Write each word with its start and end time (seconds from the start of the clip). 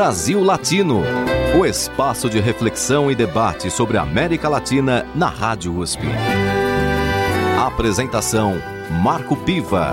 Brasil 0.00 0.42
Latino, 0.42 1.02
o 1.60 1.66
espaço 1.66 2.30
de 2.30 2.40
reflexão 2.40 3.10
e 3.10 3.14
debate 3.14 3.70
sobre 3.70 3.98
a 3.98 4.02
América 4.02 4.48
Latina 4.48 5.06
na 5.14 5.28
Rádio 5.28 5.76
USP. 5.76 6.00
Apresentação 7.58 8.54
Marco 9.02 9.36
Piva. 9.36 9.92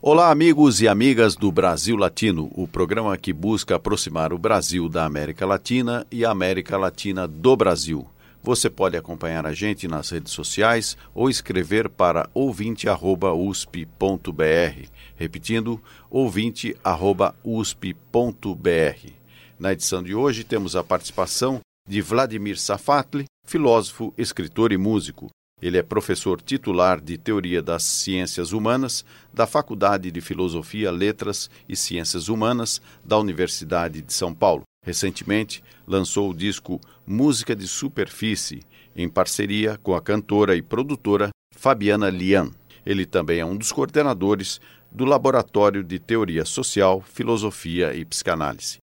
Olá, 0.00 0.30
amigos 0.30 0.80
e 0.80 0.86
amigas 0.86 1.34
do 1.34 1.50
Brasil 1.50 1.96
Latino, 1.96 2.48
o 2.54 2.68
programa 2.68 3.16
que 3.16 3.32
busca 3.32 3.74
aproximar 3.74 4.32
o 4.32 4.38
Brasil 4.38 4.88
da 4.88 5.04
América 5.04 5.44
Latina 5.44 6.06
e 6.12 6.24
a 6.24 6.30
América 6.30 6.78
Latina 6.78 7.26
do 7.26 7.56
Brasil. 7.56 8.06
Você 8.40 8.70
pode 8.70 8.96
acompanhar 8.96 9.44
a 9.44 9.52
gente 9.52 9.88
nas 9.88 10.10
redes 10.10 10.32
sociais 10.32 10.96
ou 11.12 11.28
escrever 11.28 11.88
para 11.88 12.30
ouvinte.usp.br. 12.32 14.95
Repetindo, 15.16 15.80
ouvinte.usp.br. 16.10 19.10
Na 19.58 19.72
edição 19.72 20.02
de 20.02 20.14
hoje 20.14 20.44
temos 20.44 20.76
a 20.76 20.84
participação 20.84 21.60
de 21.88 22.02
Vladimir 22.02 22.58
Safatli, 22.58 23.24
filósofo, 23.46 24.12
escritor 24.18 24.72
e 24.72 24.76
músico. 24.76 25.28
Ele 25.62 25.78
é 25.78 25.82
professor 25.82 26.42
titular 26.42 27.00
de 27.00 27.16
Teoria 27.16 27.62
das 27.62 27.82
Ciências 27.82 28.52
Humanas 28.52 29.02
da 29.32 29.46
Faculdade 29.46 30.10
de 30.10 30.20
Filosofia, 30.20 30.90
Letras 30.90 31.48
e 31.66 31.74
Ciências 31.74 32.28
Humanas 32.28 32.82
da 33.02 33.18
Universidade 33.18 34.02
de 34.02 34.12
São 34.12 34.34
Paulo. 34.34 34.64
Recentemente, 34.84 35.64
lançou 35.86 36.30
o 36.30 36.34
disco 36.34 36.78
Música 37.06 37.56
de 37.56 37.66
Superfície, 37.66 38.62
em 38.94 39.08
parceria 39.08 39.78
com 39.82 39.94
a 39.94 40.02
cantora 40.02 40.54
e 40.54 40.60
produtora 40.60 41.30
Fabiana 41.56 42.10
Lian. 42.10 42.50
Ele 42.84 43.06
também 43.06 43.40
é 43.40 43.44
um 43.44 43.56
dos 43.56 43.72
coordenadores 43.72 44.60
do 44.96 45.04
Laboratório 45.04 45.84
de 45.84 45.98
Teoria 45.98 46.46
Social, 46.46 47.02
Filosofia 47.02 47.94
e 47.94 48.02
Psicanálise. 48.02 48.78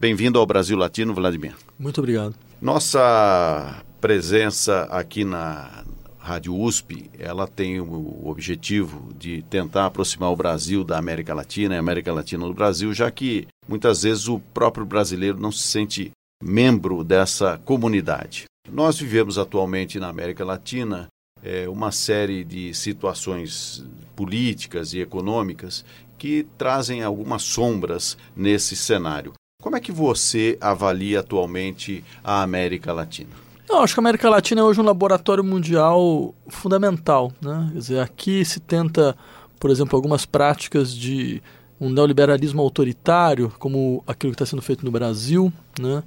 Bem-vindo 0.00 0.40
ao 0.40 0.44
Brasil 0.44 0.76
Latino, 0.76 1.14
Vladimir. 1.14 1.54
Muito 1.78 1.98
obrigado. 1.98 2.34
Nossa 2.60 3.80
presença 4.00 4.82
aqui 4.90 5.24
na 5.24 5.84
Rádio 6.18 6.58
USP, 6.58 7.08
ela 7.16 7.46
tem 7.46 7.80
o 7.80 8.26
objetivo 8.28 9.12
de 9.16 9.42
tentar 9.42 9.86
aproximar 9.86 10.32
o 10.32 10.36
Brasil 10.36 10.82
da 10.82 10.98
América 10.98 11.32
Latina 11.32 11.74
e 11.74 11.76
a 11.76 11.80
América 11.80 12.12
Latina 12.12 12.44
do 12.44 12.54
Brasil, 12.54 12.92
já 12.92 13.08
que 13.08 13.46
muitas 13.68 14.02
vezes 14.02 14.26
o 14.26 14.40
próprio 14.40 14.84
brasileiro 14.84 15.38
não 15.38 15.52
se 15.52 15.62
sente 15.62 16.10
membro 16.42 17.04
dessa 17.04 17.56
comunidade. 17.58 18.46
Nós 18.68 18.98
vivemos 18.98 19.38
atualmente 19.38 20.00
na 20.00 20.08
América 20.08 20.44
Latina 20.44 21.06
é, 21.42 21.68
uma 21.68 21.90
série 21.90 22.44
de 22.44 22.72
situações 22.72 23.84
políticas 24.14 24.92
e 24.92 25.00
econômicas 25.00 25.84
que 26.16 26.46
trazem 26.56 27.02
algumas 27.02 27.42
sombras 27.42 28.16
nesse 28.36 28.76
cenário. 28.76 29.32
Como 29.60 29.76
é 29.76 29.80
que 29.80 29.92
você 29.92 30.56
avalia 30.60 31.20
atualmente 31.20 32.04
a 32.22 32.42
América 32.42 32.92
Latina? 32.92 33.30
Eu 33.68 33.78
acho 33.78 33.94
que 33.94 34.00
a 34.00 34.02
América 34.02 34.28
Latina 34.28 34.60
é 34.60 34.64
hoje 34.64 34.80
um 34.80 34.84
laboratório 34.84 35.42
mundial 35.42 36.34
fundamental. 36.48 37.32
Né? 37.40 37.70
Quer 37.72 37.78
dizer, 37.78 38.00
aqui 38.00 38.44
se 38.44 38.60
tenta, 38.60 39.16
por 39.58 39.70
exemplo, 39.70 39.96
algumas 39.96 40.26
práticas 40.26 40.94
de 40.94 41.42
um 41.80 41.88
neoliberalismo 41.88 42.60
autoritário, 42.60 43.52
como 43.58 44.04
aquilo 44.06 44.32
que 44.32 44.36
está 44.36 44.46
sendo 44.46 44.62
feito 44.62 44.84
no 44.84 44.90
Brasil. 44.90 45.52
Né? 45.80 46.02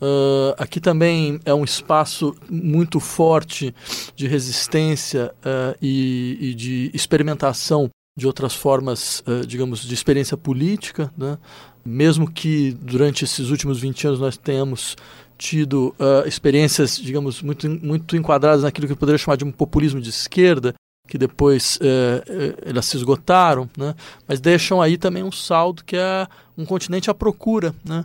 Uh, 0.00 0.54
aqui 0.58 0.78
também 0.78 1.40
é 1.44 1.54
um 1.54 1.64
espaço 1.64 2.36
muito 2.50 3.00
forte 3.00 3.74
de 4.14 4.26
resistência 4.26 5.32
uh, 5.38 5.76
e, 5.80 6.36
e, 6.40 6.54
de 6.54 6.90
experimentação 6.92 7.88
de 8.18 8.26
outras 8.26 8.54
formas, 8.54 9.22
uh, 9.26 9.46
digamos, 9.46 9.82
de 9.82 9.94
experiência 9.94 10.36
política. 10.36 11.10
Né? 11.16 11.38
Mesmo 11.84 12.30
que 12.30 12.72
durante 12.72 13.24
esses 13.24 13.48
últimos 13.48 13.80
20 13.80 14.08
anos 14.08 14.20
nós 14.20 14.36
tenhamos 14.36 14.96
tido 15.38 15.94
experiências, 16.24 16.96
digamos, 16.96 17.42
muito, 17.42 17.68
muito 17.68 18.16
enquadradas 18.16 18.62
naquilo 18.62 18.86
que 18.86 18.94
eu 18.94 18.96
poderia 18.96 19.18
chamar 19.18 19.36
de 19.36 19.44
um 19.44 19.52
populismo 19.52 20.00
de 20.00 20.08
esquerda, 20.08 20.74
que 21.06 21.18
depois 21.18 21.76
uh, 21.76 22.56
elas 22.64 22.86
se 22.86 22.96
esgotaram, 22.96 23.68
né? 23.76 23.94
mas 24.26 24.40
deixam 24.40 24.80
aí 24.82 24.96
também 24.96 25.22
um 25.22 25.30
saldo 25.30 25.84
que 25.84 25.96
é 25.96 26.26
um 26.56 26.64
continente 26.64 27.10
à 27.10 27.14
procura, 27.14 27.74
né? 27.84 28.04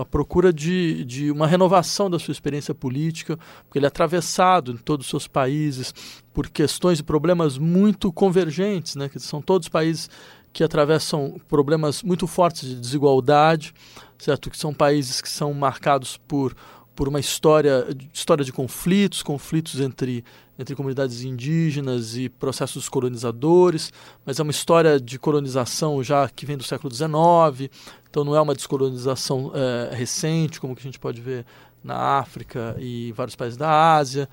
A 0.00 0.04
procura 0.04 0.52
de, 0.52 1.04
de 1.04 1.30
uma 1.30 1.46
renovação 1.46 2.08
da 2.08 2.18
sua 2.18 2.32
experiência 2.32 2.74
política, 2.74 3.38
porque 3.64 3.78
ele 3.78 3.84
é 3.84 3.88
atravessado 3.88 4.72
em 4.72 4.76
todos 4.76 5.06
os 5.06 5.10
seus 5.10 5.26
países 5.26 5.94
por 6.32 6.48
questões 6.48 6.98
e 6.98 7.02
problemas 7.02 7.58
muito 7.58 8.12
convergentes, 8.12 8.96
né? 8.96 9.08
que 9.08 9.18
são 9.18 9.42
todos 9.42 9.68
países 9.68 10.08
que 10.52 10.64
atravessam 10.64 11.40
problemas 11.46 12.02
muito 12.02 12.26
fortes 12.26 12.68
de 12.68 12.74
desigualdade, 12.74 13.74
certo? 14.18 14.50
Que 14.50 14.58
são 14.58 14.72
países 14.72 15.20
que 15.20 15.28
são 15.28 15.52
marcados 15.52 16.16
por, 16.16 16.56
por 16.96 17.08
uma 17.08 17.20
história, 17.20 17.86
história 18.12 18.44
de 18.44 18.52
conflitos, 18.52 19.22
conflitos 19.22 19.78
entre, 19.78 20.24
entre 20.58 20.74
comunidades 20.74 21.22
indígenas 21.22 22.16
e 22.16 22.28
processos 22.28 22.88
colonizadores, 22.88 23.92
mas 24.26 24.40
é 24.40 24.42
uma 24.42 24.50
história 24.50 24.98
de 24.98 25.18
colonização 25.18 26.02
já 26.02 26.28
que 26.28 26.44
vem 26.44 26.56
do 26.56 26.64
século 26.64 26.92
XIX, 26.92 27.70
então 28.10 28.24
não 28.24 28.34
é 28.34 28.40
uma 28.40 28.54
descolonização 28.54 29.52
é, 29.54 29.94
recente, 29.94 30.60
como 30.60 30.74
que 30.74 30.80
a 30.80 30.84
gente 30.84 30.98
pode 30.98 31.20
ver 31.20 31.46
na 31.82 31.96
África 32.18 32.76
e 32.78 33.12
vários 33.12 33.36
países 33.36 33.56
da 33.56 33.94
Ásia. 33.94 34.28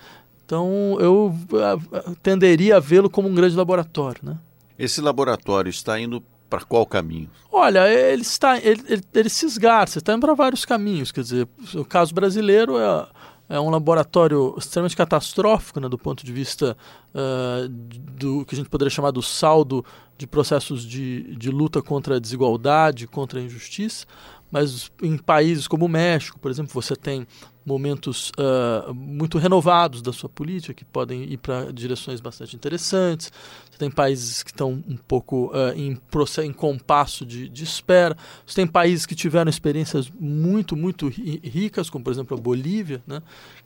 Então 0.46 0.98
eu 1.00 1.36
é, 1.54 2.12
tenderia 2.24 2.78
a 2.78 2.80
vê-lo 2.80 3.10
como 3.10 3.28
um 3.28 3.36
grande 3.36 3.56
laboratório, 3.56 4.22
né? 4.24 4.38
Esse 4.78 5.02
laboratório 5.02 5.70
está 5.70 6.00
indo 6.00 6.24
para 6.50 6.64
qual 6.64 6.86
caminho? 6.86 7.30
Olha, 7.52 7.88
ele 7.90 8.22
está, 8.22 8.58
ele, 8.58 8.84
ele, 8.88 9.04
ele 9.14 9.30
se 9.30 9.46
esgarça, 9.46 10.00
está 10.00 10.14
indo 10.14 10.22
para 10.22 10.34
vários 10.34 10.66
caminhos. 10.66 11.12
Quer 11.12 11.22
dizer, 11.22 11.48
o 11.74 11.84
caso 11.84 12.14
brasileiro 12.14 12.78
é, 12.78 13.08
é 13.48 13.60
um 13.60 13.70
laboratório 13.70 14.56
extremamente 14.58 14.96
catastrófico, 14.96 15.80
né, 15.80 15.88
do 15.88 15.98
ponto 15.98 16.26
de 16.26 16.34
vista 16.34 16.76
uh, 17.14 17.68
do 17.68 18.46
que 18.46 18.56
a 18.56 18.58
gente 18.58 18.70
poderia 18.70 18.90
chamar 18.90 19.12
do 19.12 19.22
saldo 19.22 19.86
de 20.18 20.26
processos 20.26 20.84
de, 20.84 21.36
de 21.36 21.52
luta 21.52 21.82
contra 21.82 22.16
a 22.16 22.20
desigualdade, 22.20 23.08
contra 23.08 23.40
a 23.40 23.44
injustiça. 23.44 24.06
Mas 24.52 24.92
em 25.02 25.18
países 25.18 25.68
como 25.68 25.86
o 25.86 25.90
México, 25.90 26.40
por 26.40 26.50
exemplo, 26.50 26.74
você 26.74 26.96
tem 26.96 27.28
momentos 27.66 28.32
uh, 28.38 28.94
muito 28.94 29.38
renovados 29.38 30.02
da 30.02 30.14
sua 30.14 30.30
política, 30.30 30.74
que 30.74 30.86
podem 30.86 31.24
ir 31.24 31.38
para 31.38 31.72
direções 31.72 32.22
bastante 32.22 32.56
interessantes. 32.56 33.32
Você 33.70 33.78
tem 33.80 33.90
países 33.90 34.44
que 34.44 34.52
estão 34.52 34.84
um 34.88 34.96
pouco 34.96 35.48
uh, 35.48 35.74
em, 35.76 36.00
em 36.46 36.54
compasso 36.54 37.26
de, 37.26 37.50
de, 37.50 37.64
espera. 37.64 38.16
Você 38.46 38.56
tem 38.56 38.68
países 38.68 39.06
que 39.06 39.16
tiveram 39.16 39.50
experiências 39.50 40.12
muito, 40.20 40.78
muito 40.78 41.08
ricas, 41.08 41.90
como 41.90 42.04
por 42.04 42.12
exemplo 42.12 42.38
a 42.38 42.40
Bolívia, 42.40 43.02
né? 43.08 43.22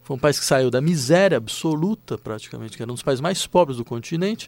Foi 0.10 0.16
um 0.16 0.20
país 0.20 0.40
que 0.40 0.46
saiu 0.46 0.72
da 0.72 0.82
miséria 0.82 1.38
absoluta, 1.38 2.18
praticamente, 2.18 2.76
que 2.76 2.82
era 2.82 2.92
um 2.92 2.96
dos 2.96 3.04
países 3.04 3.22
mais 3.22 3.46
pobres 3.46 3.78
do 3.78 3.86
continente, 3.86 4.48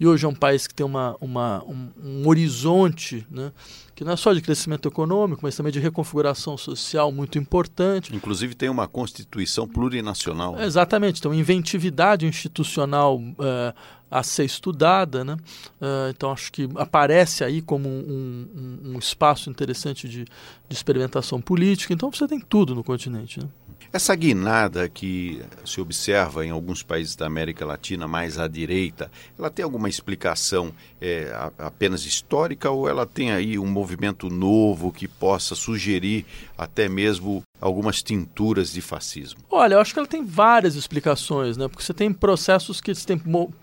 e 0.00 0.06
hoje 0.06 0.24
é 0.24 0.28
um 0.28 0.34
país 0.34 0.66
que 0.66 0.74
tem 0.74 0.86
uma, 0.86 1.14
uma 1.20 1.62
um, 1.64 1.90
um, 2.02 2.26
horizonte 2.26 3.26
né, 3.30 3.52
que 3.94 4.02
não 4.02 4.12
é 4.12 4.16
só 4.16 4.32
de 4.32 4.40
crescimento 4.40 4.88
econômico, 4.88 5.42
mas 5.42 5.54
também 5.54 5.70
de 5.70 5.78
reconfiguração 5.78 6.56
social 6.56 7.12
muito 7.12 7.36
importante. 7.36 8.16
Inclusive 8.16 8.54
tem 8.54 8.70
uma 8.70 8.88
constituição 8.88 9.68
plurinacional. 9.68 10.58
É, 10.58 10.64
exatamente, 10.64 11.18
então 11.18 11.34
inventividade 11.34 12.24
institucional 12.24 13.20
é, 13.40 13.74
a 14.10 14.22
ser 14.22 14.44
estudada. 14.44 15.22
Né? 15.22 15.36
É, 15.82 16.10
então 16.16 16.32
acho 16.32 16.50
que 16.50 16.66
aparece 16.76 17.44
aí 17.44 17.60
como 17.60 17.90
um, 17.90 18.48
um, 18.56 18.92
um 18.92 18.98
espaço 18.98 19.50
interessante 19.50 20.08
de, 20.08 20.24
de, 20.24 20.74
experimentação 20.74 21.42
política. 21.42 21.92
Então 21.92 22.10
você 22.10 22.26
tem 22.26 22.40
tudo 22.40 22.74
no 22.74 22.82
continente. 22.82 23.38
Né? 23.38 23.48
Essa 23.94 24.16
guinada 24.16 24.88
que 24.88 25.40
se 25.64 25.80
observa 25.80 26.44
em 26.44 26.50
alguns 26.50 26.82
países 26.82 27.14
da 27.14 27.26
América 27.26 27.64
Latina 27.64 28.08
mais 28.08 28.40
à 28.40 28.48
direita, 28.48 29.08
ela 29.38 29.48
tem 29.48 29.62
alguma 29.62 29.88
explicação 29.88 30.74
é, 31.00 31.32
apenas 31.56 32.04
histórica 32.04 32.68
ou 32.68 32.88
ela 32.88 33.06
tem 33.06 33.30
aí 33.30 33.56
um 33.56 33.68
movimento 33.68 34.28
novo 34.28 34.90
que 34.90 35.06
possa 35.06 35.54
sugerir 35.54 36.26
até 36.58 36.88
mesmo 36.88 37.44
algumas 37.60 38.02
tinturas 38.02 38.72
de 38.72 38.80
fascismo? 38.80 39.38
Olha, 39.48 39.74
eu 39.74 39.80
acho 39.80 39.92
que 39.92 40.00
ela 40.00 40.08
tem 40.08 40.24
várias 40.24 40.74
explicações, 40.74 41.56
né? 41.56 41.68
Porque 41.68 41.84
você 41.84 41.94
tem 41.94 42.12
processos 42.12 42.80
que 42.80 42.92
têm 42.94 43.22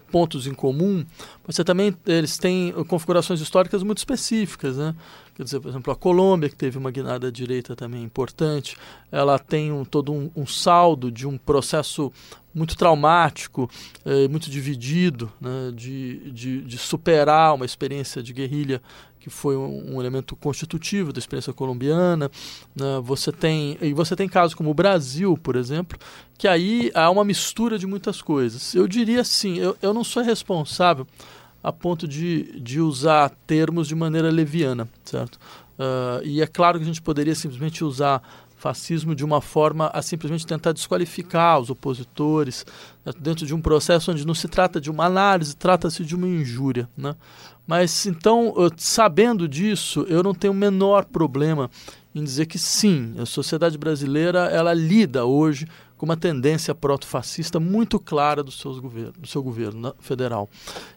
pontos 0.09 0.47
em 0.47 0.53
comum, 0.53 1.05
mas 1.45 1.57
você 1.57 1.63
também 1.65 1.93
eles 2.05 2.37
têm 2.37 2.71
configurações 2.87 3.41
históricas 3.41 3.83
muito 3.83 3.97
específicas, 3.97 4.77
né? 4.77 4.95
Quer 5.41 5.45
dizer, 5.45 5.59
por 5.59 5.69
exemplo, 5.69 5.91
a 5.91 5.95
Colômbia, 5.95 6.49
que 6.49 6.55
teve 6.55 6.77
uma 6.77 6.91
guinada 6.91 7.31
direita 7.31 7.75
também 7.75 8.03
importante, 8.03 8.77
ela 9.11 9.39
tem 9.39 9.71
um, 9.71 9.83
todo 9.83 10.13
um, 10.13 10.29
um 10.35 10.45
saldo 10.45 11.11
de 11.11 11.27
um 11.27 11.35
processo 11.35 12.13
muito 12.53 12.77
traumático, 12.77 13.67
eh, 14.05 14.27
muito 14.27 14.51
dividido, 14.51 15.31
né, 15.41 15.71
de, 15.73 16.29
de, 16.29 16.61
de, 16.61 16.77
superar 16.77 17.55
uma 17.55 17.65
experiência 17.65 18.21
de 18.21 18.33
guerrilha 18.33 18.83
que 19.19 19.31
foi 19.31 19.57
um, 19.57 19.95
um 19.95 19.99
elemento 19.99 20.35
constitutivo 20.35 21.11
da 21.11 21.17
experiência 21.17 21.51
colombiana. 21.51 22.29
Né, 22.75 23.01
você 23.03 23.31
tem 23.31 23.79
e 23.81 23.93
você 23.93 24.15
tem 24.15 24.29
casos 24.29 24.53
como 24.53 24.69
o 24.69 24.75
Brasil, 24.75 25.35
por 25.35 25.55
exemplo, 25.55 25.97
que 26.37 26.47
aí 26.47 26.91
há 26.93 27.09
uma 27.09 27.25
mistura 27.25 27.79
de 27.79 27.87
muitas 27.87 28.21
coisas. 28.21 28.75
Eu 28.75 28.87
diria 28.87 29.21
assim, 29.21 29.57
eu, 29.57 29.75
eu 29.81 29.91
não 29.91 30.03
sou 30.03 30.21
responsável 30.21 31.07
a 31.63 31.71
ponto 31.71 32.07
de, 32.07 32.59
de 32.59 32.79
usar 32.79 33.29
termos 33.45 33.87
de 33.87 33.95
maneira 33.95 34.29
leviana, 34.29 34.87
certo? 35.03 35.35
Uh, 35.77 36.23
e 36.23 36.41
é 36.41 36.47
claro 36.47 36.77
que 36.77 36.83
a 36.83 36.87
gente 36.87 37.01
poderia 37.01 37.35
simplesmente 37.35 37.83
usar 37.83 38.21
fascismo 38.61 39.15
de 39.15 39.25
uma 39.25 39.41
forma 39.41 39.87
a 39.87 40.03
simplesmente 40.03 40.45
tentar 40.45 40.71
desqualificar 40.71 41.59
os 41.59 41.71
opositores 41.71 42.63
né, 43.03 43.11
dentro 43.19 43.43
de 43.43 43.55
um 43.55 43.61
processo 43.61 44.11
onde 44.11 44.25
não 44.25 44.35
se 44.35 44.47
trata 44.47 44.79
de 44.79 44.91
uma 44.91 45.05
análise, 45.05 45.55
trata-se 45.55 46.05
de 46.05 46.15
uma 46.15 46.27
injúria. 46.27 46.87
Né? 46.95 47.15
Mas 47.65 48.05
então, 48.05 48.53
sabendo 48.77 49.47
disso, 49.47 50.05
eu 50.07 50.21
não 50.21 50.35
tenho 50.35 50.53
o 50.53 50.55
menor 50.55 51.05
problema 51.05 51.71
em 52.13 52.23
dizer 52.23 52.45
que 52.45 52.59
sim, 52.59 53.15
a 53.17 53.25
sociedade 53.25 53.77
brasileira 53.77 54.41
ela 54.49 54.73
lida 54.73 55.25
hoje 55.25 55.65
com 56.01 56.05
uma 56.05 56.17
tendência 56.17 56.73
proto-fascista 56.73 57.59
muito 57.59 57.99
clara 57.99 58.41
do, 58.41 58.49
seus 58.49 58.79
governo, 58.79 59.13
do 59.19 59.27
seu 59.27 59.43
governo 59.43 59.79
né, 59.79 59.93
federal. 59.99 60.49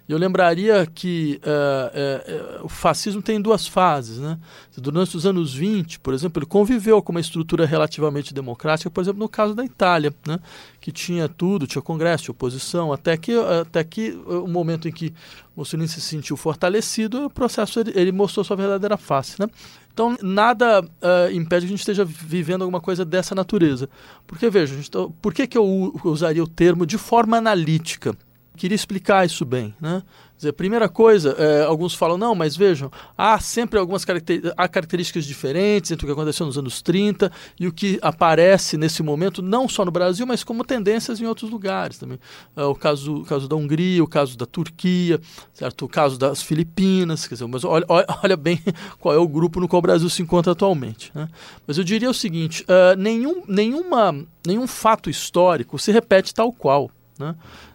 Eu 0.09 0.17
lembraria 0.17 0.87
que 0.87 1.39
uh, 1.45 2.62
uh, 2.62 2.65
o 2.65 2.69
fascismo 2.71 3.21
tem 3.21 3.39
duas 3.39 3.67
fases. 3.67 4.19
Né? 4.19 4.39
Durante 4.79 5.15
os 5.15 5.27
anos 5.27 5.53
20, 5.53 6.01
por 6.01 6.15
exemplo, 6.15 6.39
ele 6.41 6.47
conviveu 6.47 7.03
com 7.03 7.12
uma 7.12 7.21
estrutura 7.21 7.67
relativamente 7.67 8.33
democrática, 8.33 8.91
por 8.91 9.03
exemplo, 9.03 9.19
no 9.19 9.29
caso 9.29 9.55
da 9.55 9.62
Itália, 9.62 10.11
né? 10.27 10.41
que 10.81 10.91
tinha 10.91 11.29
tudo, 11.29 11.67
tinha 11.67 11.83
congresso, 11.83 12.25
tinha 12.25 12.33
oposição, 12.33 12.91
até 12.91 13.15
que, 13.19 13.33
até 13.61 13.85
que 13.85 14.12
o 14.27 14.47
momento 14.47 14.89
em 14.89 14.93
que 14.93 15.12
Mussolini 15.55 15.87
se 15.87 16.01
sentiu 16.01 16.35
fortalecido, 16.35 17.27
o 17.27 17.31
processo 17.31 17.79
ele, 17.79 17.93
ele 17.95 18.11
mostrou 18.11 18.43
sua 18.43 18.56
verdadeira 18.56 18.97
face. 18.97 19.39
Né? 19.39 19.49
Então, 19.94 20.17
nada 20.20 20.82
uh, 20.82 21.32
impede 21.32 21.67
que 21.67 21.67
a 21.67 21.76
gente 21.76 21.79
esteja 21.79 22.05
vivendo 22.05 22.62
alguma 22.62 22.81
coisa 22.81 23.05
dessa 23.05 23.32
natureza. 23.32 23.88
Porque, 24.26 24.50
veja, 24.50 24.75
gente, 24.75 24.91
tá, 24.91 25.06
por 25.23 25.32
que, 25.32 25.46
que 25.46 25.56
eu 25.56 25.94
usaria 26.02 26.43
o 26.43 26.49
termo 26.49 26.85
de 26.85 26.99
forma 26.99 27.37
analítica? 27.37 28.12
Queria 28.56 28.75
explicar 28.75 29.25
isso 29.25 29.44
bem. 29.44 29.73
Né? 29.81 30.02
Dizer, 30.36 30.52
primeira 30.52 30.88
coisa, 30.88 31.34
é, 31.38 31.64
alguns 31.64 31.94
falam, 31.94 32.19
não, 32.19 32.34
mas 32.34 32.56
vejam, 32.56 32.90
há 33.16 33.38
sempre 33.38 33.78
algumas 33.78 34.04
caracter 34.04 34.52
há 34.56 34.69
características 34.69 35.25
diferentes 35.25 35.90
entre 35.90 36.04
o 36.04 36.08
que 36.08 36.12
aconteceu 36.12 36.46
nos 36.46 36.58
anos 36.58 36.82
30 36.82 37.31
e 37.58 37.66
o 37.66 37.72
que 37.72 37.98
aparece 38.02 38.76
nesse 38.76 39.02
momento, 39.02 39.40
não 39.40 39.69
só 39.69 39.84
no 39.84 39.90
Brasil, 39.90 40.26
mas 40.26 40.42
como 40.42 40.64
tendências 40.64 41.20
em 41.20 41.26
outros 41.26 41.50
lugares 41.50 41.98
também. 41.98 42.19
É, 42.56 42.64
o, 42.64 42.75
caso, 42.75 43.16
o 43.16 43.25
caso 43.25 43.48
da 43.48 43.56
Hungria, 43.56 44.02
o 44.02 44.08
caso 44.08 44.36
da 44.36 44.46
Turquia, 44.46 45.20
certo? 45.52 45.84
o 45.84 45.88
caso 45.88 46.19
das 46.19 46.42
Filipinas, 46.42 47.26
quer 47.26 47.34
dizer, 47.34 47.46
mas 47.46 47.64
olha, 47.64 47.86
olha 48.22 48.36
bem 48.36 48.60
qual 48.98 49.14
é 49.14 49.19
o 49.19 49.28
grupo 49.28 49.60
no 49.60 49.69
qual 49.69 49.78
o 49.78 49.82
Brasil 49.82 50.08
se 50.10 50.22
encontra 50.22 50.52
atualmente. 50.52 51.10
Né? 51.14 51.28
Mas 51.66 51.78
eu 51.78 51.84
diria 51.84 52.10
o 52.10 52.14
seguinte, 52.14 52.64
uh, 52.64 52.96
nenhum, 52.96 53.42
nenhuma, 53.46 54.14
nenhum 54.46 54.66
fato 54.66 55.08
histórico 55.08 55.78
se 55.78 55.92
repete 55.92 56.34
tal 56.34 56.52
qual. 56.52 56.90
Né? 57.19 57.34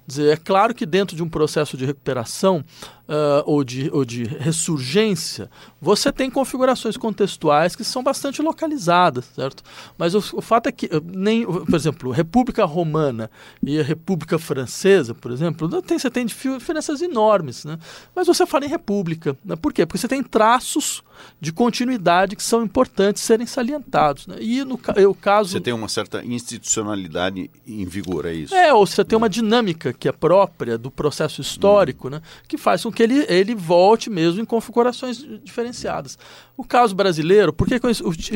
Dizer, 0.09 0.33
é 0.33 0.35
claro 0.35 0.73
que 0.73 0.87
dentro 0.87 1.15
de 1.15 1.21
um 1.21 1.29
processo 1.29 1.77
de 1.77 1.85
recuperação 1.85 2.65
uh, 3.09 3.43
ou, 3.45 3.63
de, 3.63 3.89
ou 3.91 4.05
de 4.05 4.23
ressurgência, 4.23 5.49
você 5.81 6.11
tem 6.11 6.29
configurações 6.29 6.95
contextuais 6.95 7.75
que 7.75 7.83
são 7.83 8.03
bastante 8.03 8.41
localizadas, 8.41 9.25
certo? 9.35 9.63
Mas 9.97 10.13
o, 10.13 10.19
o 10.37 10.41
fato 10.41 10.67
é 10.67 10.71
que, 10.71 10.89
nem, 11.03 11.45
por 11.45 11.75
exemplo, 11.75 12.11
República 12.11 12.63
Romana 12.65 13.31
e 13.63 13.79
a 13.79 13.83
República 13.83 14.37
Francesa, 14.37 15.15
por 15.15 15.31
exemplo, 15.31 15.81
tem, 15.81 15.97
você 15.97 16.09
tem 16.09 16.25
diferenças 16.25 17.01
enormes, 17.01 17.65
né? 17.65 17.79
Mas 18.15 18.27
você 18.27 18.45
fala 18.45 18.65
em 18.65 18.69
República. 18.69 19.35
Né? 19.43 19.55
Por 19.55 19.73
quê? 19.73 19.85
Porque 19.85 19.97
você 19.97 20.07
tem 20.07 20.21
traços 20.21 21.03
de 21.39 21.51
continuidade 21.51 22.35
que 22.35 22.43
são 22.43 22.63
importantes 22.63 23.23
serem 23.23 23.45
salientados. 23.45 24.27
Né? 24.27 24.37
E 24.39 24.63
no 24.63 24.79
o 25.09 25.15
caso. 25.15 25.51
Você 25.51 25.59
tem 25.59 25.73
uma 25.73 25.89
certa 25.89 26.23
institucionalidade 26.23 27.49
em 27.67 27.85
vigor, 27.85 28.25
é 28.25 28.33
isso? 28.33 28.55
É, 28.55 28.73
ou 28.73 28.85
você 28.85 29.03
tem 29.03 29.17
uma 29.17 29.29
dinâmica 29.29 29.93
que 29.93 30.07
é 30.07 30.11
própria 30.11 30.77
do 30.77 30.91
processo 30.91 31.41
histórico, 31.41 32.07
hum. 32.07 32.11
né? 32.11 32.21
que 32.47 32.57
faz 32.57 32.83
com 32.83 32.91
que 32.91 32.98
ele, 33.03 33.25
ele 33.27 33.55
volte 33.55 34.09
mesmo 34.09 34.41
em 34.41 34.45
configurações 34.45 35.17
diferenciadas. 35.43 36.17
O 36.59 36.63
caso 36.65 36.93
brasileiro, 36.93 37.53
por 37.53 37.65
que, 37.65 37.79
que 37.79 37.85
eu 37.85 37.89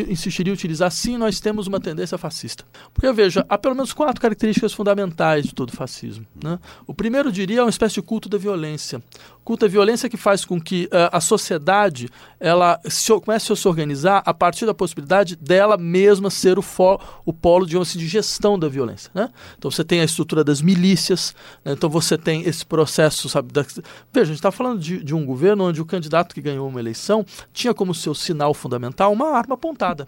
insistiria 0.07 0.50
em 0.50 0.54
utilizar 0.54 0.89
sim, 0.89 1.18
nós 1.18 1.42
temos 1.42 1.68
uma 1.68 1.77
tendência 1.77 2.18
fascista? 2.18 2.63
Porque, 2.94 3.12
veja, 3.12 3.45
há 3.50 3.57
pelo 3.57 3.75
menos 3.75 3.92
quatro 3.92 4.21
características 4.21 4.71
fundamentais 4.71 5.44
de 5.44 5.54
todo 5.54 5.74
fascismo. 5.74 6.25
Né? 6.42 6.57
O 6.88 6.94
primeiro, 6.94 7.30
diria, 7.30 7.60
é 7.60 7.63
uma 7.63 7.69
espécie 7.69 7.95
de 7.95 8.01
culto 8.01 8.30
da 8.30 8.38
violência. 8.38 9.04
Culto 9.44 9.65
da 9.65 9.69
violência 9.69 10.07
que 10.07 10.15
faz 10.15 10.45
com 10.45 10.57
que 10.57 10.86
uh, 10.86 11.12
a 11.12 11.19
sociedade 11.19 12.07
ela 12.39 12.80
se, 12.86 13.12
comece 13.19 13.51
a 13.51 13.57
se 13.57 13.68
organizar 13.68 14.24
a 14.25 14.33
partir 14.33 14.66
da 14.66 14.74
possibilidade 14.74 15.36
dela 15.36 15.75
mesma 15.75 16.30
ser 16.30 16.57
o, 16.57 16.62
fo, 16.62 16.98
o 17.25 17.33
polo, 17.33 17.66
digamos 17.66 17.89
assim, 17.89 18.00
de 18.00 18.07
gestão 18.07 18.57
da 18.57 18.69
violência. 18.69 19.12
Né? 19.13 19.30
Então 19.57 19.69
você 19.69 19.83
tem 19.83 20.00
a 20.00 20.06
estrutura 20.06 20.45
das 20.45 20.62
milícias, 20.62 21.36
né? 21.66 21.74
então 21.74 21.89
você 21.89 22.18
tem 22.18 22.44
esse 22.44 22.66
processo, 22.66 23.27
sabe? 23.27 23.51
Da... 23.51 23.63
Veja, 23.63 23.81
a 24.13 24.24
gente 24.24 24.36
está 24.36 24.51
falando 24.53 24.79
de, 24.79 25.03
de 25.03 25.13
um 25.13 25.25
governo 25.25 25.65
onde 25.65 25.81
o 25.81 25.85
candidato 25.85 26.33
que 26.33 26.41
ganhou 26.41 26.67
uma 26.67 26.79
eleição 26.79 27.25
tinha 27.51 27.73
como 27.73 27.94
seu 27.94 28.15
sinal 28.15 28.53
fundamental 28.53 29.11
uma 29.11 29.31
arma 29.35 29.55
apontada. 29.55 30.07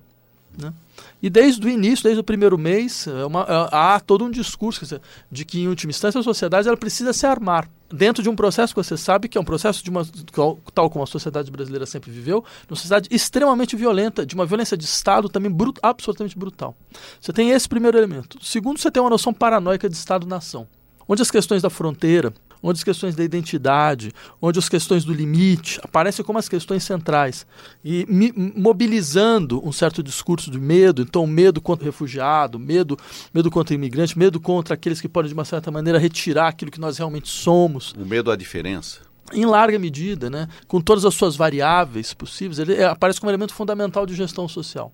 Né? 0.58 0.74
E 1.22 1.30
desde 1.30 1.66
o 1.66 1.70
início, 1.70 2.04
desde 2.04 2.20
o 2.20 2.24
primeiro 2.24 2.58
mês, 2.58 3.08
é 3.08 3.26
uma, 3.26 3.42
é, 3.42 3.70
há 3.72 4.00
todo 4.00 4.24
um 4.24 4.32
discurso 4.32 4.82
dizer, 4.82 5.02
de 5.32 5.44
que, 5.44 5.60
em 5.60 5.68
última 5.68 5.90
instância, 5.90 6.20
a 6.20 6.24
sociedade 6.24 6.68
ela 6.68 6.78
precisa 6.78 7.14
se 7.14 7.26
armar. 7.26 7.70
Dentro 7.92 8.24
de 8.24 8.30
um 8.30 8.36
processo 8.36 8.74
que 8.74 8.84
você 8.84 8.98
sabe 8.98 9.28
que 9.28 9.38
é 9.38 9.42
um 9.42 9.46
processo 9.46 9.84
de 9.84 9.90
uma, 9.90 10.06
tal 10.74 10.90
como 10.90 11.04
a 11.04 11.08
sociedade 11.08 11.52
brasileira 11.52 11.86
sempre 11.86 12.12
viveu, 12.12 12.44
uma 12.70 12.76
sociedade 12.76 13.08
extremamente 13.12 13.76
violenta, 13.76 14.26
de 14.26 14.34
uma 14.36 14.46
violência 14.46 14.76
de 14.76 14.86
Estado 14.86 15.30
também 15.30 15.52
brut, 15.52 15.80
absolutamente 15.82 16.38
brutal. 16.38 16.76
Você 17.22 17.32
tem 17.32 17.52
esse 17.52 17.70
primeiro 17.70 17.98
elemento. 17.98 18.38
Segundo, 18.42 18.80
você 18.80 18.90
tem 18.90 19.02
uma 19.02 19.10
noção 19.10 19.34
paranoica 19.34 19.88
de 19.88 19.96
Estado-nação, 19.96 20.68
onde 21.08 21.22
as 21.22 21.30
questões 21.30 21.62
da 21.62 21.70
fronteira, 21.70 22.34
onde 22.66 22.80
as 22.80 22.84
questões 22.84 23.16
da 23.16 23.24
identidade, 23.24 24.12
onde 24.42 24.58
as 24.58 24.68
questões 24.68 25.06
do 25.06 25.14
limite 25.14 25.80
aparecem 25.84 26.26
como 26.26 26.40
as 26.40 26.50
questões 26.50 26.84
centrais 26.84 27.46
e 27.84 28.08
mobilizando 28.56 29.66
um 29.66 29.72
certo 29.72 30.02
discurso 30.02 30.50
de 30.50 30.60
medo, 30.60 31.04
então 31.04 31.28
medo 31.28 31.62
contra 31.62 31.84
o 31.84 31.86
refugiado, 31.86 32.58
medo, 32.58 32.98
medo 33.32 33.52
contra 33.52 33.74
o 33.74 33.76
imigrante, 33.76 34.18
medo 34.18 34.40
contra 34.40 34.74
aqueles 34.74 35.00
que 35.00 35.08
podem 35.08 35.30
de 35.30 35.36
uma 35.36 35.46
certa 35.46 35.70
maneira 35.70 36.00
retirar 36.00 36.48
aquilo 36.48 36.72
que 36.72 36.80
nós 36.80 36.98
realmente 36.98 37.30
somos. 37.30 37.94
O 37.94 38.04
medo 38.04 38.32
à 38.32 38.36
diferença. 38.36 39.02
Em 39.32 39.46
larga 39.46 39.78
medida, 39.78 40.28
né, 40.28 40.48
com 40.68 40.82
todas 40.82 41.06
as 41.06 41.14
suas 41.14 41.36
variáveis 41.36 42.16
possíveis, 42.16 42.58
ele 42.58 42.74
é, 42.74 42.86
aparece 42.86 43.20
como 43.20 43.30
elemento 43.30 43.54
fundamental 43.54 44.08
de 44.08 44.16
gestão 44.16 44.48
social. 44.48 44.92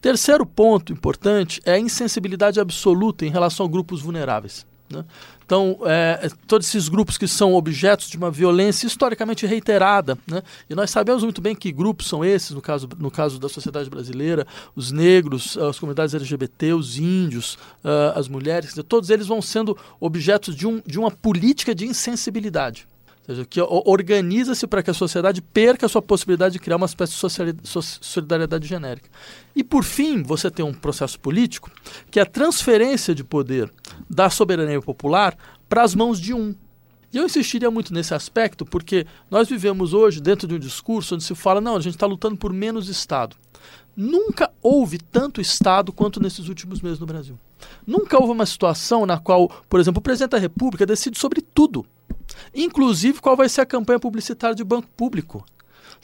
Terceiro 0.00 0.46
ponto 0.46 0.92
importante 0.92 1.60
é 1.66 1.72
a 1.72 1.78
insensibilidade 1.78 2.60
absoluta 2.60 3.26
em 3.26 3.30
relação 3.30 3.66
a 3.66 3.68
grupos 3.68 4.00
vulneráveis. 4.00 4.66
Né? 4.90 5.04
Então, 5.44 5.78
é, 5.84 6.20
é, 6.22 6.28
todos 6.46 6.66
esses 6.66 6.88
grupos 6.88 7.18
que 7.18 7.28
são 7.28 7.54
objetos 7.54 8.08
de 8.08 8.16
uma 8.16 8.30
violência 8.30 8.86
historicamente 8.86 9.46
reiterada, 9.46 10.16
né? 10.26 10.42
e 10.68 10.74
nós 10.74 10.90
sabemos 10.90 11.22
muito 11.22 11.40
bem 11.40 11.54
que 11.54 11.70
grupos 11.70 12.06
são 12.06 12.24
esses, 12.24 12.50
no 12.50 12.62
caso, 12.62 12.88
no 12.98 13.10
caso 13.10 13.38
da 13.38 13.48
sociedade 13.48 13.90
brasileira, 13.90 14.46
os 14.74 14.90
negros, 14.90 15.56
as 15.58 15.78
comunidades 15.78 16.14
LGBT, 16.14 16.72
os 16.72 16.98
índios, 16.98 17.54
uh, 17.84 18.16
as 18.16 18.28
mulheres, 18.28 18.74
todos 18.88 19.10
eles 19.10 19.26
vão 19.26 19.42
sendo 19.42 19.76
objetos 20.00 20.54
de, 20.54 20.66
um, 20.66 20.82
de 20.86 20.98
uma 20.98 21.10
política 21.10 21.74
de 21.74 21.86
insensibilidade. 21.86 22.86
Seja, 23.26 23.44
que 23.46 23.58
organiza-se 23.60 24.66
para 24.66 24.82
que 24.82 24.90
a 24.90 24.94
sociedade 24.94 25.40
perca 25.40 25.86
a 25.86 25.88
sua 25.88 26.02
possibilidade 26.02 26.52
de 26.52 26.58
criar 26.58 26.76
uma 26.76 26.84
espécie 26.84 27.14
de 27.14 27.62
solidariedade 28.02 28.68
genérica. 28.68 29.08
E, 29.56 29.64
por 29.64 29.82
fim, 29.82 30.22
você 30.22 30.50
tem 30.50 30.62
um 30.62 30.74
processo 30.74 31.18
político 31.18 31.70
que 32.10 32.18
é 32.18 32.22
a 32.22 32.26
transferência 32.26 33.14
de 33.14 33.24
poder 33.24 33.72
da 34.10 34.28
soberania 34.28 34.80
popular 34.82 35.38
para 35.70 35.82
as 35.82 35.94
mãos 35.94 36.20
de 36.20 36.34
um. 36.34 36.54
E 37.10 37.16
eu 37.16 37.24
insistiria 37.24 37.70
muito 37.70 37.94
nesse 37.94 38.12
aspecto 38.12 38.64
porque 38.66 39.06
nós 39.30 39.48
vivemos 39.48 39.94
hoje 39.94 40.20
dentro 40.20 40.46
de 40.46 40.56
um 40.56 40.58
discurso 40.58 41.14
onde 41.14 41.24
se 41.24 41.34
fala, 41.34 41.62
não, 41.62 41.76
a 41.76 41.80
gente 41.80 41.94
está 41.94 42.06
lutando 42.06 42.36
por 42.36 42.52
menos 42.52 42.90
Estado. 42.90 43.36
Nunca 43.96 44.50
houve 44.60 44.98
tanto 44.98 45.40
Estado 45.40 45.92
quanto 45.92 46.20
nesses 46.20 46.48
últimos 46.48 46.82
meses 46.82 46.98
no 46.98 47.06
Brasil. 47.06 47.38
Nunca 47.86 48.20
houve 48.20 48.32
uma 48.32 48.44
situação 48.44 49.06
na 49.06 49.18
qual, 49.18 49.48
por 49.70 49.80
exemplo, 49.80 50.00
o 50.00 50.02
presidente 50.02 50.32
da 50.32 50.38
República 50.38 50.84
decide 50.84 51.18
sobre 51.18 51.40
tudo. 51.40 51.86
Inclusive 52.54 53.20
qual 53.20 53.36
vai 53.36 53.48
ser 53.48 53.60
a 53.62 53.66
campanha 53.66 53.98
publicitária 53.98 54.54
de 54.54 54.64
banco 54.64 54.88
público. 54.96 55.44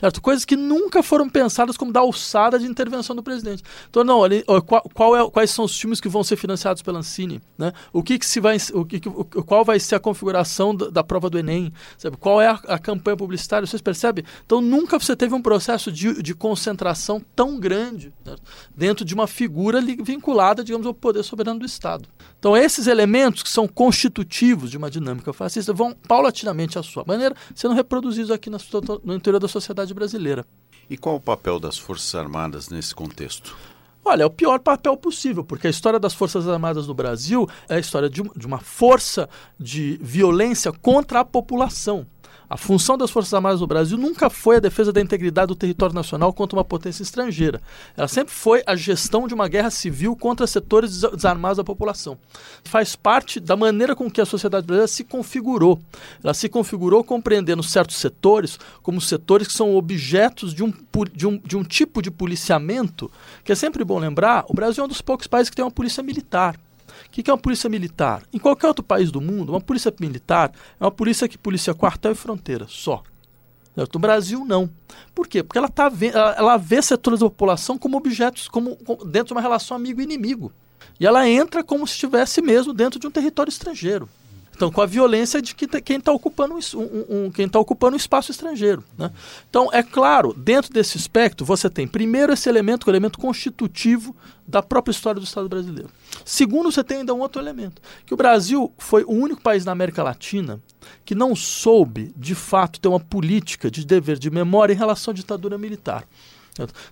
Certo? 0.00 0.22
Coisas 0.22 0.46
que 0.46 0.56
nunca 0.56 1.02
foram 1.02 1.28
pensadas 1.28 1.76
como 1.76 1.92
da 1.92 2.00
alçada 2.00 2.58
de 2.58 2.64
intervenção 2.64 3.14
do 3.14 3.22
presidente. 3.22 3.62
Então, 3.90 4.02
não, 4.02 4.24
ali, 4.24 4.42
qual, 4.66 4.82
qual 4.94 5.14
é, 5.14 5.30
quais 5.30 5.50
são 5.50 5.66
os 5.66 5.78
filmes 5.78 6.00
que 6.00 6.08
vão 6.08 6.24
ser 6.24 6.36
financiados 6.36 6.80
pela 6.80 7.00
Ancine? 7.00 7.42
Né? 7.58 7.70
O 7.92 8.02
que, 8.02 8.18
que 8.18 8.24
se 8.24 8.40
vai, 8.40 8.56
o 8.72 8.82
que, 8.82 8.98
qual 8.98 9.62
vai 9.62 9.78
ser 9.78 9.96
a 9.96 10.00
configuração 10.00 10.74
da, 10.74 10.88
da 10.88 11.04
prova 11.04 11.28
do 11.28 11.38
Enem? 11.38 11.70
Sabe? 11.98 12.16
Qual 12.16 12.40
é 12.40 12.48
a, 12.48 12.52
a, 12.68 12.78
campanha 12.78 13.14
publicitária? 13.14 13.66
Vocês 13.66 13.82
percebem? 13.82 14.24
Então, 14.46 14.62
nunca 14.62 14.98
você 14.98 15.14
teve 15.14 15.34
um 15.34 15.42
processo 15.42 15.92
de, 15.92 16.22
de 16.22 16.34
concentração 16.34 17.20
tão 17.36 17.60
grande 17.60 18.10
certo? 18.24 18.42
dentro 18.74 19.04
de 19.04 19.12
uma 19.12 19.26
figura 19.26 19.82
vinculada, 19.82 20.64
digamos, 20.64 20.86
ao 20.86 20.94
poder 20.94 21.22
soberano 21.22 21.60
do 21.60 21.66
Estado. 21.66 22.08
Então, 22.38 22.56
esses 22.56 22.86
elementos 22.86 23.42
que 23.42 23.50
são 23.50 23.68
constitutivos 23.68 24.70
de 24.70 24.78
uma 24.78 24.90
dinâmica 24.90 25.30
fascista 25.30 25.74
vão 25.74 25.92
paulatinamente, 25.92 26.78
à 26.78 26.82
sua 26.82 27.04
maneira, 27.06 27.36
sendo 27.54 27.74
reproduzidos 27.74 28.30
aqui 28.30 28.48
no 29.04 29.14
interior 29.14 29.38
da 29.38 29.46
sociedade 29.46 29.89
brasileira. 29.94 30.44
E 30.88 30.96
qual 30.96 31.16
o 31.16 31.20
papel 31.20 31.60
das 31.60 31.78
Forças 31.78 32.14
Armadas 32.14 32.68
nesse 32.68 32.94
contexto? 32.94 33.56
Olha, 34.04 34.22
é 34.22 34.26
o 34.26 34.30
pior 34.30 34.58
papel 34.58 34.96
possível, 34.96 35.44
porque 35.44 35.66
a 35.66 35.70
história 35.70 36.00
das 36.00 36.14
Forças 36.14 36.48
Armadas 36.48 36.86
no 36.86 36.94
Brasil 36.94 37.48
é 37.68 37.76
a 37.76 37.78
história 37.78 38.08
de 38.08 38.46
uma 38.46 38.58
força 38.58 39.28
de 39.58 39.98
violência 40.02 40.72
contra 40.72 41.20
a 41.20 41.24
população. 41.24 42.06
A 42.50 42.56
função 42.56 42.98
das 42.98 43.12
Forças 43.12 43.32
Armadas 43.32 43.60
no 43.60 43.66
Brasil 43.68 43.96
nunca 43.96 44.28
foi 44.28 44.56
a 44.56 44.60
defesa 44.60 44.92
da 44.92 45.00
integridade 45.00 45.46
do 45.46 45.54
território 45.54 45.94
nacional 45.94 46.32
contra 46.32 46.58
uma 46.58 46.64
potência 46.64 47.04
estrangeira. 47.04 47.62
Ela 47.96 48.08
sempre 48.08 48.34
foi 48.34 48.60
a 48.66 48.74
gestão 48.74 49.28
de 49.28 49.34
uma 49.34 49.46
guerra 49.46 49.70
civil 49.70 50.16
contra 50.16 50.48
setores 50.48 51.00
desarmados 51.00 51.58
da 51.58 51.64
população. 51.64 52.18
Faz 52.64 52.96
parte 52.96 53.38
da 53.38 53.56
maneira 53.56 53.94
com 53.94 54.10
que 54.10 54.20
a 54.20 54.26
sociedade 54.26 54.66
brasileira 54.66 54.88
se 54.88 55.04
configurou. 55.04 55.80
Ela 56.24 56.34
se 56.34 56.48
configurou 56.48 57.04
compreendendo 57.04 57.62
certos 57.62 57.98
setores 57.98 58.58
como 58.82 59.00
setores 59.00 59.46
que 59.46 59.52
são 59.52 59.76
objetos 59.76 60.52
de 60.52 60.64
um, 60.64 60.72
de 61.14 61.28
um, 61.28 61.38
de 61.38 61.56
um 61.56 61.62
tipo 61.62 62.02
de 62.02 62.10
policiamento, 62.10 63.08
que 63.44 63.52
é 63.52 63.54
sempre 63.54 63.84
bom 63.84 64.00
lembrar: 64.00 64.44
o 64.48 64.54
Brasil 64.54 64.82
é 64.82 64.86
um 64.86 64.88
dos 64.88 65.00
poucos 65.00 65.28
países 65.28 65.50
que 65.50 65.54
tem 65.54 65.64
uma 65.64 65.70
polícia 65.70 66.02
militar. 66.02 66.58
O 67.10 67.12
que 67.12 67.28
é 67.28 67.34
uma 67.34 67.40
polícia 67.40 67.68
militar? 67.68 68.22
Em 68.32 68.38
qualquer 68.38 68.68
outro 68.68 68.84
país 68.84 69.10
do 69.10 69.20
mundo, 69.20 69.50
uma 69.50 69.60
polícia 69.60 69.92
militar 69.98 70.52
é 70.78 70.84
uma 70.84 70.92
polícia 70.92 71.28
que 71.28 71.36
policia 71.36 71.74
quartel 71.74 72.12
e 72.12 72.14
fronteira, 72.14 72.66
só. 72.68 73.02
No 73.92 73.98
Brasil, 73.98 74.44
não. 74.44 74.70
Por 75.14 75.26
quê? 75.26 75.42
Porque 75.42 75.58
ela, 75.58 75.68
tá 75.68 75.90
ela, 76.36 76.56
vê 76.56 76.80
setores 76.80 77.20
da 77.20 77.26
população 77.26 77.76
como 77.76 77.96
objetos, 77.96 78.46
como, 78.46 78.78
dentro 79.06 79.28
de 79.28 79.32
uma 79.32 79.40
relação 79.40 79.76
amigo-inimigo. 79.76 80.52
E 80.98 81.06
ela 81.06 81.28
entra 81.28 81.64
como 81.64 81.86
se 81.86 81.94
estivesse 81.94 82.40
mesmo 82.40 82.72
dentro 82.72 83.00
de 83.00 83.06
um 83.06 83.10
território 83.10 83.50
estrangeiro. 83.50 84.08
Então, 84.60 84.70
com 84.70 84.82
a 84.82 84.86
violência 84.86 85.40
de 85.40 85.54
que, 85.54 85.66
quem 85.80 85.96
está 85.96 86.12
ocupando, 86.12 86.54
um, 86.54 87.26
um, 87.26 87.30
quem 87.30 87.48
tá 87.48 87.58
ocupando 87.58 87.94
um 87.94 87.96
espaço 87.96 88.30
estrangeiro. 88.30 88.84
Né? 88.98 89.10
Então, 89.48 89.70
é 89.72 89.82
claro, 89.82 90.34
dentro 90.34 90.70
desse 90.70 90.98
aspecto, 90.98 91.46
você 91.46 91.70
tem 91.70 91.88
primeiro 91.88 92.34
esse 92.34 92.46
elemento, 92.46 92.86
é 92.86 92.90
o 92.90 92.92
elemento 92.92 93.18
constitutivo 93.18 94.14
da 94.50 94.62
própria 94.62 94.92
história 94.92 95.20
do 95.20 95.24
Estado 95.24 95.48
brasileiro. 95.48 95.88
Segundo, 96.24 96.70
você 96.70 96.82
tem 96.82 96.98
ainda 96.98 97.14
um 97.14 97.20
outro 97.20 97.40
elemento, 97.40 97.80
que 98.04 98.12
o 98.12 98.16
Brasil 98.16 98.72
foi 98.76 99.04
o 99.04 99.12
único 99.12 99.40
país 99.40 99.64
na 99.64 99.72
América 99.72 100.02
Latina 100.02 100.60
que 101.04 101.14
não 101.14 101.36
soube, 101.36 102.12
de 102.16 102.34
fato, 102.34 102.80
ter 102.80 102.88
uma 102.88 103.00
política 103.00 103.70
de 103.70 103.84
dever 103.84 104.18
de 104.18 104.30
memória 104.30 104.72
em 104.72 104.76
relação 104.76 105.12
à 105.12 105.14
ditadura 105.14 105.56
militar. 105.56 106.04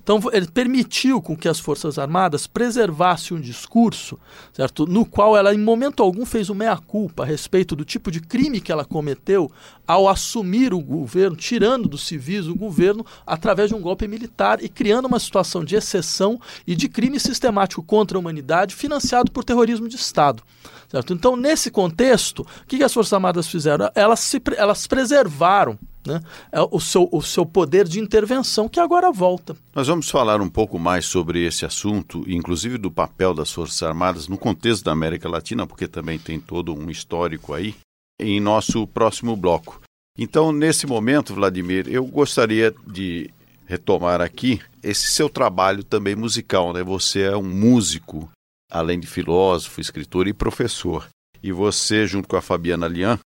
Então, 0.03 0.21
ele 0.33 0.47
permitiu 0.47 1.21
com 1.21 1.37
que 1.37 1.49
as 1.49 1.59
Forças 1.59 1.99
Armadas 1.99 2.47
preservassem 2.47 3.37
um 3.37 3.41
discurso 3.41 4.19
certo? 4.53 4.87
no 4.87 5.05
qual 5.05 5.37
ela, 5.37 5.55
em 5.55 5.59
momento 5.59 6.03
algum, 6.03 6.25
fez 6.25 6.49
o 6.49 6.55
meia-culpa 6.55 7.23
a 7.23 7.27
respeito 7.27 7.75
do 7.75 7.85
tipo 7.85 8.11
de 8.11 8.21
crime 8.21 8.61
que 8.61 8.73
ela 8.73 8.85
cometeu 8.85 9.51
ao 9.87 10.09
assumir 10.09 10.73
o 10.73 10.81
governo, 10.81 11.37
tirando 11.37 11.89
dos 11.89 12.07
civis 12.07 12.47
o 12.47 12.55
governo 12.55 13.05
através 13.27 13.71
de 13.71 13.75
um 13.75 13.81
golpe 13.81 14.07
militar 14.07 14.63
e 14.63 14.69
criando 14.69 15.07
uma 15.07 15.19
situação 15.19 15.65
de 15.65 15.77
exceção 15.77 16.41
e 16.67 16.75
de 16.75 16.89
crime 16.89 17.19
sistemático 17.19 17.83
contra 17.83 18.17
a 18.17 18.21
humanidade 18.21 18.75
financiado 18.75 19.31
por 19.31 19.45
terrorismo 19.45 19.89
de 19.89 19.97
Estado. 19.97 20.43
Certo? 20.89 21.13
Então, 21.13 21.37
nesse 21.37 21.71
contexto, 21.71 22.41
o 22.41 22.67
que, 22.67 22.83
as 22.83 22.95
Forças 22.95 23.13
Armadas 23.13 23.47
fizeram? 23.47 23.91
Elas, 23.95 24.21
se, 24.21 24.41
elas 24.57 24.87
preservaram 24.87 25.79
né, 26.09 26.21
é 26.51 26.61
o, 26.61 26.81
seu, 26.81 27.09
o 27.13 27.23
seu 27.23 27.47
poder 27.47 27.87
de 27.87 28.01
intervenção, 28.01 28.69
que 28.69 28.81
agora 28.81 29.13
volta. 29.13 29.57
Nós 29.75 29.87
vamos 29.87 30.11
falar 30.11 30.41
um 30.41 30.49
pouco 30.49 30.79
mais 30.79 31.05
sobre 31.07 31.47
esse 31.47 31.65
assunto, 31.65 32.25
inclusive 32.27 32.79
do 32.79 32.91
papel 32.91 33.33
das 33.33 33.53
Forças 33.53 33.83
Armadas 33.83 34.27
no 34.27 34.37
contexto 34.37 34.85
da 34.85 34.93
América 34.93 35.29
Latina, 35.29 35.67
porque 35.67 35.87
também 35.87 36.19
tem 36.19 36.41
todo 36.41 36.75
um 36.75 36.91
histórico 36.91 37.55
aí, 37.55 37.75
em 38.19 38.41
nosso 38.41 38.87
próximo 38.87 39.37
bloco. 39.37 39.81
Então, 40.19 40.51
nesse 40.51 40.85
momento, 40.85 41.33
Vladimir, 41.33 41.87
eu 41.89 42.05
gostaria 42.05 42.75
de 42.85 43.31
retomar 43.67 44.21
aqui 44.21 44.61
esse 44.83 45.11
seu 45.11 45.29
trabalho 45.29 45.85
também 45.85 46.17
musical, 46.17 46.73
né? 46.73 46.83
Você 46.83 47.21
é 47.21 47.37
um 47.37 47.45
músico 47.45 48.29
além 48.71 48.99
de 48.99 49.07
filósofo, 49.07 49.81
escritor 49.81 50.27
e 50.27 50.33
professor. 50.33 51.07
E 51.43 51.53
você, 51.53 52.07
junto 52.07 52.29
com 52.29 52.37
a 52.37 52.43
Fabiana 52.43 52.89
Lian, 52.89 53.19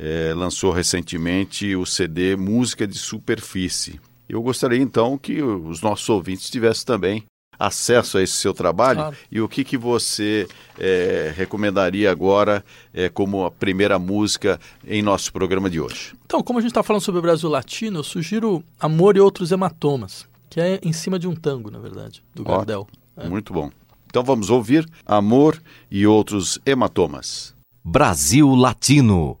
é, 0.00 0.32
lançou 0.34 0.72
recentemente 0.72 1.76
o 1.76 1.84
CD 1.84 2.34
Música 2.34 2.86
de 2.86 2.96
Superfície. 2.96 4.00
Eu 4.26 4.40
gostaria 4.40 4.80
então 4.80 5.18
que 5.18 5.42
os 5.42 5.82
nossos 5.82 6.08
ouvintes 6.08 6.48
tivessem 6.48 6.86
também 6.86 7.24
acesso 7.58 8.16
a 8.16 8.22
esse 8.22 8.32
seu 8.32 8.54
trabalho 8.54 9.00
claro. 9.00 9.16
e 9.30 9.38
o 9.42 9.48
que, 9.48 9.62
que 9.62 9.76
você 9.76 10.48
é, 10.78 11.30
recomendaria 11.36 12.10
agora 12.10 12.64
é, 12.94 13.10
como 13.10 13.44
a 13.44 13.50
primeira 13.50 13.98
música 13.98 14.58
em 14.86 15.02
nosso 15.02 15.30
programa 15.30 15.68
de 15.68 15.78
hoje. 15.78 16.14
Então, 16.24 16.42
como 16.42 16.58
a 16.58 16.62
gente 16.62 16.70
está 16.70 16.82
falando 16.82 17.02
sobre 17.02 17.18
o 17.18 17.22
Brasil 17.22 17.50
Latino, 17.50 17.98
eu 17.98 18.04
sugiro 18.04 18.64
Amor 18.80 19.18
e 19.18 19.20
Outros 19.20 19.52
Hematomas, 19.52 20.26
que 20.48 20.58
é 20.58 20.80
em 20.82 20.94
cima 20.94 21.18
de 21.18 21.28
um 21.28 21.34
tango, 21.34 21.70
na 21.70 21.78
verdade, 21.78 22.24
do 22.34 22.42
Gardel. 22.42 22.88
É. 23.14 23.28
Muito 23.28 23.52
bom. 23.52 23.70
Então 24.06 24.24
vamos 24.24 24.48
ouvir 24.48 24.88
Amor 25.04 25.60
e 25.90 26.06
outros 26.06 26.58
hematomas. 26.64 27.54
Brasil 27.84 28.54
Latino. 28.54 29.38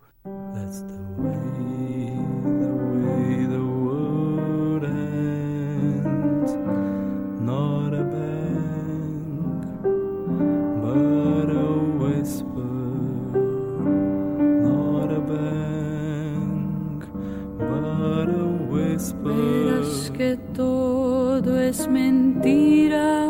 Verás 19.24 20.10
que 20.16 20.36
todo 20.54 21.58
es 21.58 21.88
mentira. 21.88 23.26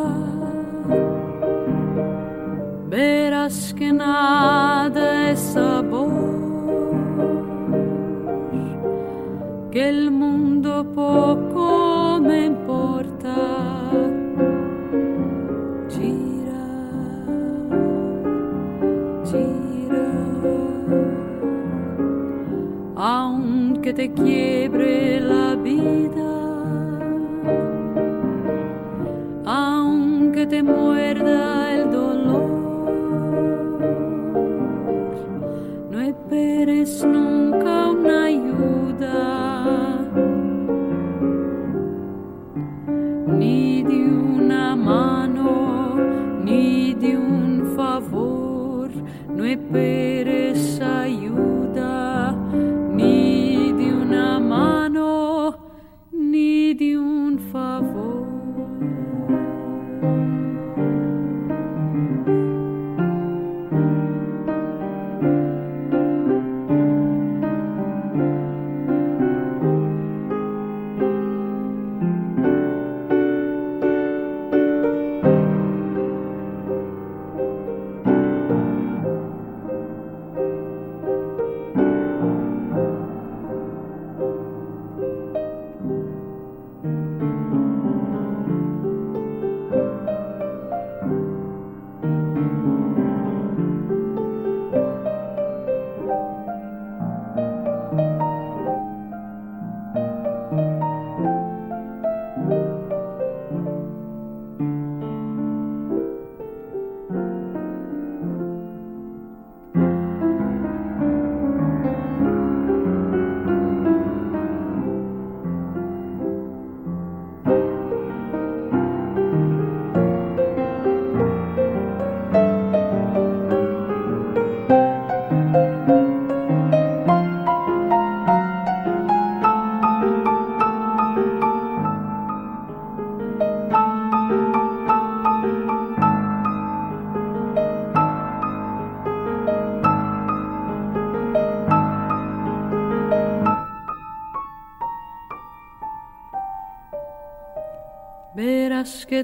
Verás 2.88 3.72
que 3.74 3.92
nada 3.92 5.30
es 5.30 5.38
sabor, 5.38 6.19
que 9.70 9.88
el 9.88 10.10
mundo 10.10 10.84
poco 10.94 12.18
me 12.20 12.46
importa. 12.46 13.36
Gira, 15.88 16.62
gira, 19.30 20.08
aunque 22.96 23.94
te 23.94 24.12
quiebre 24.12 25.20
la 25.20 25.54
vida. 25.54 26.30
Aunque 29.44 30.46
te 30.46 30.62
muerda 30.62 31.74
el 31.74 31.90
dolor. 31.90 32.60
esperes 36.10 37.04
nunca 37.04 37.29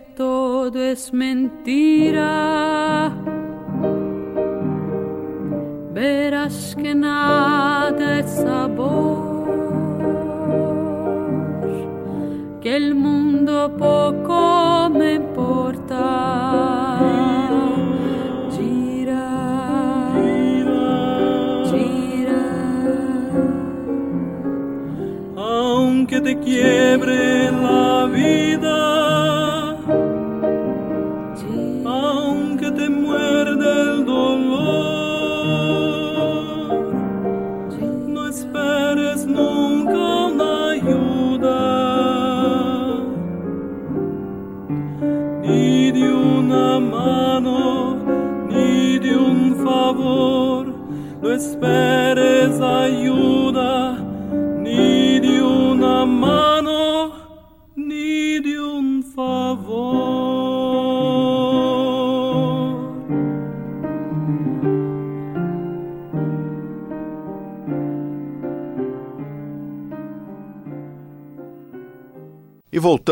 todo 0.00 0.80
es 0.80 1.12
mentira. 1.12 2.32
Verás 5.92 6.76
que 6.80 6.94
nada 6.94 8.18
es 8.20 8.30
sabor, 8.30 9.15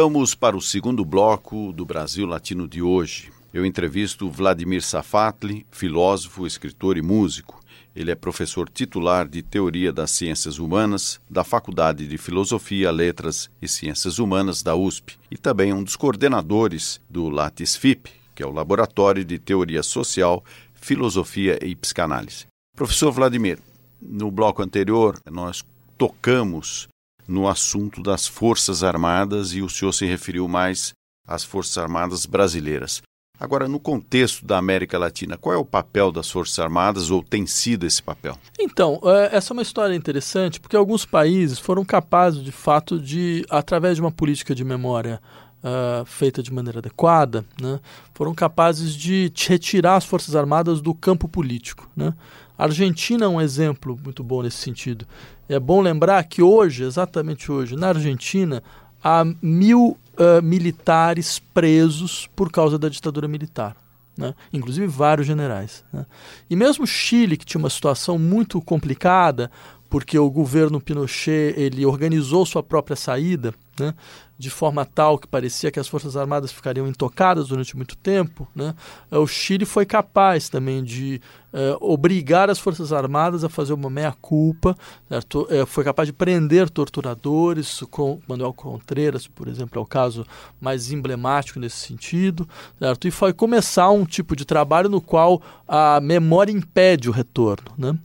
voltamos 0.04 0.34
para 0.34 0.54
o 0.54 0.60
segundo 0.60 1.02
bloco 1.02 1.72
do 1.72 1.82
Brasil 1.82 2.26
Latino 2.26 2.68
de 2.68 2.82
hoje. 2.82 3.32
Eu 3.54 3.64
entrevisto 3.64 4.28
Vladimir 4.28 4.82
Safatli, 4.82 5.66
filósofo, 5.70 6.46
escritor 6.46 6.98
e 6.98 7.02
músico. 7.02 7.58
Ele 7.96 8.10
é 8.10 8.14
professor 8.14 8.68
titular 8.68 9.26
de 9.26 9.40
Teoria 9.40 9.90
das 9.90 10.10
Ciências 10.10 10.58
Humanas 10.58 11.22
da 11.28 11.42
Faculdade 11.42 12.06
de 12.06 12.18
Filosofia, 12.18 12.90
Letras 12.90 13.48
e 13.62 13.66
Ciências 13.66 14.18
Humanas 14.18 14.62
da 14.62 14.76
USP 14.76 15.16
e 15.30 15.38
também 15.38 15.72
um 15.72 15.82
dos 15.82 15.96
coordenadores 15.96 17.00
do 17.08 17.30
LatisFip, 17.30 18.10
que 18.34 18.42
é 18.42 18.46
o 18.46 18.52
Laboratório 18.52 19.24
de 19.24 19.38
Teoria 19.38 19.82
Social, 19.82 20.44
Filosofia 20.74 21.58
e 21.64 21.74
Psicanálise. 21.74 22.44
Professor 22.76 23.10
Vladimir, 23.10 23.58
no 24.02 24.30
bloco 24.30 24.62
anterior 24.62 25.18
nós 25.30 25.64
tocamos 25.96 26.88
no 27.26 27.48
assunto 27.48 28.02
das 28.02 28.26
Forças 28.26 28.82
Armadas 28.82 29.52
e 29.52 29.62
o 29.62 29.68
senhor 29.68 29.92
se 29.92 30.06
referiu 30.06 30.46
mais 30.48 30.92
às 31.26 31.44
Forças 31.44 31.78
Armadas 31.78 32.26
brasileiras. 32.26 33.02
Agora, 33.38 33.66
no 33.66 33.80
contexto 33.80 34.46
da 34.46 34.58
América 34.58 34.96
Latina, 34.96 35.36
qual 35.36 35.54
é 35.54 35.58
o 35.58 35.64
papel 35.64 36.12
das 36.12 36.30
Forças 36.30 36.58
Armadas 36.58 37.10
ou 37.10 37.22
tem 37.22 37.46
sido 37.46 37.84
esse 37.84 38.00
papel? 38.00 38.38
Então, 38.58 39.00
é, 39.04 39.36
essa 39.36 39.52
é 39.52 39.54
uma 39.54 39.62
história 39.62 39.94
interessante 39.94 40.60
porque 40.60 40.76
alguns 40.76 41.04
países 41.04 41.58
foram 41.58 41.84
capazes, 41.84 42.44
de 42.44 42.52
fato, 42.52 42.98
de, 42.98 43.44
através 43.50 43.96
de 43.96 44.00
uma 44.00 44.12
política 44.12 44.54
de 44.54 44.64
memória 44.64 45.20
uh, 45.64 46.04
feita 46.04 46.42
de 46.42 46.52
maneira 46.52 46.78
adequada, 46.78 47.44
né, 47.60 47.80
foram 48.12 48.32
capazes 48.34 48.94
de 48.94 49.32
retirar 49.48 49.96
as 49.96 50.04
Forças 50.04 50.36
Armadas 50.36 50.80
do 50.80 50.94
campo 50.94 51.28
político. 51.28 51.90
Né? 51.96 52.14
A 52.56 52.64
Argentina 52.64 53.24
é 53.24 53.28
um 53.28 53.40
exemplo 53.40 53.98
muito 54.02 54.22
bom 54.22 54.42
nesse 54.42 54.58
sentido. 54.58 55.06
É 55.48 55.58
bom 55.58 55.80
lembrar 55.80 56.22
que 56.24 56.40
hoje, 56.40 56.84
exatamente 56.84 57.50
hoje, 57.50 57.76
na 57.76 57.88
Argentina, 57.88 58.62
há 59.02 59.24
mil 59.42 59.98
uh, 60.18 60.42
militares 60.42 61.40
presos 61.52 62.28
por 62.34 62.50
causa 62.50 62.78
da 62.78 62.88
ditadura 62.88 63.26
militar. 63.26 63.76
Né? 64.16 64.32
Inclusive 64.52 64.86
vários 64.86 65.26
generais. 65.26 65.84
Né? 65.92 66.06
E 66.48 66.54
mesmo 66.54 66.86
Chile, 66.86 67.36
que 67.36 67.44
tinha 67.44 67.58
uma 67.58 67.70
situação 67.70 68.16
muito 68.18 68.60
complicada, 68.60 69.50
porque 69.88 70.18
o 70.18 70.30
governo 70.30 70.80
Pinochet 70.80 71.54
ele 71.56 71.86
organizou 71.86 72.44
sua 72.44 72.62
própria 72.62 72.96
saída, 72.96 73.54
né? 73.78 73.94
de 74.36 74.50
forma 74.50 74.84
tal 74.84 75.16
que 75.16 75.28
parecia 75.28 75.70
que 75.70 75.78
as 75.78 75.86
Forças 75.86 76.16
Armadas 76.16 76.50
ficariam 76.50 76.88
intocadas 76.88 77.48
durante 77.48 77.76
muito 77.76 77.96
tempo, 77.96 78.48
né? 78.54 78.74
o 79.10 79.26
Chile 79.26 79.64
foi 79.64 79.86
capaz 79.86 80.48
também 80.48 80.82
de 80.82 81.20
eh, 81.52 81.76
obrigar 81.80 82.50
as 82.50 82.58
Forças 82.58 82.92
Armadas 82.92 83.44
a 83.44 83.48
fazer 83.48 83.72
uma 83.72 83.88
meia-culpa, 83.88 84.76
eh, 85.08 85.64
foi 85.66 85.84
capaz 85.84 86.08
de 86.08 86.12
prender 86.12 86.68
torturadores, 86.68 87.80
com 87.90 88.20
Manuel 88.26 88.52
Contreras, 88.52 89.28
por 89.28 89.46
exemplo, 89.46 89.78
é 89.78 89.82
o 89.82 89.86
caso 89.86 90.26
mais 90.60 90.90
emblemático 90.90 91.60
nesse 91.60 91.76
sentido, 91.76 92.48
certo? 92.80 93.06
e 93.06 93.12
foi 93.12 93.32
começar 93.32 93.90
um 93.90 94.04
tipo 94.04 94.34
de 94.34 94.44
trabalho 94.44 94.88
no 94.88 95.00
qual 95.00 95.40
a 95.68 96.00
memória 96.00 96.50
impede 96.50 97.08
o 97.08 97.12
retorno. 97.12 97.70
Né? 97.78 97.96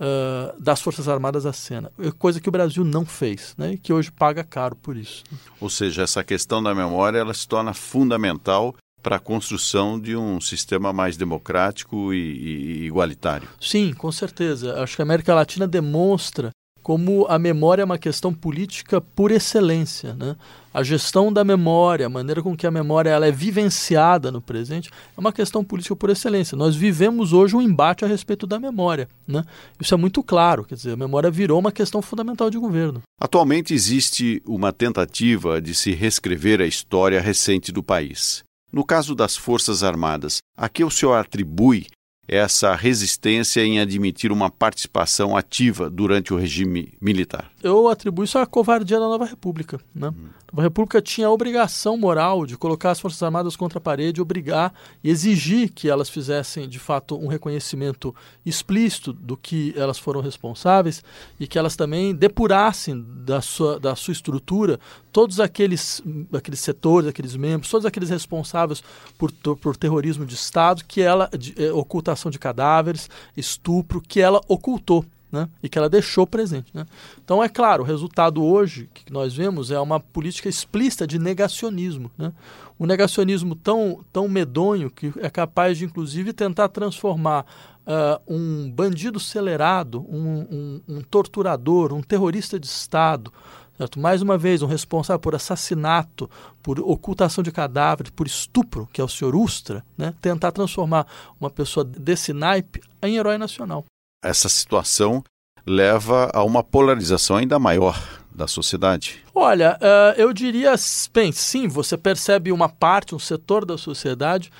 Uh, 0.00 0.60
das 0.60 0.80
Forças 0.80 1.08
Armadas 1.08 1.46
à 1.46 1.52
cena, 1.52 1.90
coisa 2.18 2.40
que 2.40 2.48
o 2.48 2.52
Brasil 2.52 2.84
não 2.84 3.04
fez, 3.04 3.54
né, 3.56 3.72
e 3.72 3.78
que 3.78 3.92
hoje 3.92 4.10
paga 4.10 4.44
caro 4.44 4.76
por 4.76 4.96
isso. 4.96 5.24
Ou 5.60 5.68
seja, 5.68 6.02
essa 6.02 6.22
questão 6.24 6.62
da 6.62 6.74
memória 6.74 7.18
ela 7.18 7.34
se 7.34 7.46
torna 7.46 7.74
fundamental 7.74 8.74
para 9.02 9.16
a 9.16 9.20
construção 9.20 10.00
de 10.00 10.16
um 10.16 10.40
sistema 10.40 10.92
mais 10.92 11.16
democrático 11.16 12.12
e, 12.12 12.16
e 12.16 12.86
igualitário. 12.86 13.48
Sim, 13.60 13.92
com 13.92 14.10
certeza. 14.10 14.82
Acho 14.82 14.96
que 14.96 15.02
a 15.02 15.04
América 15.04 15.32
Latina 15.32 15.66
demonstra 15.66 16.50
como 16.86 17.26
a 17.28 17.36
memória 17.36 17.82
é 17.82 17.84
uma 17.84 17.98
questão 17.98 18.32
política 18.32 19.00
por 19.00 19.32
excelência. 19.32 20.14
Né? 20.14 20.36
A 20.72 20.84
gestão 20.84 21.32
da 21.32 21.42
memória, 21.42 22.06
a 22.06 22.08
maneira 22.08 22.40
com 22.40 22.56
que 22.56 22.64
a 22.64 22.70
memória 22.70 23.10
ela 23.10 23.26
é 23.26 23.32
vivenciada 23.32 24.30
no 24.30 24.40
presente, 24.40 24.88
é 24.88 25.20
uma 25.20 25.32
questão 25.32 25.64
política 25.64 25.96
por 25.96 26.10
excelência. 26.10 26.56
Nós 26.56 26.76
vivemos 26.76 27.32
hoje 27.32 27.56
um 27.56 27.60
embate 27.60 28.04
a 28.04 28.08
respeito 28.08 28.46
da 28.46 28.60
memória. 28.60 29.08
Né? 29.26 29.44
Isso 29.80 29.94
é 29.94 29.96
muito 29.96 30.22
claro, 30.22 30.62
quer 30.62 30.76
dizer, 30.76 30.92
a 30.92 30.96
memória 30.96 31.28
virou 31.28 31.58
uma 31.58 31.72
questão 31.72 32.00
fundamental 32.00 32.50
de 32.50 32.56
governo. 32.56 33.02
Atualmente 33.20 33.74
existe 33.74 34.40
uma 34.46 34.72
tentativa 34.72 35.60
de 35.60 35.74
se 35.74 35.92
reescrever 35.92 36.60
a 36.60 36.66
história 36.66 37.20
recente 37.20 37.72
do 37.72 37.82
país. 37.82 38.44
No 38.72 38.84
caso 38.84 39.12
das 39.12 39.36
Forças 39.36 39.82
Armadas, 39.82 40.38
a 40.56 40.68
que 40.68 40.84
o 40.84 40.90
senhor 40.90 41.14
atribui 41.14 41.88
essa 42.28 42.74
resistência 42.74 43.60
em 43.64 43.80
admitir 43.80 44.32
uma 44.32 44.50
participação 44.50 45.36
ativa 45.36 45.88
durante 45.88 46.32
o 46.34 46.36
regime 46.36 46.92
militar? 47.00 47.50
Eu 47.66 47.88
atribuo 47.88 48.24
isso 48.24 48.38
à 48.38 48.46
covardia 48.46 49.00
da 49.00 49.06
Nova 49.06 49.24
República. 49.24 49.80
Né? 49.94 50.08
Hum. 50.08 50.28
A 50.46 50.52
Nova 50.52 50.62
República 50.62 51.02
tinha 51.02 51.26
a 51.26 51.30
obrigação 51.30 51.96
moral 51.96 52.46
de 52.46 52.56
colocar 52.56 52.92
as 52.92 53.00
Forças 53.00 53.22
Armadas 53.22 53.56
contra 53.56 53.78
a 53.78 53.80
parede, 53.80 54.22
obrigar 54.22 54.72
e 55.02 55.10
exigir 55.10 55.70
que 55.70 55.88
elas 55.88 56.08
fizessem, 56.08 56.68
de 56.68 56.78
fato, 56.78 57.16
um 57.16 57.26
reconhecimento 57.26 58.14
explícito 58.44 59.12
do 59.12 59.36
que 59.36 59.74
elas 59.76 59.98
foram 59.98 60.20
responsáveis 60.20 61.02
e 61.40 61.46
que 61.46 61.58
elas 61.58 61.74
também 61.74 62.14
depurassem 62.14 63.04
da 63.24 63.40
sua, 63.40 63.80
da 63.80 63.96
sua 63.96 64.12
estrutura 64.12 64.78
todos 65.10 65.40
aqueles, 65.40 66.02
aqueles 66.32 66.60
setores, 66.60 67.08
aqueles 67.08 67.34
membros, 67.34 67.70
todos 67.70 67.86
aqueles 67.86 68.10
responsáveis 68.10 68.84
por, 69.16 69.32
por 69.32 69.76
terrorismo 69.76 70.26
de 70.26 70.34
Estado, 70.34 70.84
que 70.86 71.00
ela, 71.00 71.28
de, 71.36 71.54
eh, 71.56 71.72
ocultação 71.72 72.30
de 72.30 72.38
cadáveres, 72.38 73.08
estupro, 73.34 74.00
que 74.00 74.20
ela 74.20 74.40
ocultou 74.46 75.04
né? 75.30 75.48
e 75.62 75.68
que 75.68 75.78
ela 75.78 75.88
deixou 75.88 76.26
presente. 76.26 76.70
Né? 76.74 76.86
Então, 77.22 77.42
é 77.42 77.48
claro, 77.48 77.82
o 77.82 77.86
resultado 77.86 78.42
hoje 78.44 78.88
que 78.92 79.12
nós 79.12 79.34
vemos 79.34 79.70
é 79.70 79.78
uma 79.80 80.00
política 80.00 80.48
explícita 80.48 81.06
de 81.06 81.18
negacionismo. 81.18 82.10
Né? 82.16 82.32
Um 82.78 82.86
negacionismo 82.86 83.54
tão, 83.54 84.04
tão 84.12 84.28
medonho 84.28 84.90
que 84.90 85.12
é 85.18 85.30
capaz 85.30 85.78
de, 85.78 85.84
inclusive, 85.84 86.32
tentar 86.32 86.68
transformar 86.68 87.44
uh, 87.86 88.20
um 88.26 88.70
bandido 88.70 89.18
acelerado, 89.18 90.04
um, 90.08 90.46
um, 90.50 90.96
um 90.96 91.00
torturador, 91.02 91.92
um 91.92 92.02
terrorista 92.02 92.58
de 92.58 92.66
Estado, 92.66 93.32
Certo? 93.76 94.00
Mais 94.00 94.22
uma 94.22 94.38
vez, 94.38 94.62
um 94.62 94.66
responsável 94.66 95.20
por 95.20 95.34
assassinato, 95.34 96.30
por 96.62 96.80
ocultação 96.80 97.44
de 97.44 97.52
cadáveres, 97.52 98.10
por 98.10 98.26
estupro, 98.26 98.88
que 98.90 99.02
é 99.02 99.04
o 99.04 99.08
senhor 99.08 99.36
Ustra, 99.36 99.84
né? 99.98 100.14
tentar 100.18 100.50
transformar 100.50 101.06
uma 101.38 101.50
pessoa 101.50 101.84
desse 101.84 102.32
naipe 102.32 102.80
em 103.02 103.16
herói 103.16 103.36
nacional 103.36 103.84
essa 104.22 104.48
situação 104.48 105.22
leva 105.66 106.30
a 106.32 106.44
uma 106.44 106.62
polarização 106.62 107.36
ainda 107.36 107.58
maior 107.58 108.00
da 108.34 108.46
sociedade? 108.46 109.22
Olha, 109.34 109.78
uh, 109.80 110.20
eu 110.20 110.32
diria, 110.32 110.74
bem, 111.12 111.32
sim, 111.32 111.66
você 111.66 111.96
percebe 111.96 112.52
uma 112.52 112.68
parte, 112.68 113.14
um 113.14 113.18
setor 113.18 113.64
da 113.64 113.78
sociedade 113.78 114.50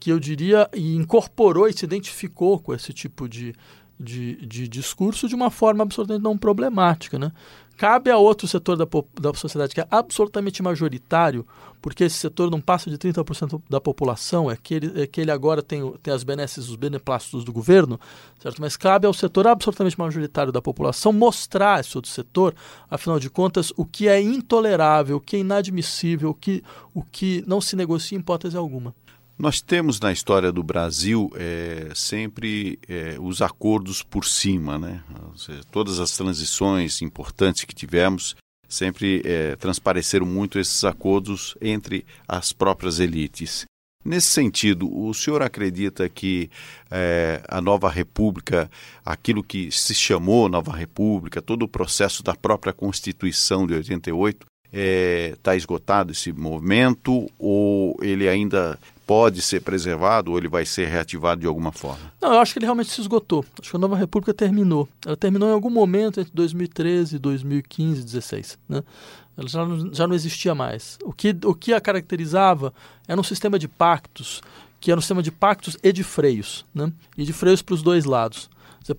que 0.00 0.10
eu 0.10 0.18
diria 0.18 0.68
incorporou 0.74 1.68
e 1.68 1.72
se 1.72 1.84
identificou 1.84 2.58
com 2.58 2.74
esse 2.74 2.92
tipo 2.92 3.28
de, 3.28 3.54
de, 3.98 4.36
de 4.46 4.68
discurso 4.68 5.28
de 5.28 5.34
uma 5.34 5.50
forma 5.50 5.82
absolutamente 5.82 6.22
não 6.22 6.36
problemática. 6.36 7.18
Né? 7.18 7.32
Cabe 7.76 8.10
a 8.10 8.16
outro 8.16 8.48
setor 8.48 8.76
da, 8.76 8.86
da 9.20 9.34
sociedade 9.34 9.74
que 9.74 9.80
é 9.80 9.86
absolutamente 9.90 10.62
majoritário, 10.62 11.46
porque 11.82 12.04
esse 12.04 12.16
setor 12.16 12.50
não 12.50 12.60
passa 12.60 12.90
de 12.90 12.96
30% 12.96 13.60
da 13.68 13.80
população, 13.80 14.50
é 14.50 14.56
que 14.56 14.74
ele, 14.74 15.02
é 15.02 15.06
que 15.06 15.20
ele 15.20 15.30
agora 15.30 15.62
tem, 15.62 15.92
tem 16.02 16.12
as 16.12 16.24
benesses, 16.24 16.68
os 16.68 16.76
beneplácitos 16.76 17.44
do 17.44 17.52
governo, 17.52 18.00
certo? 18.40 18.60
mas 18.60 18.76
cabe 18.76 19.06
ao 19.06 19.12
setor 19.12 19.46
absolutamente 19.46 19.98
majoritário 19.98 20.50
da 20.50 20.62
população 20.62 21.12
mostrar 21.12 21.80
esse 21.80 21.96
outro 21.96 22.10
setor, 22.10 22.54
afinal 22.90 23.20
de 23.20 23.28
contas, 23.28 23.72
o 23.76 23.84
que 23.84 24.08
é 24.08 24.20
intolerável, 24.20 25.18
o 25.18 25.20
que 25.20 25.36
é 25.36 25.40
inadmissível, 25.40 26.30
o 26.30 26.34
que, 26.34 26.64
o 26.94 27.02
que 27.02 27.44
não 27.46 27.60
se 27.60 27.76
negocia 27.76 28.16
em 28.16 28.20
hipótese 28.20 28.56
alguma. 28.56 28.94
Nós 29.38 29.60
temos 29.60 30.00
na 30.00 30.10
história 30.10 30.50
do 30.50 30.62
Brasil 30.62 31.30
é, 31.36 31.90
sempre 31.94 32.78
é, 32.88 33.16
os 33.20 33.42
acordos 33.42 34.02
por 34.02 34.24
cima, 34.24 34.78
né? 34.78 35.02
Seja, 35.36 35.60
todas 35.70 36.00
as 36.00 36.12
transições 36.12 37.02
importantes 37.02 37.64
que 37.64 37.74
tivemos 37.74 38.34
sempre 38.66 39.20
é, 39.26 39.54
transpareceram 39.56 40.24
muito 40.24 40.58
esses 40.58 40.82
acordos 40.84 41.54
entre 41.60 42.04
as 42.26 42.50
próprias 42.50 42.98
elites. 42.98 43.66
Nesse 44.02 44.28
sentido, 44.28 44.88
o 44.90 45.12
senhor 45.12 45.42
acredita 45.42 46.08
que 46.08 46.48
é, 46.90 47.42
a 47.46 47.60
nova 47.60 47.90
república, 47.90 48.70
aquilo 49.04 49.42
que 49.42 49.70
se 49.70 49.94
chamou 49.94 50.48
nova 50.48 50.74
república, 50.74 51.42
todo 51.42 51.64
o 51.64 51.68
processo 51.68 52.22
da 52.22 52.34
própria 52.34 52.72
Constituição 52.72 53.66
de 53.66 53.74
88, 53.74 54.46
está 54.72 55.54
é, 55.54 55.56
esgotado 55.56 56.12
esse 56.12 56.32
movimento 56.32 57.30
ou 57.38 57.96
ele 58.00 58.28
ainda 58.28 58.78
pode 59.06 59.40
ser 59.40 59.60
preservado 59.60 60.32
ou 60.32 60.38
ele 60.38 60.48
vai 60.48 60.66
ser 60.66 60.88
reativado 60.88 61.40
de 61.40 61.46
alguma 61.46 61.70
forma? 61.70 62.12
Não, 62.20 62.32
eu 62.32 62.40
acho 62.40 62.52
que 62.52 62.58
ele 62.58 62.66
realmente 62.66 62.90
se 62.90 63.00
esgotou. 63.00 63.44
Acho 63.60 63.70
que 63.70 63.76
a 63.76 63.78
Nova 63.78 63.96
República 63.96 64.34
terminou. 64.34 64.88
Ela 65.04 65.16
terminou 65.16 65.48
em 65.48 65.52
algum 65.52 65.70
momento 65.70 66.20
entre 66.20 66.32
2013, 66.34 67.18
2015 67.18 68.00
e 68.00 68.02
2016. 68.02 68.58
Né? 68.68 68.82
Ela 69.36 69.48
já 69.48 69.64
não, 69.64 69.94
já 69.94 70.06
não 70.06 70.14
existia 70.14 70.54
mais. 70.54 70.98
O 71.04 71.12
que, 71.12 71.36
o 71.44 71.54
que 71.54 71.72
a 71.72 71.80
caracterizava 71.80 72.74
era 73.06 73.20
um 73.20 73.24
sistema 73.24 73.58
de 73.58 73.68
pactos, 73.68 74.42
que 74.80 74.90
era 74.90 74.98
um 74.98 75.02
sistema 75.02 75.22
de 75.22 75.30
pactos 75.30 75.76
e 75.82 75.92
de 75.92 76.02
freios. 76.02 76.66
Né? 76.74 76.92
E 77.16 77.24
de 77.24 77.32
freios 77.32 77.62
para 77.62 77.74
os 77.74 77.82
dois 77.82 78.04
lados. 78.04 78.50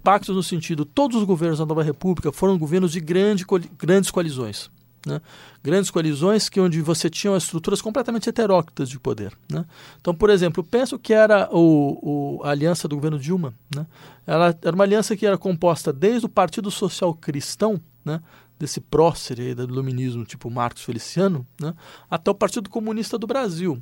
Pactos 0.04 0.36
no 0.36 0.44
sentido, 0.44 0.84
todos 0.84 1.16
os 1.16 1.24
governos 1.24 1.60
da 1.60 1.66
Nova 1.66 1.82
República 1.82 2.30
foram 2.32 2.58
governos 2.58 2.92
de 2.92 3.00
grande, 3.00 3.46
grandes 3.78 4.12
coalizões. 4.12 4.70
Né? 5.08 5.22
Grandes 5.64 5.90
coalizões 5.90 6.50
que 6.50 6.60
onde 6.60 6.82
você 6.82 7.10
tinha 7.10 7.36
estruturas 7.38 7.82
completamente 7.82 8.30
heteróclitas 8.30 8.90
de 8.90 9.00
poder. 9.00 9.34
Né? 9.50 9.66
Então, 10.02 10.14
por 10.14 10.30
exemplo, 10.30 10.64
penso 10.64 11.00
que 11.00 11.14
era 11.14 11.48
o, 11.52 12.40
o, 12.40 12.44
a 12.44 12.50
aliança 12.50 12.88
do 12.88 12.96
governo 12.96 13.18
Dilma. 13.18 13.54
Né? 13.74 13.88
Ela 14.26 14.56
era 14.62 14.76
uma 14.76 14.84
aliança 14.84 15.16
que 15.16 15.26
era 15.26 15.38
composta 15.38 15.94
desde 15.94 16.26
o 16.26 16.30
Partido 16.30 16.70
Social 16.70 17.14
Cristão, 17.14 17.80
né? 18.04 18.22
desse 18.60 18.82
prócer 18.82 19.56
do 19.56 19.64
iluminismo 19.64 20.26
tipo 20.26 20.50
Marcos 20.50 20.84
Feliciano, 20.84 21.48
né? 21.62 21.74
até 22.10 22.30
o 22.30 22.36
Partido 22.36 22.70
Comunista 22.70 23.18
do 23.18 23.28
Brasil, 23.28 23.82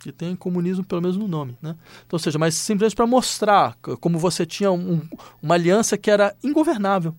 que 0.00 0.12
tem 0.12 0.36
comunismo 0.36 0.84
pelo 0.84 1.00
menos 1.00 1.16
no 1.16 1.26
nome. 1.26 1.56
Né? 1.62 1.74
Então, 2.04 2.16
ou 2.16 2.18
seja, 2.18 2.38
mas 2.38 2.54
simplesmente 2.54 2.96
para 2.96 3.06
mostrar 3.06 3.78
como 4.00 4.18
você 4.18 4.44
tinha 4.44 4.70
um, 4.70 5.00
uma 5.42 5.54
aliança 5.54 5.96
que 5.96 6.10
era 6.10 6.36
ingovernável 6.44 7.14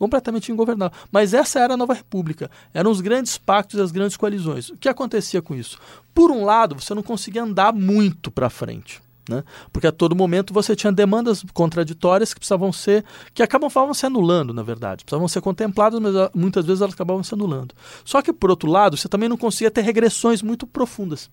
completamente 0.00 0.50
ingovernável. 0.50 0.98
Mas 1.12 1.34
essa 1.34 1.60
era 1.60 1.74
a 1.74 1.76
nova 1.76 1.92
república. 1.92 2.50
Eram 2.72 2.90
os 2.90 3.02
grandes 3.02 3.36
pactos 3.36 3.78
as 3.78 3.92
grandes 3.92 4.16
coalizões. 4.16 4.70
O 4.70 4.76
que 4.78 4.88
acontecia 4.88 5.42
com 5.42 5.54
isso? 5.54 5.78
Por 6.14 6.30
um 6.30 6.42
lado, 6.42 6.74
você 6.80 6.94
não 6.94 7.02
conseguia 7.02 7.42
andar 7.42 7.70
muito 7.70 8.30
para 8.30 8.48
frente. 8.48 9.02
Né? 9.28 9.44
Porque 9.70 9.86
a 9.86 9.92
todo 9.92 10.16
momento 10.16 10.54
você 10.54 10.74
tinha 10.74 10.90
demandas 10.90 11.44
contraditórias 11.52 12.32
que 12.32 12.40
precisavam 12.40 12.72
ser, 12.72 13.04
que 13.34 13.42
acabavam 13.42 13.92
se 13.92 14.06
anulando, 14.06 14.54
na 14.54 14.62
verdade. 14.62 15.04
Precisavam 15.04 15.28
ser 15.28 15.42
contempladas, 15.42 16.00
mas 16.00 16.16
ah, 16.16 16.30
muitas 16.34 16.64
vezes 16.64 16.80
elas 16.80 16.94
acabavam 16.94 17.22
se 17.22 17.34
anulando. 17.34 17.74
Só 18.02 18.22
que, 18.22 18.32
por 18.32 18.48
outro 18.48 18.70
lado, 18.70 18.96
você 18.96 19.06
também 19.06 19.28
não 19.28 19.36
conseguia 19.36 19.70
ter 19.70 19.82
regressões 19.82 20.40
muito 20.40 20.66
profundas. 20.66 21.30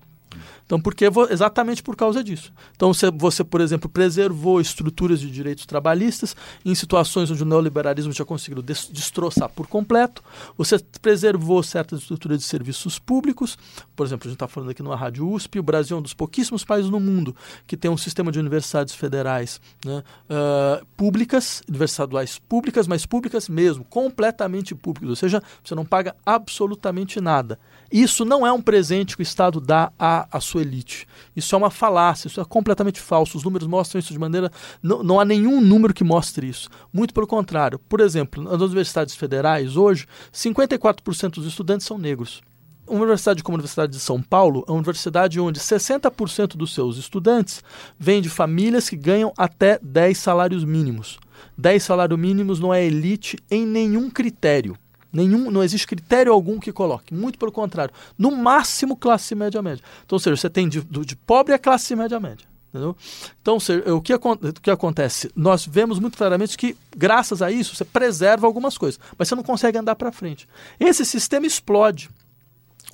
Então, 0.65 0.79
porque 0.79 1.05
exatamente 1.29 1.81
por 1.81 1.95
causa 1.95 2.23
disso. 2.23 2.51
Então, 2.75 2.93
você, 2.93 3.09
você, 3.11 3.43
por 3.43 3.61
exemplo, 3.61 3.89
preservou 3.89 4.59
estruturas 4.59 5.19
de 5.19 5.29
direitos 5.29 5.65
trabalhistas 5.65 6.35
em 6.65 6.75
situações 6.75 7.31
onde 7.31 7.43
o 7.43 7.45
neoliberalismo 7.45 8.13
tinha 8.13 8.25
conseguido 8.25 8.61
destroçar 8.61 9.49
por 9.49 9.67
completo. 9.67 10.23
Você 10.57 10.77
preservou 11.01 11.63
certas 11.63 12.01
estruturas 12.01 12.39
de 12.39 12.43
serviços 12.43 12.99
públicos. 12.99 13.57
Por 13.95 14.05
exemplo, 14.05 14.27
a 14.27 14.29
gente 14.29 14.35
está 14.35 14.47
falando 14.47 14.69
aqui 14.69 14.83
numa 14.83 14.95
rádio 14.95 15.29
USP. 15.29 15.59
O 15.59 15.63
Brasil 15.63 15.95
é 15.95 15.99
um 15.99 16.03
dos 16.03 16.13
pouquíssimos 16.13 16.63
países 16.63 16.89
no 16.89 16.99
mundo 16.99 17.35
que 17.65 17.77
tem 17.77 17.89
um 17.89 17.97
sistema 17.97 18.31
de 18.31 18.39
universidades 18.39 18.93
federais 18.93 19.61
né, 19.85 20.03
uh, 20.29 20.85
públicas, 20.97 21.61
universidades 21.67 22.39
públicas, 22.39 22.87
mas 22.87 23.05
públicas 23.05 23.49
mesmo, 23.49 23.83
completamente 23.85 24.75
públicas. 24.75 25.09
Ou 25.09 25.15
seja, 25.15 25.41
você 25.63 25.75
não 25.75 25.85
paga 25.85 26.15
absolutamente 26.25 27.21
nada. 27.21 27.59
Isso 27.91 28.25
não 28.25 28.45
é 28.45 28.51
um 28.51 28.61
presente 28.61 29.15
que 29.15 29.21
o 29.21 29.23
Estado 29.23 29.61
dá 29.61 29.91
à 30.31 30.39
sua 30.39 30.61
elite. 30.61 31.07
Isso 31.35 31.53
é 31.55 31.57
uma 31.57 31.69
falácia, 31.69 32.27
isso 32.27 32.41
é 32.41 32.45
completamente 32.45 32.99
falso. 32.99 33.37
Os 33.37 33.43
números 33.43 33.67
mostram 33.67 33.99
isso 33.99 34.13
de 34.13 34.19
maneira. 34.19 34.51
Não, 34.81 35.03
não 35.03 35.19
há 35.19 35.25
nenhum 35.25 35.61
número 35.61 35.93
que 35.93 36.03
mostre 36.03 36.47
isso. 36.47 36.69
Muito 36.91 37.13
pelo 37.13 37.27
contrário. 37.27 37.79
Por 37.79 37.99
exemplo, 37.99 38.43
nas 38.43 38.61
universidades 38.61 39.15
federais, 39.15 39.75
hoje, 39.75 40.07
54% 40.33 41.31
dos 41.31 41.45
estudantes 41.45 41.85
são 41.85 41.97
negros. 41.97 42.41
Uma 42.87 43.01
universidade 43.01 43.43
como 43.43 43.55
a 43.55 43.57
Universidade 43.57 43.91
de 43.91 43.99
São 43.99 44.21
Paulo 44.21 44.63
é 44.65 44.71
uma 44.71 44.77
universidade 44.77 45.39
onde 45.41 45.59
60% 45.59 46.55
dos 46.55 46.73
seus 46.73 46.97
estudantes 46.97 47.61
vêm 47.99 48.21
de 48.21 48.29
famílias 48.29 48.89
que 48.89 48.95
ganham 48.95 49.33
até 49.37 49.77
10 49.81 50.17
salários 50.17 50.63
mínimos. 50.63 51.19
10 51.57 51.83
salários 51.83 52.17
mínimos 52.17 52.61
não 52.61 52.73
é 52.73 52.85
elite 52.85 53.37
em 53.51 53.65
nenhum 53.65 54.09
critério. 54.09 54.77
Nenhum, 55.11 55.49
não 55.49 55.63
existe 55.63 55.87
critério 55.87 56.33
algum 56.33 56.59
que 56.59 56.71
coloque. 56.71 57.13
Muito 57.13 57.39
pelo 57.39 57.51
contrário. 57.51 57.93
No 58.17 58.31
máximo, 58.35 58.95
classe 58.95 59.33
média 59.35 59.61
média. 59.61 59.83
Então, 60.05 60.15
ou 60.15 60.19
seja, 60.19 60.35
você 60.35 60.49
tem 60.49 60.67
de, 60.67 60.81
de 60.81 61.15
pobre 61.15 61.53
a 61.53 61.59
classe 61.59 61.95
média 61.95 62.19
média. 62.19 62.45
Entendeu? 62.69 62.95
Então, 63.41 63.59
seja, 63.59 63.93
o, 63.93 64.01
que, 64.01 64.13
o 64.13 64.19
que 64.61 64.69
acontece? 64.69 65.31
Nós 65.35 65.65
vemos 65.65 65.99
muito 65.99 66.17
claramente 66.17 66.57
que, 66.57 66.75
graças 66.95 67.41
a 67.41 67.49
isso, 67.49 67.75
você 67.75 67.85
preserva 67.85 68.45
algumas 68.45 68.77
coisas, 68.77 68.99
mas 69.17 69.27
você 69.27 69.35
não 69.35 69.43
consegue 69.43 69.77
andar 69.77 69.95
para 69.95 70.11
frente. 70.11 70.47
Esse 70.79 71.05
sistema 71.05 71.47
explode 71.47 72.09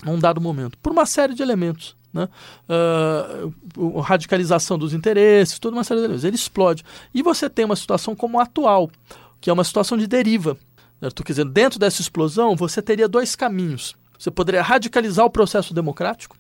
num 0.04 0.20
dado 0.20 0.40
momento, 0.40 0.78
por 0.78 0.92
uma 0.92 1.06
série 1.06 1.34
de 1.34 1.42
elementos. 1.42 1.96
Né? 2.14 2.30
Uh, 3.76 4.00
radicalização 4.00 4.78
dos 4.78 4.94
interesses, 4.94 5.58
toda 5.58 5.76
uma 5.76 5.84
série 5.84 6.00
de 6.00 6.06
elementos. 6.06 6.24
Ele 6.24 6.36
explode. 6.36 6.84
E 7.14 7.24
você 7.24 7.50
tem 7.50 7.66
uma 7.66 7.76
situação 7.76 8.16
como 8.16 8.40
a 8.40 8.44
atual, 8.44 8.90
que 9.42 9.50
é 9.50 9.54
uma 9.54 9.64
situação 9.64 9.98
de 9.98 10.06
deriva. 10.06 10.58
Estou 11.02 11.26
dizendo, 11.26 11.52
dentro 11.52 11.80
dessa 11.80 12.02
explosão, 12.02 12.56
você 12.56 12.82
teria 12.82 13.08
dois 13.08 13.36
caminhos. 13.36 13.96
Você 14.18 14.32
poderia 14.32 14.62
radicalizar 14.62 15.26
o 15.26 15.30
processo 15.30 15.74
democrático, 15.74 16.38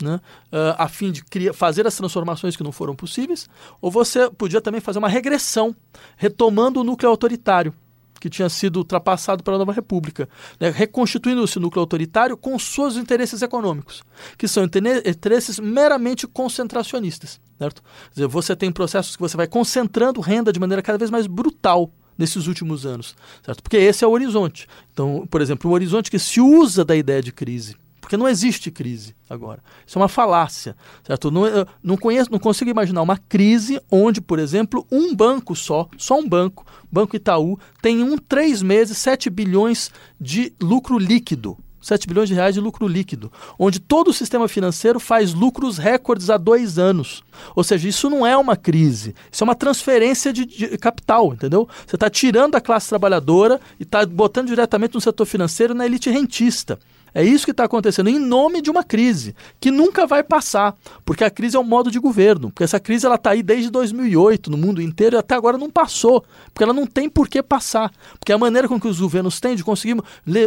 né, 0.00 0.20
uh, 0.52 0.76
a 0.78 0.88
fim 0.88 1.10
de 1.10 1.24
criar, 1.24 1.52
fazer 1.52 1.86
as 1.86 1.96
transformações 1.96 2.54
que 2.54 2.62
não 2.62 2.70
foram 2.70 2.94
possíveis, 2.94 3.48
ou 3.80 3.90
você 3.90 4.30
podia 4.30 4.60
também 4.60 4.80
fazer 4.80 4.98
uma 4.98 5.08
regressão, 5.08 5.74
retomando 6.16 6.80
o 6.80 6.84
núcleo 6.84 7.10
autoritário 7.10 7.74
que 8.20 8.30
tinha 8.30 8.48
sido 8.48 8.78
ultrapassado 8.78 9.42
pela 9.42 9.58
nova 9.58 9.72
república, 9.72 10.28
né, 10.58 10.70
reconstituindo 10.70 11.44
esse 11.44 11.58
núcleo 11.58 11.80
autoritário 11.80 12.36
com 12.36 12.58
seus 12.58 12.96
interesses 12.96 13.42
econômicos, 13.42 14.02
que 14.38 14.48
são 14.48 14.64
interesses 14.64 15.58
meramente 15.58 16.26
concentracionistas. 16.26 17.40
Certo? 17.58 17.82
Dizer, 18.12 18.26
você 18.26 18.54
tem 18.54 18.70
processos 18.70 19.16
que 19.16 19.22
você 19.22 19.36
vai 19.36 19.46
concentrando 19.46 20.20
renda 20.20 20.52
de 20.52 20.60
maneira 20.60 20.82
cada 20.82 20.98
vez 20.98 21.10
mais 21.10 21.26
brutal 21.26 21.90
nesses 22.16 22.46
últimos 22.46 22.86
anos, 22.86 23.14
certo? 23.44 23.62
Porque 23.62 23.76
esse 23.76 24.04
é 24.04 24.06
o 24.06 24.10
horizonte. 24.10 24.66
Então, 24.92 25.26
por 25.30 25.40
exemplo, 25.40 25.70
um 25.70 25.74
horizonte 25.74 26.10
que 26.10 26.18
se 26.18 26.40
usa 26.40 26.84
da 26.84 26.96
ideia 26.96 27.22
de 27.22 27.32
crise, 27.32 27.76
porque 28.00 28.16
não 28.16 28.28
existe 28.28 28.70
crise 28.70 29.16
agora. 29.28 29.60
Isso 29.84 29.98
é 29.98 30.02
uma 30.02 30.08
falácia, 30.08 30.76
certo? 31.04 31.28
Não, 31.28 31.42
não 31.82 31.96
conheço, 31.96 32.30
não 32.30 32.38
consigo 32.38 32.70
imaginar 32.70 33.02
uma 33.02 33.18
crise 33.18 33.80
onde, 33.90 34.20
por 34.20 34.38
exemplo, 34.38 34.86
um 34.92 35.12
banco 35.14 35.56
só, 35.56 35.88
só 35.98 36.16
um 36.18 36.28
banco, 36.28 36.64
Banco 36.90 37.16
Itaú, 37.16 37.58
tem 37.82 38.04
um 38.04 38.16
três 38.16 38.62
meses 38.62 38.96
7 38.98 39.28
bilhões 39.28 39.90
de 40.20 40.52
lucro 40.62 40.98
líquido. 40.98 41.58
7 41.86 42.08
bilhões 42.08 42.28
de 42.28 42.34
reais 42.34 42.54
de 42.54 42.60
lucro 42.60 42.88
líquido, 42.88 43.30
onde 43.56 43.78
todo 43.78 44.08
o 44.08 44.12
sistema 44.12 44.48
financeiro 44.48 44.98
faz 44.98 45.32
lucros 45.32 45.78
recordes 45.78 46.30
há 46.30 46.36
dois 46.36 46.78
anos. 46.78 47.22
Ou 47.54 47.62
seja, 47.62 47.88
isso 47.88 48.10
não 48.10 48.26
é 48.26 48.36
uma 48.36 48.56
crise, 48.56 49.14
isso 49.30 49.44
é 49.44 49.46
uma 49.46 49.54
transferência 49.54 50.32
de, 50.32 50.44
de 50.44 50.76
capital, 50.78 51.32
entendeu? 51.32 51.68
Você 51.86 51.94
está 51.94 52.10
tirando 52.10 52.56
a 52.56 52.60
classe 52.60 52.88
trabalhadora 52.88 53.60
e 53.78 53.84
está 53.84 54.04
botando 54.04 54.48
diretamente 54.48 54.94
no 54.94 55.00
setor 55.00 55.26
financeiro 55.26 55.74
na 55.74 55.86
elite 55.86 56.10
rentista. 56.10 56.78
É 57.16 57.24
isso 57.24 57.46
que 57.46 57.50
está 57.50 57.64
acontecendo 57.64 58.10
em 58.10 58.18
nome 58.18 58.60
de 58.60 58.70
uma 58.70 58.84
crise 58.84 59.34
que 59.58 59.70
nunca 59.70 60.06
vai 60.06 60.22
passar, 60.22 60.76
porque 61.02 61.24
a 61.24 61.30
crise 61.30 61.56
é 61.56 61.58
um 61.58 61.64
modo 61.64 61.90
de 61.90 61.98
governo, 61.98 62.50
porque 62.50 62.62
essa 62.62 62.78
crise 62.78 63.06
ela 63.06 63.14
está 63.14 63.30
aí 63.30 63.42
desde 63.42 63.70
2008 63.70 64.50
no 64.50 64.58
mundo 64.58 64.82
inteiro 64.82 65.16
e 65.16 65.18
até 65.18 65.34
agora 65.34 65.56
não 65.56 65.70
passou, 65.70 66.22
porque 66.52 66.62
ela 66.62 66.74
não 66.74 66.86
tem 66.86 67.08
por 67.08 67.26
que 67.26 67.42
passar, 67.42 67.90
porque 68.20 68.34
a 68.34 68.36
maneira 68.36 68.68
com 68.68 68.78
que 68.78 68.86
os 68.86 69.00
governos 69.00 69.40
têm 69.40 69.56
de 69.56 69.64
conseguir 69.64 69.96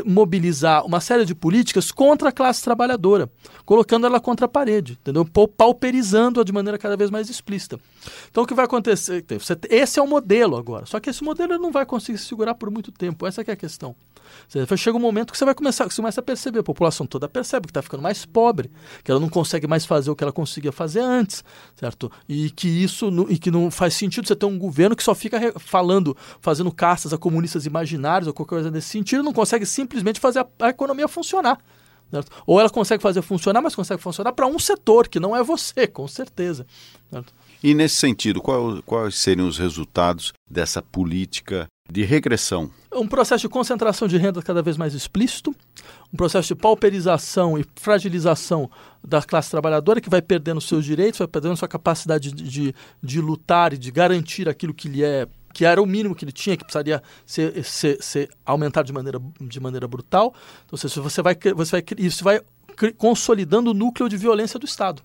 mobilizar 0.05 0.85
uma 0.85 0.99
série 0.99 1.25
de 1.25 1.33
políticas 1.33 1.91
contra 1.91 2.29
a 2.29 2.31
classe 2.31 2.63
trabalhadora, 2.63 3.27
colocando 3.65 4.05
ela 4.05 4.19
contra 4.19 4.45
a 4.45 4.49
parede, 4.49 4.95
entendeu? 5.01 5.25
Pauperizando-a 5.25 6.43
de 6.43 6.51
maneira 6.53 6.77
cada 6.77 6.95
vez 6.95 7.09
mais 7.09 7.31
explícita. 7.31 7.79
Então 8.29 8.43
o 8.43 8.45
que 8.45 8.53
vai 8.53 8.65
acontecer? 8.65 9.25
Esse 9.71 9.99
é 9.99 10.03
o 10.03 10.07
modelo 10.07 10.55
agora, 10.55 10.85
só 10.85 10.99
que 10.99 11.09
esse 11.09 11.23
modelo 11.23 11.57
não 11.57 11.71
vai 11.71 11.83
conseguir 11.87 12.19
se 12.19 12.25
segurar 12.25 12.53
por 12.53 12.69
muito 12.69 12.91
tempo, 12.91 13.25
essa 13.25 13.41
é 13.41 13.51
a 13.51 13.55
questão. 13.55 13.95
Chega 14.77 14.95
um 14.95 15.01
momento 15.01 15.31
que 15.31 15.37
você 15.39 15.45
vai 15.45 15.55
começar, 15.55 15.85
você 15.85 15.95
começa 15.95 16.21
a 16.21 16.23
perceber, 16.23 16.58
a 16.59 16.63
população 16.63 17.05
toda 17.05 17.27
percebe 17.27 17.67
que 17.67 17.71
está 17.71 17.81
ficando 17.81 18.01
mais 18.01 18.25
pobre, 18.25 18.71
que 19.03 19.11
ela 19.11 19.19
não 19.19 19.29
consegue 19.29 19.67
mais 19.67 19.85
fazer 19.85 20.11
o 20.11 20.15
que 20.15 20.23
ela 20.23 20.33
conseguia 20.33 20.71
fazer 20.71 20.99
antes, 20.99 21.43
certo? 21.75 22.11
E 22.27 22.49
que 22.49 22.67
isso 22.67 23.09
e 23.29 23.37
que 23.37 23.51
não 23.51 23.71
faz 23.71 23.93
sentido 23.93 24.27
você 24.27 24.35
ter 24.35 24.45
um 24.45 24.57
governo 24.57 24.95
que 24.95 25.03
só 25.03 25.15
fica 25.15 25.53
falando, 25.59 26.15
fazendo 26.41 26.71
caças 26.71 27.13
a 27.13 27.17
comunistas 27.17 27.65
imaginários 27.65 28.27
ou 28.27 28.33
qualquer 28.33 28.55
coisa 28.55 28.71
nesse 28.71 28.89
sentido, 28.89 29.23
não 29.23 29.33
consegue 29.33 29.65
simplesmente 29.65 30.19
fazer 30.19 30.39
a, 30.39 30.47
a 30.59 30.69
economia 30.69 31.07
funcionar. 31.07 31.59
Certo? 32.11 32.31
Ou 32.45 32.59
ela 32.59 32.69
consegue 32.69 33.03
fazer 33.03 33.21
funcionar, 33.21 33.61
mas 33.61 33.75
consegue 33.75 34.01
funcionar 34.01 34.33
para 34.33 34.47
um 34.47 34.57
setor, 34.57 35.07
que 35.07 35.19
não 35.19 35.35
é 35.35 35.43
você, 35.43 35.85
com 35.85 36.07
certeza. 36.07 36.65
Certo? 37.11 37.33
E 37.61 37.73
nesse 37.73 37.97
sentido, 37.97 38.41
qual, 38.41 38.81
quais 38.83 39.15
seriam 39.15 39.47
os 39.47 39.57
resultados 39.57 40.33
dessa 40.49 40.81
política 40.81 41.67
de 41.91 42.03
regressão? 42.03 42.69
Um 42.93 43.07
processo 43.07 43.41
de 43.41 43.49
concentração 43.49 44.07
de 44.07 44.17
renda 44.17 44.41
cada 44.41 44.61
vez 44.61 44.77
mais 44.77 44.93
explícito, 44.93 45.55
um 46.13 46.17
processo 46.17 46.49
de 46.49 46.55
pauperização 46.55 47.57
e 47.57 47.65
fragilização 47.75 48.69
da 49.03 49.21
classe 49.21 49.49
trabalhadora 49.49 50.01
que 50.01 50.09
vai 50.09 50.21
perdendo 50.21 50.61
seus 50.61 50.85
direitos, 50.85 51.19
vai 51.19 51.27
perdendo 51.27 51.57
sua 51.57 51.67
capacidade 51.67 52.31
de, 52.31 52.43
de, 52.43 52.75
de 53.01 53.21
lutar 53.21 53.73
e 53.73 53.77
de 53.77 53.91
garantir 53.91 54.47
aquilo 54.47 54.73
que 54.73 54.87
lhe 54.87 55.03
é 55.03 55.27
que 55.51 55.65
era 55.65 55.81
o 55.81 55.85
mínimo 55.85 56.13
que 56.13 56.23
ele 56.23 56.31
tinha, 56.31 56.55
que 56.55 56.63
precisaria 56.63 57.01
ser, 57.25 57.63
ser, 57.63 57.97
ser 58.03 58.29
aumentado 58.45 58.85
de 58.85 58.93
maneira, 58.93 59.19
de 59.41 59.59
maneira 59.59 59.87
brutal. 59.87 60.33
Então, 60.65 60.77
você 60.77 61.21
vai, 61.23 61.35
você 61.55 61.71
vai, 61.71 61.83
isso 61.97 62.23
vai 62.23 62.39
consolidando 62.97 63.71
o 63.71 63.73
núcleo 63.73 64.07
de 64.07 64.15
violência 64.15 64.59
do 64.59 64.65
Estado. 64.65 65.01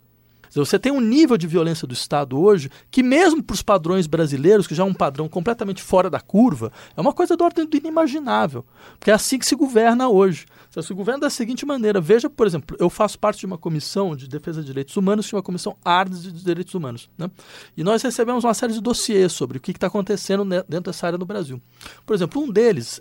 Você 0.60 0.78
tem 0.78 0.92
um 0.92 1.00
nível 1.00 1.36
de 1.36 1.46
violência 1.46 1.86
do 1.86 1.94
Estado 1.94 2.38
hoje 2.38 2.70
que, 2.90 3.02
mesmo 3.02 3.42
para 3.42 3.54
os 3.54 3.62
padrões 3.62 4.06
brasileiros, 4.06 4.66
que 4.66 4.74
já 4.74 4.82
é 4.82 4.86
um 4.86 4.94
padrão 4.94 5.28
completamente 5.28 5.82
fora 5.82 6.08
da 6.08 6.20
curva, 6.20 6.70
é 6.96 7.00
uma 7.00 7.12
coisa 7.12 7.36
da 7.36 7.44
ordem 7.44 7.66
do 7.66 7.76
inimaginável. 7.76 8.64
Porque 8.98 9.10
é 9.10 9.14
assim 9.14 9.38
que 9.38 9.46
se 9.46 9.54
governa 9.54 10.08
hoje. 10.08 10.46
Se 10.70 10.94
governa 10.94 11.20
da 11.20 11.30
seguinte 11.30 11.64
maneira: 11.64 12.00
veja, 12.00 12.28
por 12.28 12.46
exemplo, 12.46 12.76
eu 12.78 12.90
faço 12.90 13.18
parte 13.18 13.40
de 13.40 13.46
uma 13.46 13.58
comissão 13.58 14.14
de 14.14 14.28
defesa 14.28 14.60
de 14.60 14.66
direitos 14.66 14.96
humanos, 14.96 15.28
que 15.28 15.34
uma 15.34 15.42
comissão 15.42 15.76
ARDES 15.84 16.22
de 16.22 16.44
direitos 16.44 16.74
humanos. 16.74 17.08
Né? 17.16 17.30
E 17.76 17.84
nós 17.84 18.02
recebemos 18.02 18.44
uma 18.44 18.54
série 18.54 18.72
de 18.72 18.80
dossiês 18.80 19.32
sobre 19.32 19.58
o 19.58 19.60
que 19.60 19.70
está 19.70 19.86
acontecendo 19.86 20.44
dentro 20.44 20.92
dessa 20.92 21.06
área 21.06 21.18
no 21.18 21.26
Brasil. 21.26 21.60
Por 22.04 22.14
exemplo, 22.14 22.42
um 22.42 22.50
deles, 22.50 23.00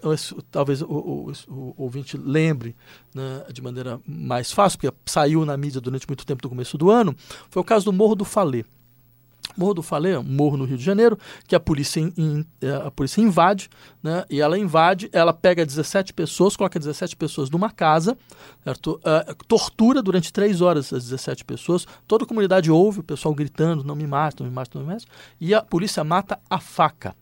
talvez 0.52 0.82
o, 0.82 0.86
o, 0.88 1.32
o 1.48 1.74
ouvinte 1.78 2.18
lembre 2.18 2.76
né, 3.13 3.45
de 3.52 3.62
maneira 3.62 3.99
mais 4.08 4.52
fácil, 4.52 4.80
porque 4.80 4.95
saiu 5.06 5.45
na 5.45 5.56
mídia 5.58 5.82
durante 5.82 6.08
muito 6.08 6.26
tempo 6.26 6.41
do 6.41 6.49
começo 6.49 6.78
do 6.78 6.89
ano, 6.89 7.15
foi 7.49 7.62
o 7.62 7.65
caso 7.65 7.86
do 7.86 7.93
Morro 7.93 8.15
do 8.15 8.26
Falê. 8.26 8.65
Morro 9.56 9.76
do 9.76 9.84
Falê, 9.84 10.17
um 10.17 10.23
morro 10.23 10.58
no 10.58 10.65
Rio 10.65 10.78
de 10.78 10.84
Janeiro, 10.84 11.17
que 11.47 11.56
a 11.56 11.60
polícia, 11.60 11.99
in, 11.99 12.45
é, 12.60 12.71
a 12.88 12.89
polícia 12.89 13.21
invade, 13.21 13.69
né? 14.02 14.26
E 14.30 14.41
ela 14.41 14.58
invade, 14.58 15.10
ela 15.12 15.32
pega 15.32 15.65
17 15.65 16.13
pessoas, 16.13 16.56
coloca 16.56 16.80
17 16.80 17.15
pessoas 17.15 17.49
numa 17.49 17.69
casa, 17.69 18.17
certo? 18.63 18.99
Uh, 18.99 19.36
tortura 19.47 20.02
durante 20.02 20.34
três 20.34 20.62
horas 20.62 20.91
as 20.91 21.04
17 21.04 21.45
pessoas. 21.45 21.86
Toda 22.08 22.23
a 22.23 22.28
comunidade 22.28 22.71
ouve 22.71 23.02
o 23.02 23.04
pessoal 23.04 23.36
gritando: 23.36 23.84
não 23.84 23.95
me 23.95 24.08
mate, 24.08 24.39
não 24.39 24.47
me 24.47 24.56
mate, 24.56 24.71
não 24.73 24.82
me 24.82 24.88
mate. 24.88 25.06
E 25.39 25.54
a 25.54 25.62
polícia 25.62 26.04
mata 26.04 26.39
a 26.49 26.60
faca. 26.60 27.15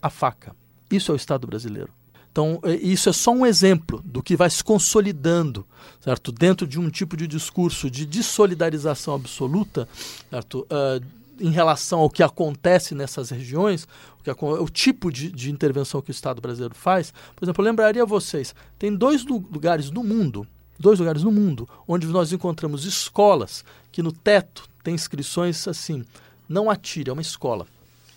A 0.00 0.10
faca. 0.10 0.54
Isso 0.90 1.10
é 1.10 1.14
o 1.14 1.16
Estado 1.16 1.46
brasileiro. 1.46 1.92
Então, 2.32 2.58
é, 2.64 2.74
isso 2.76 3.10
é 3.10 3.12
só 3.12 3.30
um 3.30 3.44
exemplo 3.44 4.00
do 4.02 4.22
que 4.22 4.34
vai 4.34 4.48
se 4.48 4.64
consolidando, 4.64 5.66
certo? 6.00 6.32
Dentro 6.32 6.66
de 6.66 6.80
um 6.80 6.88
tipo 6.88 7.14
de 7.14 7.26
discurso 7.26 7.90
de 7.90 8.06
dessolidarização 8.06 9.14
absoluta, 9.14 9.86
certo? 10.30 10.66
Uh, 10.70 11.04
em 11.38 11.50
relação 11.50 12.00
ao 12.00 12.10
que 12.10 12.22
acontece 12.22 12.94
nessas 12.94 13.28
regiões, 13.28 13.86
o, 14.18 14.22
que, 14.22 14.30
o 14.30 14.68
tipo 14.68 15.12
de, 15.12 15.30
de, 15.30 15.50
intervenção 15.50 16.00
que 16.00 16.10
o 16.10 16.12
Estado 16.12 16.40
brasileiro 16.40 16.74
faz. 16.74 17.12
Por 17.36 17.44
exemplo, 17.44 17.62
eu 17.62 17.66
lembraria 17.66 18.02
a 18.02 18.06
vocês, 18.06 18.54
tem 18.78 18.94
dois 18.94 19.24
lugares 19.26 19.90
no 19.90 20.02
mundo, 20.02 20.46
dois 20.78 20.98
lugares 20.98 21.22
no 21.22 21.30
mundo, 21.30 21.68
onde 21.86 22.06
nós 22.06 22.32
encontramos 22.32 22.86
escolas 22.86 23.62
que 23.90 24.02
no 24.02 24.12
teto 24.12 24.64
tem 24.82 24.94
inscrições 24.94 25.68
assim, 25.68 26.04
não 26.48 26.70
atire, 26.70 27.10
é 27.10 27.12
uma 27.12 27.22
escola 27.22 27.66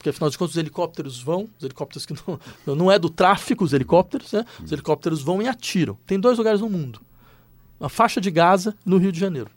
porque 0.06 0.10
afinal 0.10 0.30
de 0.30 0.38
contas 0.38 0.54
os 0.54 0.60
helicópteros 0.60 1.20
vão, 1.22 1.50
os 1.58 1.64
helicópteros 1.64 2.06
que 2.06 2.14
não, 2.68 2.76
não 2.76 2.92
é 2.92 3.00
do 3.00 3.10
tráfico, 3.10 3.64
os 3.64 3.74
helicópteros, 3.74 4.32
né? 4.32 4.46
Os 4.64 4.72
helicópteros 4.72 5.22
vão 5.22 5.42
e 5.42 5.48
atiram. 5.48 5.98
Tem 6.06 6.20
dois 6.20 6.38
lugares 6.38 6.62
no 6.62 6.70
mundo. 6.70 7.02
A 7.80 7.90
faixa 7.90 8.22
de 8.22 8.30
Gaza 8.30 8.76
no 8.86 8.98
Rio 8.98 9.12
de 9.12 9.20
Janeiro. 9.20 9.50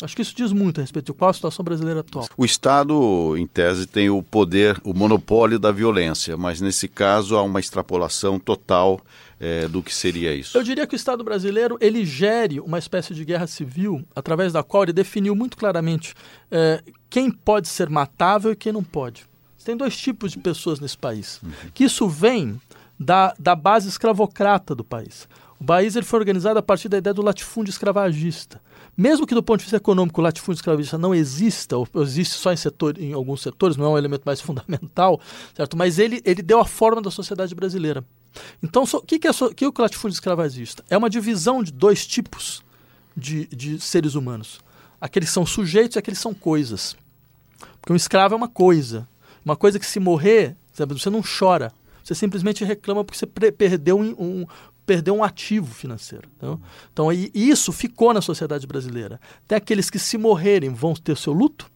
Acho 0.00 0.16
que 0.16 0.22
isso 0.22 0.34
diz 0.34 0.52
muito 0.52 0.78
a 0.78 0.82
respeito 0.82 1.12
de 1.12 1.18
qual 1.18 1.30
a 1.30 1.32
situação 1.32 1.64
brasileira 1.64 2.00
atual. 2.00 2.28
O 2.36 2.44
Estado, 2.44 3.36
em 3.36 3.46
tese, 3.46 3.86
tem 3.86 4.10
o 4.10 4.22
poder, 4.22 4.80
o 4.84 4.94
monopólio 4.94 5.58
da 5.58 5.70
violência, 5.70 6.36
mas 6.36 6.60
nesse 6.60 6.88
caso 6.88 7.36
há 7.36 7.42
uma 7.42 7.60
extrapolação 7.60 8.38
total 8.38 9.00
é, 9.38 9.68
do 9.68 9.82
que 9.82 9.94
seria 9.94 10.34
isso. 10.34 10.56
Eu 10.56 10.62
diria 10.62 10.86
que 10.86 10.94
o 10.94 10.96
Estado 10.96 11.22
brasileiro 11.22 11.76
ele 11.80 12.04
gere 12.04 12.58
uma 12.58 12.78
espécie 12.78 13.14
de 13.14 13.24
guerra 13.24 13.46
civil 13.46 14.04
através 14.14 14.52
da 14.52 14.62
qual 14.62 14.84
ele 14.84 14.92
definiu 14.92 15.36
muito 15.36 15.56
claramente 15.56 16.14
é, 16.50 16.82
quem 17.10 17.30
pode 17.30 17.68
ser 17.68 17.88
matável 17.88 18.52
e 18.52 18.56
quem 18.56 18.72
não 18.72 18.82
pode. 18.82 19.31
Tem 19.62 19.76
dois 19.76 19.96
tipos 19.96 20.32
de 20.32 20.38
pessoas 20.38 20.80
nesse 20.80 20.96
país. 20.96 21.40
Uhum. 21.42 21.50
Que 21.72 21.84
isso 21.84 22.08
vem 22.08 22.60
da, 22.98 23.34
da 23.38 23.54
base 23.54 23.88
escravocrata 23.88 24.74
do 24.74 24.84
país. 24.84 25.28
O 25.58 25.64
país 25.64 25.94
ele 25.94 26.04
foi 26.04 26.18
organizado 26.18 26.58
a 26.58 26.62
partir 26.62 26.88
da 26.88 26.98
ideia 26.98 27.14
do 27.14 27.22
latifúndio 27.22 27.70
escravagista. 27.70 28.60
Mesmo 28.96 29.26
que 29.26 29.34
do 29.34 29.42
ponto 29.42 29.58
de 29.58 29.64
vista 29.64 29.76
econômico 29.76 30.20
o 30.20 30.24
latifúndio 30.24 30.58
escravagista 30.58 30.98
não 30.98 31.14
exista, 31.14 31.76
ou 31.76 31.88
existe 31.96 32.34
só 32.34 32.52
em, 32.52 32.56
setor, 32.56 32.98
em 32.98 33.12
alguns 33.12 33.42
setores, 33.42 33.76
não 33.76 33.86
é 33.86 33.88
um 33.90 33.98
elemento 33.98 34.22
mais 34.26 34.40
fundamental, 34.42 35.20
certo? 35.54 35.76
mas 35.76 35.98
ele, 35.98 36.20
ele 36.24 36.42
deu 36.42 36.58
a 36.58 36.64
forma 36.64 37.00
da 37.00 37.10
sociedade 37.10 37.54
brasileira. 37.54 38.04
Então, 38.62 38.82
o 38.82 39.00
que, 39.02 39.18
que, 39.18 39.28
é, 39.28 39.30
que 39.54 39.64
é 39.64 39.68
o 39.68 39.72
latifúndio 39.78 40.14
escravagista? 40.14 40.84
É 40.90 40.96
uma 40.96 41.08
divisão 41.08 41.62
de 41.62 41.72
dois 41.72 42.06
tipos 42.06 42.62
de, 43.16 43.46
de 43.46 43.80
seres 43.80 44.14
humanos. 44.14 44.60
Aqueles 45.00 45.30
são 45.30 45.46
sujeitos 45.46 45.96
e 45.96 45.98
aqueles 45.98 46.18
são 46.18 46.34
coisas. 46.34 46.96
Porque 47.80 47.92
um 47.92 47.96
escravo 47.96 48.34
é 48.34 48.36
uma 48.36 48.48
coisa, 48.48 49.08
uma 49.44 49.56
coisa 49.56 49.78
que 49.78 49.86
se 49.86 50.00
morrer, 50.00 50.56
você 50.72 51.10
não 51.10 51.22
chora. 51.22 51.72
Você 52.02 52.14
simplesmente 52.14 52.64
reclama 52.64 53.04
porque 53.04 53.18
você 53.18 53.26
perdeu 53.26 53.98
um, 53.98 54.10
um, 54.18 54.46
perdeu 54.84 55.14
um 55.14 55.22
ativo 55.22 55.72
financeiro. 55.72 56.28
Então, 56.36 56.60
então 56.92 57.12
isso 57.12 57.72
ficou 57.72 58.12
na 58.12 58.20
sociedade 58.20 58.66
brasileira. 58.66 59.20
Tem 59.46 59.56
aqueles 59.56 59.88
que 59.88 59.98
se 59.98 60.18
morrerem 60.18 60.70
vão 60.70 60.94
ter 60.94 61.16
seu 61.16 61.32
luto, 61.32 61.70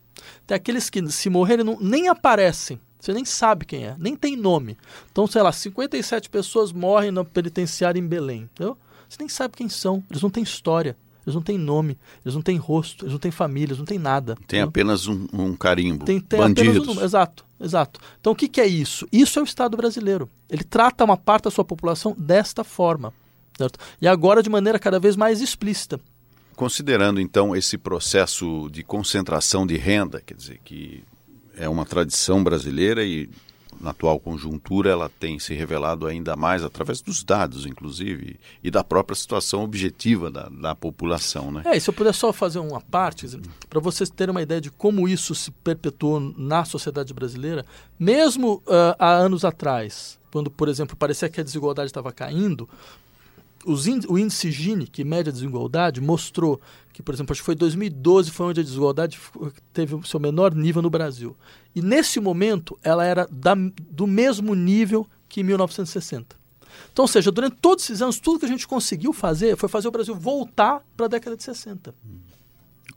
tem 0.47 0.57
aqueles 0.57 0.91
que 0.91 1.07
se 1.11 1.31
morrerem 1.31 1.65
não, 1.65 1.79
nem 1.81 2.09
aparecem. 2.09 2.81
Você 2.99 3.13
nem 3.13 3.25
sabe 3.25 3.65
quem 3.65 3.85
é, 3.85 3.95
nem 3.99 4.17
tem 4.17 4.37
nome. 4.37 4.77
Então, 5.13 5.27
sei 5.27 5.43
lá, 5.43 5.53
57 5.53 6.29
pessoas 6.29 6.73
morrem 6.73 7.13
no 7.13 7.25
penitenciário 7.25 8.01
em 8.01 8.07
Belém. 8.07 8.49
Entendeu? 8.53 8.77
Você 9.09 9.19
nem 9.21 9.29
sabe 9.29 9.57
quem 9.57 9.69
são, 9.69 10.03
eles 10.11 10.23
não 10.23 10.31
têm 10.31 10.43
história. 10.43 10.97
Eles 11.25 11.35
não 11.35 11.43
têm 11.43 11.59
nome, 11.59 11.99
eles 12.25 12.37
não 12.37 12.43
têm 12.43 12.57
rosto, 12.57 13.05
eles 13.05 13.13
não 13.13 13.19
têm 13.19 13.33
família, 13.33 13.71
eles 13.71 13.79
não 13.79 13.85
têm 13.85 13.99
nada. 13.99 14.37
Tem 14.47 14.61
apenas 14.61 15.09
um, 15.09 15.27
um 15.33 15.57
carimbo. 15.57 16.05
Tem, 16.05 16.21
tem 16.21 16.39
Bandidos. 16.39 16.87
Um, 16.87 17.03
exato, 17.03 17.45
exato. 17.61 18.01
Então 18.21 18.33
o 18.33 18.37
que, 18.37 18.49
que 18.49 18.61
é 18.61 18.67
isso? 18.67 19.07
Isso 19.13 19.39
é 19.39 19.43
o 19.43 19.45
Estado 19.45 19.77
brasileiro. 19.77 20.29
Ele 20.49 20.65
trata 20.65 21.05
uma 21.05 21.17
parte 21.17 21.45
da 21.45 21.51
sua 21.51 21.65
população 21.65 22.15
desta 22.19 22.63
forma. 22.63 23.13
Certo? 23.57 23.79
E 24.01 24.07
agora 24.07 24.43
de 24.43 24.51
maneira 24.51 24.79
cada 24.79 25.01
vez 25.01 25.17
mais 25.17 25.41
explícita. 25.41 25.99
Considerando 26.55 27.21
então 27.21 27.55
esse 27.55 27.77
processo 27.77 28.69
de 28.71 28.83
concentração 28.83 29.67
de 29.67 29.77
renda, 29.77 30.23
quer 30.25 30.35
dizer, 30.35 30.61
que 30.65 31.05
é 31.57 31.69
uma 31.69 31.85
tradição 31.85 32.43
brasileira 32.43 33.05
e 33.05 33.29
na 33.81 33.91
atual 33.91 34.19
conjuntura, 34.19 34.91
ela 34.91 35.09
tem 35.09 35.39
se 35.39 35.55
revelado 35.55 36.07
ainda 36.07 36.37
mais 36.37 36.63
através 36.63 37.01
dos 37.01 37.23
dados, 37.23 37.67
inclusive, 37.67 38.39
e 38.63 38.71
da 38.71 38.83
própria 38.83 39.17
situação 39.17 39.63
objetiva 39.63 40.31
da, 40.31 40.49
da 40.49 40.75
população. 40.75 41.51
Né? 41.51 41.63
É, 41.67 41.77
e 41.77 41.81
se 41.81 41.91
eu 41.91 41.95
puder 41.95 42.13
só 42.15 42.33
fazer 42.33 42.59
uma 42.59 42.81
parte, 42.81 43.27
para 43.69 43.81
vocês 43.81 44.11
terem 44.11 44.31
uma 44.31 44.43
ideia 44.43 44.61
de 44.61 44.71
como 44.71 45.09
isso 45.09 45.35
se 45.35 45.51
perpetuou 45.51 46.21
na 46.21 46.65
sociedade 46.65 47.13
brasileira, 47.13 47.65
mesmo 47.99 48.63
uh, 48.67 48.97
há 48.99 49.11
anos 49.11 49.45
atrás, 49.45 50.19
quando, 50.31 50.51
por 50.51 50.69
exemplo, 50.69 50.97
parecia 50.97 51.29
que 51.29 51.41
a 51.41 51.45
desigualdade 51.45 51.89
estava 51.89 52.13
caindo, 52.13 52.69
o 53.67 54.19
índice 54.19 54.51
Gini, 54.51 54.87
que 54.87 55.05
mede 55.05 55.31
a 55.31 55.33
desigualdade, 55.33 56.01
mostrou 56.01 56.61
que, 56.93 57.03
por 57.03 57.15
exemplo, 57.15 57.33
acho 57.33 57.43
que 57.43 57.47
foi 57.47 57.55
2012 57.55 58.31
foi 58.31 58.47
onde 58.47 58.61
a 58.61 58.63
desigualdade 58.63 59.19
teve 59.73 59.95
o 59.95 60.05
seu 60.05 60.21
menor 60.21 60.55
nível 60.55 60.81
no 60.81 60.89
Brasil. 60.89 61.37
E 61.75 61.83
nesse 61.83 62.21
momento 62.21 62.79
ela 62.83 63.05
era 63.05 63.29
da, 63.31 63.55
do 63.91 64.07
mesmo 64.07 64.55
nível 64.55 65.07
que 65.29 65.41
em 65.41 65.45
1960. 65.45 66.37
Então, 66.93 67.03
ou 67.05 67.09
seja, 67.09 67.33
durante 67.33 67.57
todos 67.57 67.85
esses 67.85 68.01
anos, 68.01 68.21
tudo 68.21 68.39
que 68.39 68.47
a 68.47 68.49
gente 68.49 68.67
conseguiu 68.67 69.13
fazer 69.13 69.57
foi 69.57 69.69
fazer 69.69 69.89
o 69.89 69.91
Brasil 69.91 70.15
voltar 70.15 70.83
para 70.97 71.07
a 71.07 71.09
década 71.09 71.37
de 71.37 71.43
60. 71.43 71.95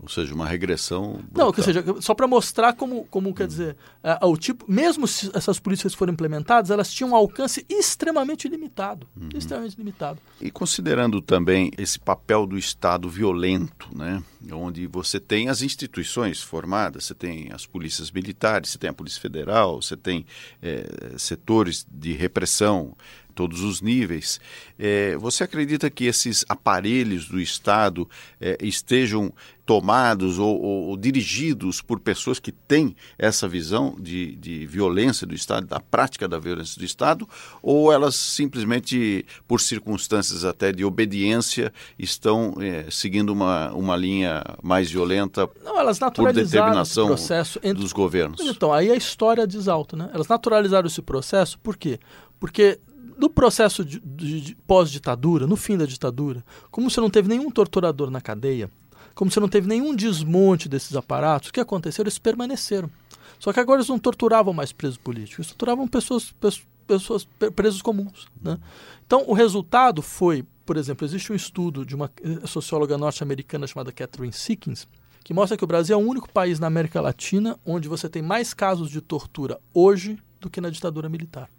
Ou 0.02 0.08
seja, 0.08 0.34
uma 0.34 0.46
regressão. 0.46 1.20
Não, 1.34 1.52
brutal. 1.52 1.54
ou 1.58 1.64
seja, 1.64 1.84
só 2.00 2.14
para 2.14 2.28
mostrar 2.28 2.74
como, 2.74 3.06
como 3.06 3.34
quer 3.34 3.48
dizer, 3.48 3.76
é, 4.02 4.18
o 4.26 4.38
tipo, 4.38 4.66
mesmo 4.68 5.06
se 5.08 5.30
essas 5.34 5.60
políticas 5.60 5.94
foram 5.94 6.14
implementadas, 6.14 6.72
elas 6.72 6.92
tinham 6.92 7.12
um 7.12 7.16
alcance 7.16 7.66
extremamente 7.70 8.48
limitado, 8.48 9.06
extremamente 9.36 9.78
limitado. 9.78 10.20
E 10.40 10.50
considerando 10.50 11.22
também 11.22 11.72
esse 11.78 12.00
papel 12.00 12.46
do 12.48 12.58
Estado 12.58 13.10
violento, 13.10 13.90
né, 13.94 14.24
onde 14.52 14.88
você 14.88 15.19
tem 15.19 15.49
as 15.49 15.62
instituições 15.62 16.41
formadas, 16.41 17.06
você 17.06 17.13
tem 17.13 17.49
as 17.52 17.65
polícias 17.65 18.12
militares, 18.12 18.69
você 18.71 18.78
tem 18.78 18.89
a 18.89 18.93
Polícia 18.93 19.21
Federal, 19.21 19.82
você 19.82 19.97
tem 19.97 20.25
eh, 20.62 20.86
setores 21.17 21.86
de 21.91 22.13
repressão, 22.13 22.95
todos 23.36 23.62
os 23.62 23.80
níveis. 23.82 24.39
Eh, 24.78 25.15
você 25.17 25.43
acredita 25.45 25.89
que 25.89 26.06
esses 26.06 26.43
aparelhos 26.49 27.28
do 27.28 27.39
Estado 27.39 28.10
eh, 28.41 28.58
estejam 28.62 29.32
tomados 29.65 30.39
ou, 30.39 30.60
ou- 30.60 30.88
ou 30.89 30.97
dirigidos 30.97 31.80
por 31.80 31.99
pessoas 31.99 32.39
que 32.39 32.52
têm 32.52 32.95
essa 33.19 33.47
visão 33.47 33.95
de, 33.99 34.36
de 34.36 34.65
violência 34.65 35.28
do 35.28 35.36
Estado, 35.36 35.67
da 35.67 35.80
prática 35.80 36.28
da 36.28 36.39
violência 36.39 36.80
do 36.80 36.84
Estado, 36.84 37.30
ou 37.62 37.93
elas 37.93 38.15
simplesmente, 38.15 39.23
por 39.47 39.62
circunstâncias 39.62 40.43
até 40.43 40.71
de 40.71 40.84
obediência, 40.84 41.71
estão 41.99 42.56
seguindo 42.89 43.30
uma, 43.30 43.71
uma 43.73 43.95
linha 43.95 44.29
mais 44.62 44.89
violenta 44.92 45.50
Não, 45.63 45.80
elas 45.80 45.98
por 46.00 46.32
determinação 46.34 47.08
processo 47.08 47.60
entre 47.63 47.82
dos 47.82 47.92
governos? 47.94 48.39
Então, 48.42 48.72
aí 48.74 48.92
a 48.92 48.96
história 48.96 49.46
diz 49.48 49.68
alto, 49.68 49.96
né? 49.96 50.10
Elas 50.13 50.28
naturalizaram 50.28 50.88
esse 50.88 51.02
processo, 51.02 51.58
por 51.60 51.76
quê? 51.78 52.00
Porque 52.39 52.80
no 53.18 53.30
processo 53.30 53.84
de, 53.84 54.00
de- 54.00 54.42
de 54.42 54.56
pós-ditadura, 54.68 55.46
no 55.46 55.56
fim 55.56 55.78
da 55.78 55.86
ditadura, 55.86 56.44
como 56.72 56.89
você 56.89 57.02
não 57.02 57.10
teve 57.10 57.28
nenhum 57.28 57.52
torturador 57.52 58.10
na 58.10 58.22
cadeia, 58.22 58.70
como 59.13 59.30
você 59.30 59.39
não 59.39 59.50
teve 59.50 59.68
nenhum 59.68 59.94
desmonte 59.94 60.70
desses 60.70 60.96
aparatos, 60.96 61.50
o 61.50 61.54
que 61.54 61.60
aconteceu? 61.60 62.04
Eles 62.04 62.18
permaneceram. 62.18 62.89
Só 63.38 63.52
que 63.52 63.60
agora 63.60 63.80
eles 63.80 63.89
não 63.89 64.00
torturavam 64.00 64.54
mais 64.54 64.72
presos 64.72 64.98
políticos, 64.98 65.39
eles 65.39 65.48
torturavam 65.50 65.88
pessoas, 65.88 66.32
pes- 66.39 66.62
pessoas 66.88 67.26
pe- 67.38 67.52
presos 67.52 67.82
comuns. 67.82 68.28
Né? 68.42 68.58
Então, 69.06 69.24
o 69.28 69.34
resultado 69.34 70.02
foi, 70.02 70.46
por 70.70 70.78
exemplo, 70.78 71.04
existe 71.04 71.32
um 71.32 71.36
estudo 71.36 71.84
de 71.84 71.96
uma 71.96 72.12
eh, 72.24 72.46
socióloga 72.46 72.96
norte-americana 72.96 73.66
chamada 73.66 73.92
Catherine 73.92 74.32
Sickins, 74.32 74.88
que 75.24 75.34
mostra 75.34 75.58
que 75.58 75.64
o 75.64 75.68
Brasil 75.68 75.96
é 75.96 76.00
o 76.00 76.08
único 76.08 76.32
país 76.32 76.60
na 76.60 76.68
América 76.68 77.02
Latina 77.02 77.58
onde 77.66 77.88
você 77.90 78.08
tem 78.08 78.22
mais 78.22 78.54
casos 78.54 78.88
de 78.92 79.02
tortura 79.02 79.60
hoje 79.74 80.20
do 80.40 80.48
que 80.48 80.62
na 80.62 80.70
ditadura 80.70 81.10
militar. 81.10 81.50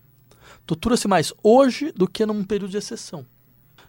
Tortura-se 0.65 1.09
mais 1.09 1.33
hoje 1.43 1.91
do 1.91 2.07
que 2.07 2.25
num 2.25 2.45
período 2.45 2.71
de 2.71 2.77
exceção. 2.77 3.27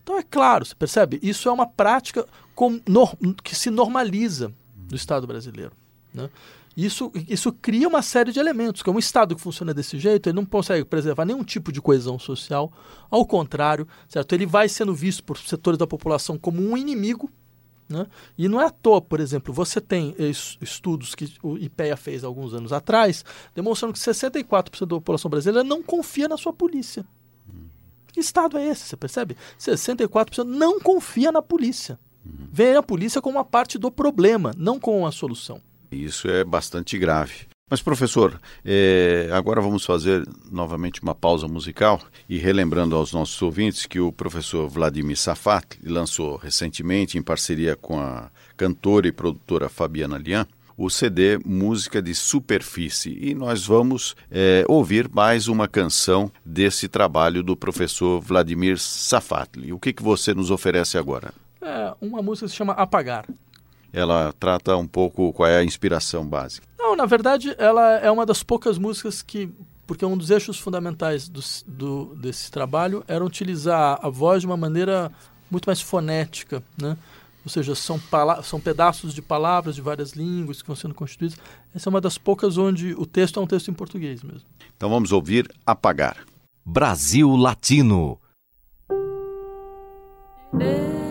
Então 0.02 0.18
é 0.18 0.24
claro, 0.24 0.66
você 0.66 0.74
percebe? 0.74 1.20
Isso 1.22 1.48
é 1.48 1.52
uma 1.52 1.68
prática 1.68 2.26
com- 2.56 2.82
nor- 2.90 3.16
que 3.44 3.56
se 3.56 3.70
normaliza 3.70 4.52
no 4.90 4.96
Estado 4.96 5.28
brasileiro. 5.28 5.74
Né? 6.12 6.32
Isso, 6.86 7.12
isso 7.28 7.52
cria 7.54 7.88
uma 7.88 8.02
série 8.02 8.32
de 8.32 8.39
elementos, 8.39 8.82
que 8.82 8.89
é 8.89 8.94
um 8.94 8.98
Estado 9.00 9.36
que 9.36 9.41
funciona 9.41 9.74
desse 9.74 10.00
jeito, 10.00 10.28
ele 10.30 10.36
não 10.36 10.46
consegue 10.46 10.84
preservar 10.86 11.26
nenhum 11.26 11.44
tipo 11.44 11.72
de 11.72 11.82
coesão 11.82 12.17
social, 12.17 12.72
ao 13.10 13.26
contrário, 13.26 13.88
certo? 14.08 14.34
ele 14.34 14.46
vai 14.46 14.67
sendo 14.70 14.94
visto 14.94 15.24
por 15.24 15.38
setores 15.38 15.78
da 15.78 15.86
população 15.86 16.38
como 16.38 16.62
um 16.62 16.76
inimigo, 16.78 17.30
né? 17.89 18.08
E 18.38 18.48
não 18.48 18.62
é 18.62 18.65
à 18.67 18.70
toa, 18.70 19.02
por 19.02 19.20
exemplo, 19.20 19.54
você 19.54 19.82
tem 19.82 20.15
es- 20.17 20.58
estudos 20.62 21.13
que 21.13 21.32
o 21.44 21.58
IPEA 21.58 21.98
fez 21.98 22.24
alguns 22.24 22.54
anos 22.54 22.72
atrás, 22.72 23.24
demonstrando 23.54 23.94
que 23.94 24.00
64% 24.00 24.80
da 24.88 24.96
população 24.96 25.30
brasileira 25.30 25.63
não 25.67 25.84
confia 25.84 26.28
na 26.30 26.38
sua 26.38 26.54
polícia. 26.54 27.06
Que 28.13 28.22
estado 28.22 28.58
é 28.58 28.65
esse? 28.65 28.86
Você 28.88 28.96
percebe? 28.98 29.36
64% 29.60 30.44
não 30.46 30.80
confia 30.80 31.32
na 31.32 31.41
polícia. 31.41 32.00
Vê 32.26 32.76
a 32.76 32.84
polícia 32.84 33.22
como 33.22 33.38
uma 33.38 33.46
parte 33.46 33.78
do 33.78 33.91
problema, 33.91 34.54
não 34.58 34.80
como 34.80 35.00
uma 35.00 35.12
solução. 35.12 35.62
Isso 35.91 36.27
é 36.30 36.43
bastante 36.43 36.97
grave. 36.97 37.47
Mas, 37.69 37.82
professor, 37.82 38.38
eh, 38.65 39.30
agora 39.32 39.62
vamos 39.62 39.86
fazer 39.86 40.27
novamente 40.51 41.01
uma 41.01 41.15
pausa 41.15 41.47
musical 41.47 42.01
e 42.27 42.38
relembrando 42.38 42.97
aos 42.97 43.13
nossos 43.13 43.41
ouvintes 43.41 43.86
que 43.86 43.97
o 43.97 44.12
professor 44.12 44.67
Vladimir 44.67 45.15
Safat 45.15 45.80
lançou 45.82 46.36
recentemente, 46.36 47.17
em 47.17 47.21
parceria 47.21 47.77
com 47.77 47.97
a 47.97 48.30
cantora 48.58 49.08
e 49.08 49.12
produtora 49.13 49.69
Fabiana 49.69 50.17
Lian, 50.17 50.45
o 50.77 50.89
CD 50.89 51.38
Música 51.45 52.01
de 52.01 52.13
Superfície. 52.13 53.17
E 53.21 53.34
nós 53.34 53.65
vamos 53.65 54.17
eh, 54.30 54.65
ouvir 54.67 55.08
mais 55.10 55.47
uma 55.47 55.65
canção 55.65 56.30
desse 56.43 56.89
trabalho 56.89 57.41
do 57.41 57.56
professor 57.56 58.19
Vladimir 58.19 58.80
Safatli. 58.80 59.71
O 59.71 59.80
que, 59.80 59.93
que 59.93 60.04
você 60.04 60.34
nos 60.34 60.51
oferece 60.51 60.97
agora? 60.97 61.34
É 61.62 61.93
uma 62.01 62.21
música 62.21 62.49
se 62.49 62.56
chama 62.56 62.73
Apagar. 62.73 63.25
Ela 63.93 64.34
trata 64.39 64.75
um 64.77 64.88
pouco 64.88 65.34
qual 65.34 65.47
é 65.49 65.58
a 65.58 65.63
inspiração 65.63 66.25
básica. 66.25 66.65
Não, 66.77 66.95
na 66.95 67.06
verdade, 67.06 67.54
ela 67.58 67.97
é 67.99 68.10
uma 68.10 68.25
das 68.25 68.41
poucas 68.43 68.77
músicas 68.77 69.21
que. 69.21 69.49
Porque 69.86 70.06
um 70.06 70.15
dos 70.15 70.30
eixos 70.30 70.58
fundamentais 70.58 71.27
do, 71.27 71.41
do- 71.67 72.15
desse 72.15 72.49
trabalho 72.49 73.04
era 73.08 73.25
utilizar 73.25 73.99
a 74.01 74.08
voz 74.10 74.41
de 74.41 74.47
uma 74.47 74.56
maneira 74.56 75.12
muito 75.49 75.65
mais 75.65 75.82
fonética, 75.82 76.63
né? 76.82 76.97
Ou 77.43 77.49
seja, 77.51 77.75
são, 77.75 77.99
são 78.43 78.60
pedaços 78.60 79.13
de 79.13 79.21
palavras 79.21 79.75
de 79.75 79.82
várias 79.82 80.12
línguas 80.13 80.62
que 80.62 80.67
vão 80.67 80.75
sendo 80.77 80.93
constituídos. 80.93 81.38
Essa 81.75 81.89
é 81.89 81.91
uma 81.91 81.99
das 81.99 82.17
poucas 82.17 82.58
onde 82.58 82.93
o 82.93 83.06
texto 83.06 83.39
é 83.39 83.43
um 83.43 83.47
texto 83.47 83.69
em 83.69 83.73
português 83.73 84.23
mesmo. 84.23 84.43
Então 84.77 84.89
vamos 84.89 85.12
ouvir 85.12 85.51
Apagar. 85.65 86.17
Brasil 86.63 87.36
Latino. 87.36 88.17
Descido, 90.58 91.11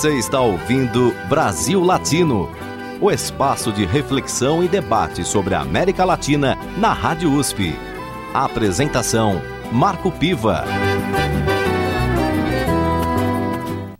Você 0.00 0.16
está 0.16 0.40
ouvindo 0.40 1.14
Brasil 1.28 1.78
Latino, 1.82 2.48
o 3.02 3.10
espaço 3.10 3.70
de 3.70 3.84
reflexão 3.84 4.64
e 4.64 4.66
debate 4.66 5.22
sobre 5.26 5.54
a 5.54 5.60
América 5.60 6.06
Latina 6.06 6.56
na 6.78 6.94
Rádio 6.94 7.30
USP. 7.30 7.74
A 8.32 8.46
apresentação: 8.46 9.42
Marco 9.70 10.10
Piva. 10.10 10.64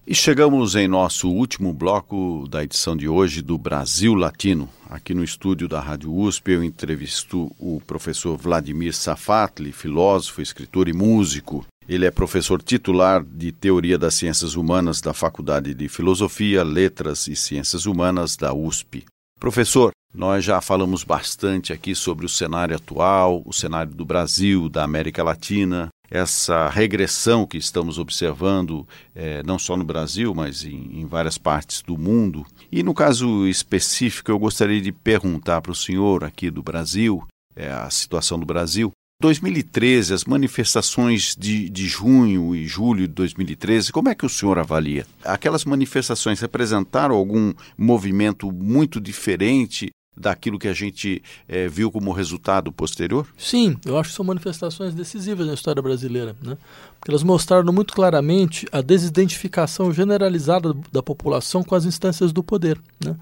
E 0.07 0.15
chegamos 0.15 0.75
em 0.75 0.89
nosso 0.89 1.29
último 1.29 1.71
bloco 1.71 2.49
da 2.49 2.65
edição 2.65 2.97
de 2.97 3.07
hoje 3.07 3.43
do 3.43 3.59
Brasil 3.59 4.15
Latino. 4.15 4.71
Aqui 4.89 5.13
no 5.13 5.23
estúdio 5.23 5.69
da 5.69 5.81
Rádio 5.81 6.17
USP 6.17 6.53
eu 6.53 6.65
entrevisto 6.65 7.55
o 7.59 7.79
professor 7.87 8.39
Vladimir 8.39 8.95
Safatli, 8.95 9.71
filósofo, 9.71 10.41
escritor 10.41 10.89
e 10.89 10.95
músico. 10.95 11.67
Ele 11.91 12.07
é 12.07 12.11
professor 12.13 12.63
titular 12.63 13.21
de 13.25 13.51
Teoria 13.51 13.99
das 13.99 14.15
Ciências 14.15 14.55
Humanas 14.55 15.01
da 15.01 15.13
Faculdade 15.13 15.75
de 15.75 15.89
Filosofia, 15.89 16.63
Letras 16.63 17.27
e 17.27 17.35
Ciências 17.35 17.85
Humanas 17.85 18.37
da 18.37 18.55
USP. 18.55 19.05
Professor, 19.41 19.91
nós 20.15 20.45
já 20.45 20.61
falamos 20.61 21.03
bastante 21.03 21.73
aqui 21.73 21.93
sobre 21.97 22.25
o 22.25 22.29
cenário 22.29 22.77
atual, 22.77 23.43
o 23.45 23.53
cenário 23.53 23.93
do 23.93 24.05
Brasil, 24.05 24.69
da 24.69 24.85
América 24.85 25.25
Latina, 25.25 25.89
essa 26.09 26.69
regressão 26.69 27.45
que 27.45 27.59
estamos 27.59 27.99
observando, 27.99 28.87
eh, 29.13 29.43
não 29.45 29.59
só 29.59 29.77
no 29.77 29.83
Brasil, 29.83 30.33
mas 30.33 30.65
em, 30.65 31.01
em, 31.01 31.07
várias 31.07 31.39
partes 31.39 31.83
do 31.83 31.99
mundo. 31.99 32.47
E 32.71 32.85
no 32.85 32.95
caso 32.95 33.49
específico, 33.49 34.31
eu 34.31 34.39
gostaria 34.39 34.81
de 34.81 34.93
perguntar 34.93 35.61
para 35.61 35.73
o 35.73 35.75
senhor 35.75 36.23
aqui 36.23 36.53
do 36.53 36.63
Brasil, 36.63 37.27
eh, 37.57 37.69
a 37.69 37.91
situação 37.91 38.39
do 38.39 38.47
Brasil. 38.47 38.93
2013, 39.21 40.15
as 40.15 40.25
manifestações 40.25 41.37
de, 41.39 41.69
de 41.69 41.87
junho 41.87 42.57
e 42.57 42.67
julho 42.67 43.07
de 43.07 43.15
2013, 43.15 43.93
como 43.93 44.09
é 44.09 44.15
que 44.15 44.25
o 44.25 44.31
senhor 44.31 44.59
avalia? 44.59 45.07
Aquelas 45.23 45.65
manifestações 45.67 46.41
representaram 46.41 47.15
algum 47.15 47.53
movimento 47.77 48.51
muito 48.51 48.99
diferente 48.99 49.91
daquilo 50.21 50.59
que 50.59 50.69
a 50.69 50.73
gente 50.73 51.23
é, 51.49 51.67
viu 51.67 51.91
como 51.91 52.13
resultado 52.13 52.71
posterior? 52.71 53.27
Sim, 53.37 53.77
eu 53.85 53.99
acho 53.99 54.11
que 54.11 54.17
são 54.17 54.25
manifestações 54.25 54.95
decisivas 54.95 55.47
na 55.47 55.55
história 55.55 55.83
brasileira, 55.83 56.37
né? 56.43 56.57
porque 56.99 57.11
elas 57.11 57.23
mostraram 57.23 57.73
muito 57.73 57.95
claramente 57.95 58.67
a 58.71 58.81
desidentificação 58.83 59.93
generalizada 59.93 60.75
da 60.93 61.03
população 61.03 61.65
com 61.65 61.75
as 61.75 61.85
instâncias 61.85 62.33
do 62.33 62.43
poder, 62.43 62.79
né? 63.03 63.17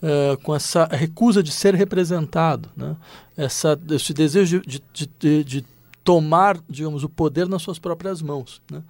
É, 0.00 0.38
com 0.42 0.54
essa 0.54 0.86
recusa 0.86 1.42
de 1.42 1.50
ser 1.50 1.74
representado, 1.74 2.68
né? 2.76 2.96
essa, 3.36 3.78
esse 3.90 4.14
desejo 4.14 4.60
de, 4.60 4.82
de, 4.92 5.10
de, 5.18 5.44
de 5.44 5.64
tomar, 6.02 6.58
digamos, 6.70 7.04
o 7.04 7.08
poder 7.08 7.46
nas 7.48 7.60
suas 7.60 7.78
próprias 7.78 8.22
mãos. 8.22 8.62
Né? 8.70 8.80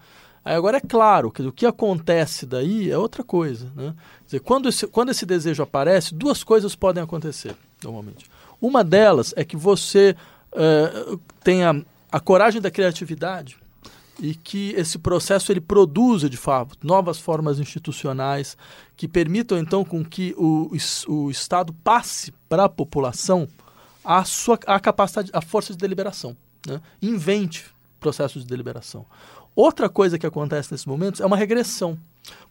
Aí 0.45 0.55
agora 0.55 0.79
é 0.79 0.81
claro 0.81 1.31
que 1.31 1.43
o 1.43 1.53
que 1.53 1.67
acontece 1.67 2.47
daí 2.47 2.91
é 2.91 2.97
outra 2.97 3.23
coisa. 3.23 3.71
Né? 3.75 3.95
Quer 4.21 4.25
dizer, 4.25 4.41
quando, 4.41 4.69
esse, 4.69 4.87
quando 4.87 5.11
esse 5.11 5.27
desejo 5.27 5.63
aparece, 5.63 6.15
duas 6.15 6.43
coisas 6.43 6.75
podem 6.75 7.03
acontecer 7.03 7.55
normalmente. 7.83 8.27
Uma 8.61 8.83
delas 8.83 9.33
é 9.37 9.45
que 9.45 9.57
você 9.57 10.17
uh, 10.53 11.21
tenha 11.43 11.85
a 12.11 12.21
coragem 12.21 12.61
da 12.61 12.71
criatividade 12.71 13.57
e 14.21 14.35
que 14.35 14.71
esse 14.71 14.99
processo 14.99 15.53
ele 15.53 15.61
produza 15.61 16.29
de 16.29 16.37
fato 16.37 16.77
novas 16.83 17.19
formas 17.19 17.61
institucionais 17.61 18.57
que 18.97 19.07
permitam 19.07 19.57
então 19.59 19.85
com 19.85 20.05
que 20.05 20.35
o, 20.37 20.71
o 21.07 21.31
Estado 21.31 21.73
passe 21.85 22.33
para 22.49 22.65
a 22.65 22.69
população 22.69 23.49
a 24.05 24.25
sua 24.25 24.59
a 24.67 24.81
capacidade 24.81 25.31
a 25.33 25.41
força 25.41 25.73
de 25.73 25.79
deliberação 25.79 26.37
né? 26.67 26.81
invente 27.01 27.67
processos 28.01 28.43
de 28.43 28.49
deliberação 28.49 29.07
Outra 29.59 29.89
coisa 29.89 30.21
que 30.21 30.25
acontece 30.25 30.71
nesses 30.71 30.87
momentos 30.87 31.21
é 31.21 31.27
uma 31.27 31.37
regressão. 31.37 31.99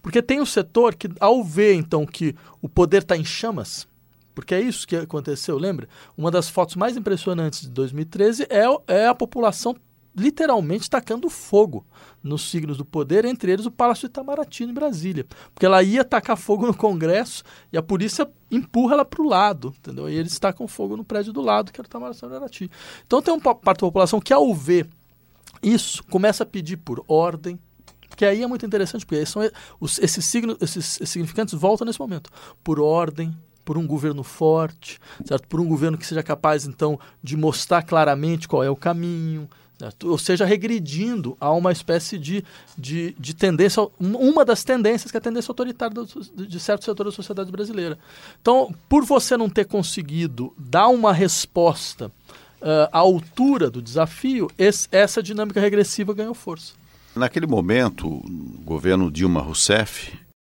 Porque 0.01 0.21
tem 0.21 0.41
um 0.41 0.45
setor 0.45 0.93
que, 0.93 1.07
ao 1.21 1.41
ver 1.41 1.73
então 1.73 2.05
que 2.05 2.35
o 2.61 2.67
poder 2.67 3.03
está 3.03 3.15
em 3.15 3.23
chamas, 3.23 3.87
porque 4.35 4.53
é 4.53 4.59
isso 4.59 4.85
que 4.85 4.97
aconteceu, 4.97 5.57
lembra? 5.57 5.87
Uma 6.17 6.29
das 6.29 6.49
fotos 6.49 6.75
mais 6.75 6.97
impressionantes 6.97 7.61
de 7.61 7.69
2013 7.69 8.47
é, 8.49 8.65
é 8.93 9.07
a 9.07 9.15
população 9.15 9.73
literalmente 10.13 10.89
tacando 10.89 11.29
fogo 11.29 11.85
nos 12.21 12.51
signos 12.51 12.75
do 12.75 12.83
poder, 12.83 13.23
entre 13.23 13.53
eles 13.53 13.65
o 13.65 13.71
Palácio 13.71 14.07
Itamaraty 14.07 14.65
em 14.65 14.73
Brasília. 14.73 15.25
Porque 15.53 15.65
ela 15.65 15.81
ia 15.81 16.03
tacar 16.03 16.35
fogo 16.35 16.67
no 16.67 16.75
Congresso 16.75 17.41
e 17.71 17.77
a 17.77 17.81
polícia 17.81 18.29
empurra 18.51 18.95
ela 18.95 19.05
para 19.05 19.21
o 19.21 19.29
lado, 19.29 19.73
entendeu? 19.79 20.09
E 20.09 20.13
eles 20.13 20.37
tacam 20.37 20.67
fogo 20.67 20.97
no 20.97 21.05
prédio 21.05 21.31
do 21.31 21.39
lado, 21.39 21.71
que 21.71 21.79
era 21.79 21.87
o 21.87 21.89
Itamaraty. 21.89 22.69
Então 23.05 23.21
tem 23.21 23.33
uma 23.33 23.55
parte 23.55 23.79
da 23.79 23.87
população 23.87 24.19
que, 24.19 24.33
ao 24.33 24.53
ver 24.53 24.89
isso 25.61 26.03
começa 26.05 26.43
a 26.43 26.45
pedir 26.45 26.77
por 26.77 27.03
ordem, 27.07 27.59
que 28.15 28.25
aí 28.25 28.41
é 28.41 28.47
muito 28.47 28.65
interessante, 28.65 29.05
porque 29.05 29.25
são 29.25 29.41
os, 29.79 29.99
esses, 29.99 30.25
signos, 30.25 30.57
esses, 30.61 30.95
esses 30.95 31.09
significantes 31.09 31.53
voltam 31.53 31.85
nesse 31.85 31.99
momento. 31.99 32.31
Por 32.63 32.79
ordem, 32.79 33.35
por 33.67 33.77
um 33.77 33.85
governo 33.85 34.23
forte, 34.23 34.97
certo? 35.25 35.47
por 35.47 35.59
um 35.59 35.67
governo 35.67 35.97
que 35.97 36.05
seja 36.05 36.23
capaz, 36.23 36.65
então, 36.65 36.97
de 37.21 37.35
mostrar 37.35 37.83
claramente 37.83 38.47
qual 38.47 38.63
é 38.63 38.69
o 38.69 38.75
caminho, 38.77 39.47
certo? 39.77 40.09
ou 40.09 40.17
seja, 40.17 40.45
regredindo 40.45 41.35
a 41.39 41.51
uma 41.51 41.71
espécie 41.71 42.17
de, 42.17 42.45
de, 42.77 43.13
de 43.19 43.35
tendência, 43.35 43.85
uma 43.99 44.45
das 44.45 44.63
tendências 44.63 45.11
que 45.11 45.17
é 45.17 45.19
a 45.19 45.21
tendência 45.21 45.51
autoritária 45.51 45.95
de 46.33 46.59
certo 46.59 46.85
setor 46.85 47.03
da 47.03 47.11
sociedade 47.11 47.51
brasileira. 47.51 47.99
Então, 48.41 48.73
por 48.87 49.03
você 49.03 49.35
não 49.35 49.49
ter 49.49 49.65
conseguido 49.65 50.53
dar 50.57 50.87
uma 50.87 51.11
resposta 51.11 52.09
uh, 52.61 52.89
à 52.91 52.97
altura 52.99 53.69
do 53.69 53.81
desafio, 53.81 54.49
esse, 54.57 54.87
essa 54.91 55.21
dinâmica 55.21 55.59
regressiva 55.59 56.13
ganhou 56.13 56.33
força. 56.33 56.73
Naquele 57.15 57.47
momento, 57.47 58.07
o 58.07 58.61
governo 58.63 59.09
Dilma 59.09 59.41
Rousseff 59.41 60.13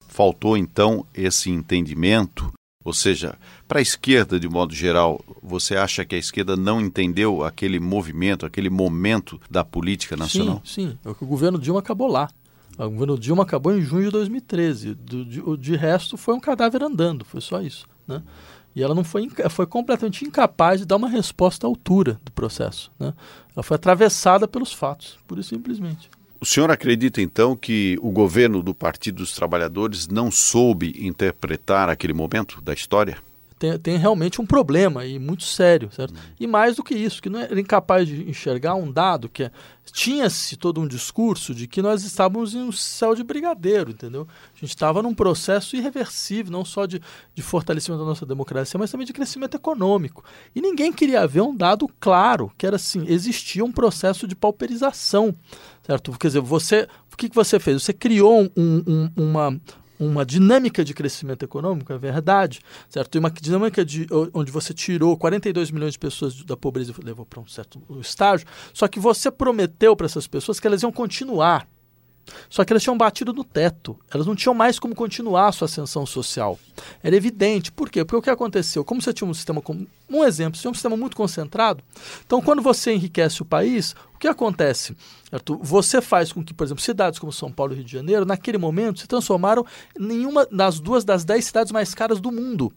faltou 0.06 0.56
então 0.56 1.06
esse 1.14 1.50
entendimento, 1.50 2.52
ou 2.84 2.92
seja, 2.92 3.38
para 3.66 3.78
a 3.78 3.82
esquerda 3.82 4.38
de 4.38 4.48
modo 4.48 4.74
geral, 4.74 5.24
você 5.42 5.76
acha 5.76 6.04
que 6.04 6.14
a 6.14 6.18
esquerda 6.18 6.56
não 6.56 6.80
entendeu 6.80 7.44
aquele 7.44 7.80
movimento, 7.80 8.44
aquele 8.44 8.68
momento 8.68 9.40
da 9.50 9.64
política 9.64 10.16
nacional? 10.16 10.60
Sim, 10.64 10.90
sim. 10.90 10.98
É 11.04 11.08
o 11.08 11.26
governo 11.26 11.58
Dilma 11.58 11.80
acabou 11.80 12.08
lá. 12.08 12.28
O 12.76 12.90
governo 12.90 13.18
Dilma 13.18 13.42
acabou 13.42 13.76
em 13.76 13.82
junho 13.82 14.06
de 14.06 14.10
2013. 14.10 14.94
Do, 14.94 15.24
de, 15.24 15.56
de 15.58 15.76
resto, 15.76 16.16
foi 16.16 16.34
um 16.34 16.40
cadáver 16.40 16.82
andando, 16.82 17.24
foi 17.24 17.40
só 17.40 17.60
isso. 17.60 17.86
Né? 18.06 18.22
E 18.74 18.82
ela 18.82 18.94
não 18.94 19.02
foi, 19.02 19.28
foi 19.48 19.66
completamente 19.66 20.24
incapaz 20.24 20.80
de 20.80 20.86
dar 20.86 20.96
uma 20.96 21.08
resposta 21.08 21.66
à 21.66 21.68
altura 21.68 22.20
do 22.24 22.30
processo. 22.30 22.90
Né? 22.98 23.12
Ela 23.54 23.62
foi 23.62 23.74
atravessada 23.74 24.46
pelos 24.46 24.72
fatos, 24.72 25.18
pura 25.26 25.40
e 25.40 25.44
simplesmente. 25.44 26.08
O 26.40 26.46
senhor 26.46 26.70
acredita 26.70 27.20
então 27.20 27.54
que 27.54 27.98
o 28.00 28.10
governo 28.10 28.62
do 28.62 28.72
Partido 28.72 29.16
dos 29.16 29.34
Trabalhadores 29.34 30.08
não 30.08 30.30
soube 30.30 30.94
interpretar 30.98 31.90
aquele 31.90 32.14
momento 32.14 32.62
da 32.62 32.72
história? 32.72 33.18
Tem, 33.60 33.78
tem 33.78 33.96
realmente 33.98 34.40
um 34.40 34.46
problema 34.46 35.04
e 35.04 35.18
muito 35.18 35.44
sério, 35.44 35.90
certo? 35.92 36.14
E 36.40 36.46
mais 36.46 36.76
do 36.76 36.82
que 36.82 36.94
isso, 36.94 37.20
que 37.20 37.28
não 37.28 37.38
era 37.38 37.60
incapaz 37.60 38.08
de 38.08 38.26
enxergar 38.28 38.74
um 38.74 38.90
dado 38.90 39.28
que 39.28 39.42
é, 39.42 39.50
tinha-se 39.92 40.56
todo 40.56 40.80
um 40.80 40.88
discurso 40.88 41.54
de 41.54 41.66
que 41.66 41.82
nós 41.82 42.02
estávamos 42.02 42.54
em 42.54 42.62
um 42.62 42.72
céu 42.72 43.14
de 43.14 43.22
brigadeiro, 43.22 43.90
entendeu? 43.90 44.26
A 44.54 44.58
gente 44.58 44.70
estava 44.70 45.02
num 45.02 45.14
processo 45.14 45.76
irreversível, 45.76 46.50
não 46.50 46.64
só 46.64 46.86
de, 46.86 47.02
de 47.34 47.42
fortalecimento 47.42 48.02
da 48.02 48.08
nossa 48.08 48.24
democracia, 48.24 48.78
mas 48.78 48.90
também 48.90 49.06
de 49.06 49.12
crescimento 49.12 49.56
econômico. 49.56 50.24
E 50.54 50.60
ninguém 50.62 50.90
queria 50.90 51.26
ver 51.26 51.42
um 51.42 51.54
dado 51.54 51.86
claro, 52.00 52.50
que 52.56 52.66
era 52.66 52.76
assim, 52.76 53.04
existia 53.08 53.62
um 53.62 53.72
processo 53.72 54.26
de 54.26 54.34
pauperização, 54.34 55.36
certo? 55.86 56.12
Quer 56.18 56.28
dizer, 56.28 56.40
você, 56.40 56.88
o 57.12 57.16
que, 57.16 57.28
que 57.28 57.36
você 57.36 57.60
fez? 57.60 57.82
Você 57.82 57.92
criou 57.92 58.50
um, 58.56 58.82
um, 58.86 59.10
uma, 59.14 59.60
uma 60.00 60.24
dinâmica 60.24 60.82
de 60.82 60.94
crescimento 60.94 61.44
econômico, 61.44 61.92
é 61.92 61.98
verdade, 61.98 62.60
certo? 62.88 63.14
E 63.14 63.18
uma 63.18 63.30
dinâmica 63.30 63.84
de, 63.84 64.06
onde 64.32 64.50
você 64.50 64.72
tirou 64.72 65.16
42 65.16 65.70
milhões 65.70 65.92
de 65.92 65.98
pessoas 65.98 66.42
da 66.42 66.56
pobreza 66.56 66.94
e 66.98 67.04
levou 67.04 67.26
para 67.26 67.38
um 67.38 67.46
certo 67.46 67.80
estágio, 68.00 68.46
só 68.72 68.88
que 68.88 68.98
você 68.98 69.30
prometeu 69.30 69.94
para 69.94 70.06
essas 70.06 70.26
pessoas 70.26 70.58
que 70.58 70.66
elas 70.66 70.82
iam 70.82 70.90
continuar 70.90 71.68
só 72.48 72.64
que 72.64 72.72
elas 72.72 72.82
tinham 72.82 72.96
batido 72.96 73.32
no 73.32 73.44
teto, 73.44 73.98
elas 74.12 74.26
não 74.26 74.34
tinham 74.34 74.54
mais 74.54 74.78
como 74.78 74.94
continuar 74.94 75.48
a 75.48 75.52
sua 75.52 75.66
ascensão 75.66 76.04
social. 76.06 76.58
Era 77.02 77.16
evidente. 77.16 77.70
Por 77.70 77.90
quê? 77.90 78.04
Porque 78.04 78.16
o 78.16 78.22
que 78.22 78.30
aconteceu? 78.30 78.84
Como 78.84 79.00
você 79.02 79.12
tinha 79.12 79.28
um 79.28 79.34
sistema, 79.34 79.60
como 79.60 79.86
um 80.08 80.24
exemplo, 80.24 80.56
você 80.56 80.62
tinha 80.62 80.70
um 80.70 80.74
sistema 80.74 80.96
muito 80.96 81.16
concentrado, 81.16 81.82
então 82.24 82.40
quando 82.40 82.62
você 82.62 82.92
enriquece 82.92 83.42
o 83.42 83.44
país, 83.44 83.94
o 84.14 84.18
que 84.18 84.28
acontece? 84.28 84.96
Certo? 85.30 85.58
Você 85.62 86.00
faz 86.00 86.32
com 86.32 86.42
que, 86.44 86.52
por 86.52 86.64
exemplo, 86.64 86.82
cidades 86.82 87.18
como 87.18 87.32
São 87.32 87.50
Paulo 87.52 87.72
e 87.72 87.76
Rio 87.76 87.84
de 87.84 87.92
Janeiro, 87.92 88.24
naquele 88.24 88.58
momento, 88.58 89.00
se 89.00 89.06
transformaram 89.06 89.64
em 89.98 90.26
uma 90.26 90.46
das 90.46 90.80
duas 90.80 91.04
das 91.04 91.24
dez 91.24 91.44
cidades 91.44 91.72
mais 91.72 91.94
caras 91.94 92.20
do 92.20 92.32
mundo. 92.32 92.72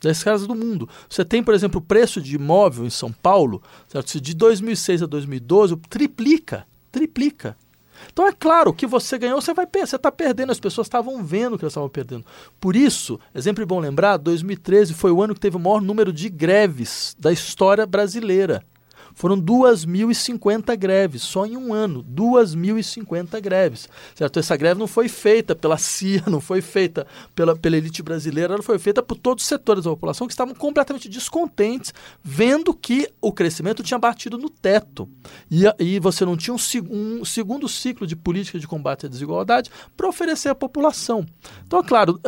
das 0.00 0.22
casas 0.22 0.46
do 0.46 0.54
mundo. 0.54 0.88
Você 1.08 1.24
tem, 1.24 1.42
por 1.42 1.54
exemplo, 1.54 1.78
o 1.80 1.82
preço 1.82 2.20
de 2.20 2.34
imóvel 2.34 2.84
em 2.84 2.90
São 2.90 3.10
Paulo, 3.10 3.62
certo? 3.88 4.20
De 4.20 4.34
2006 4.34 5.02
a 5.02 5.06
2012 5.06 5.76
triplica, 5.88 6.66
triplica. 6.92 7.56
Então 8.14 8.28
é 8.28 8.32
claro, 8.32 8.72
que 8.72 8.86
você 8.86 9.18
ganhou, 9.18 9.42
você 9.42 9.52
vai 9.52 9.66
você 9.66 9.96
está 9.96 10.10
perdendo. 10.10 10.52
As 10.52 10.60
pessoas 10.60 10.86
estavam 10.86 11.24
vendo 11.24 11.58
que 11.58 11.64
elas 11.64 11.72
estavam 11.72 11.88
perdendo. 11.88 12.24
Por 12.60 12.76
isso, 12.76 13.18
é 13.34 13.42
sempre 13.42 13.66
bom 13.66 13.80
lembrar, 13.80 14.18
2013 14.18 14.94
foi 14.94 15.10
o 15.10 15.20
ano 15.20 15.34
que 15.34 15.40
teve 15.40 15.56
o 15.56 15.60
maior 15.60 15.82
número 15.82 16.12
de 16.12 16.28
greves 16.28 17.16
da 17.18 17.32
história 17.32 17.84
brasileira. 17.84 18.62
Foram 19.14 19.40
2.050 19.40 20.76
greves, 20.76 21.22
só 21.22 21.46
em 21.46 21.56
um 21.56 21.72
ano. 21.72 22.04
2.050 22.04 23.40
greves. 23.40 23.88
Certo? 24.14 24.38
Essa 24.38 24.56
greve 24.56 24.78
não 24.80 24.86
foi 24.86 25.08
feita 25.08 25.54
pela 25.54 25.78
CIA, 25.78 26.24
não 26.28 26.40
foi 26.40 26.60
feita 26.60 27.06
pela, 27.34 27.56
pela 27.56 27.76
elite 27.76 28.02
brasileira, 28.02 28.54
ela 28.54 28.62
foi 28.62 28.78
feita 28.78 29.02
por 29.02 29.16
todos 29.16 29.44
os 29.44 29.48
setores 29.48 29.84
da 29.84 29.90
população 29.90 30.26
que 30.26 30.32
estavam 30.32 30.54
completamente 30.54 31.08
descontentes, 31.08 31.94
vendo 32.22 32.74
que 32.74 33.08
o 33.20 33.32
crescimento 33.32 33.82
tinha 33.82 33.98
batido 33.98 34.36
no 34.36 34.50
teto. 34.50 35.08
E, 35.50 35.64
e 35.78 35.98
você 36.00 36.24
não 36.24 36.36
tinha 36.36 36.54
um, 36.54 37.20
um 37.20 37.24
segundo 37.24 37.68
ciclo 37.68 38.06
de 38.06 38.16
política 38.16 38.58
de 38.58 38.66
combate 38.66 39.06
à 39.06 39.08
desigualdade 39.08 39.70
para 39.96 40.08
oferecer 40.08 40.48
à 40.48 40.54
população. 40.54 41.24
Então, 41.66 41.78
é 41.78 41.82
claro, 41.82 42.20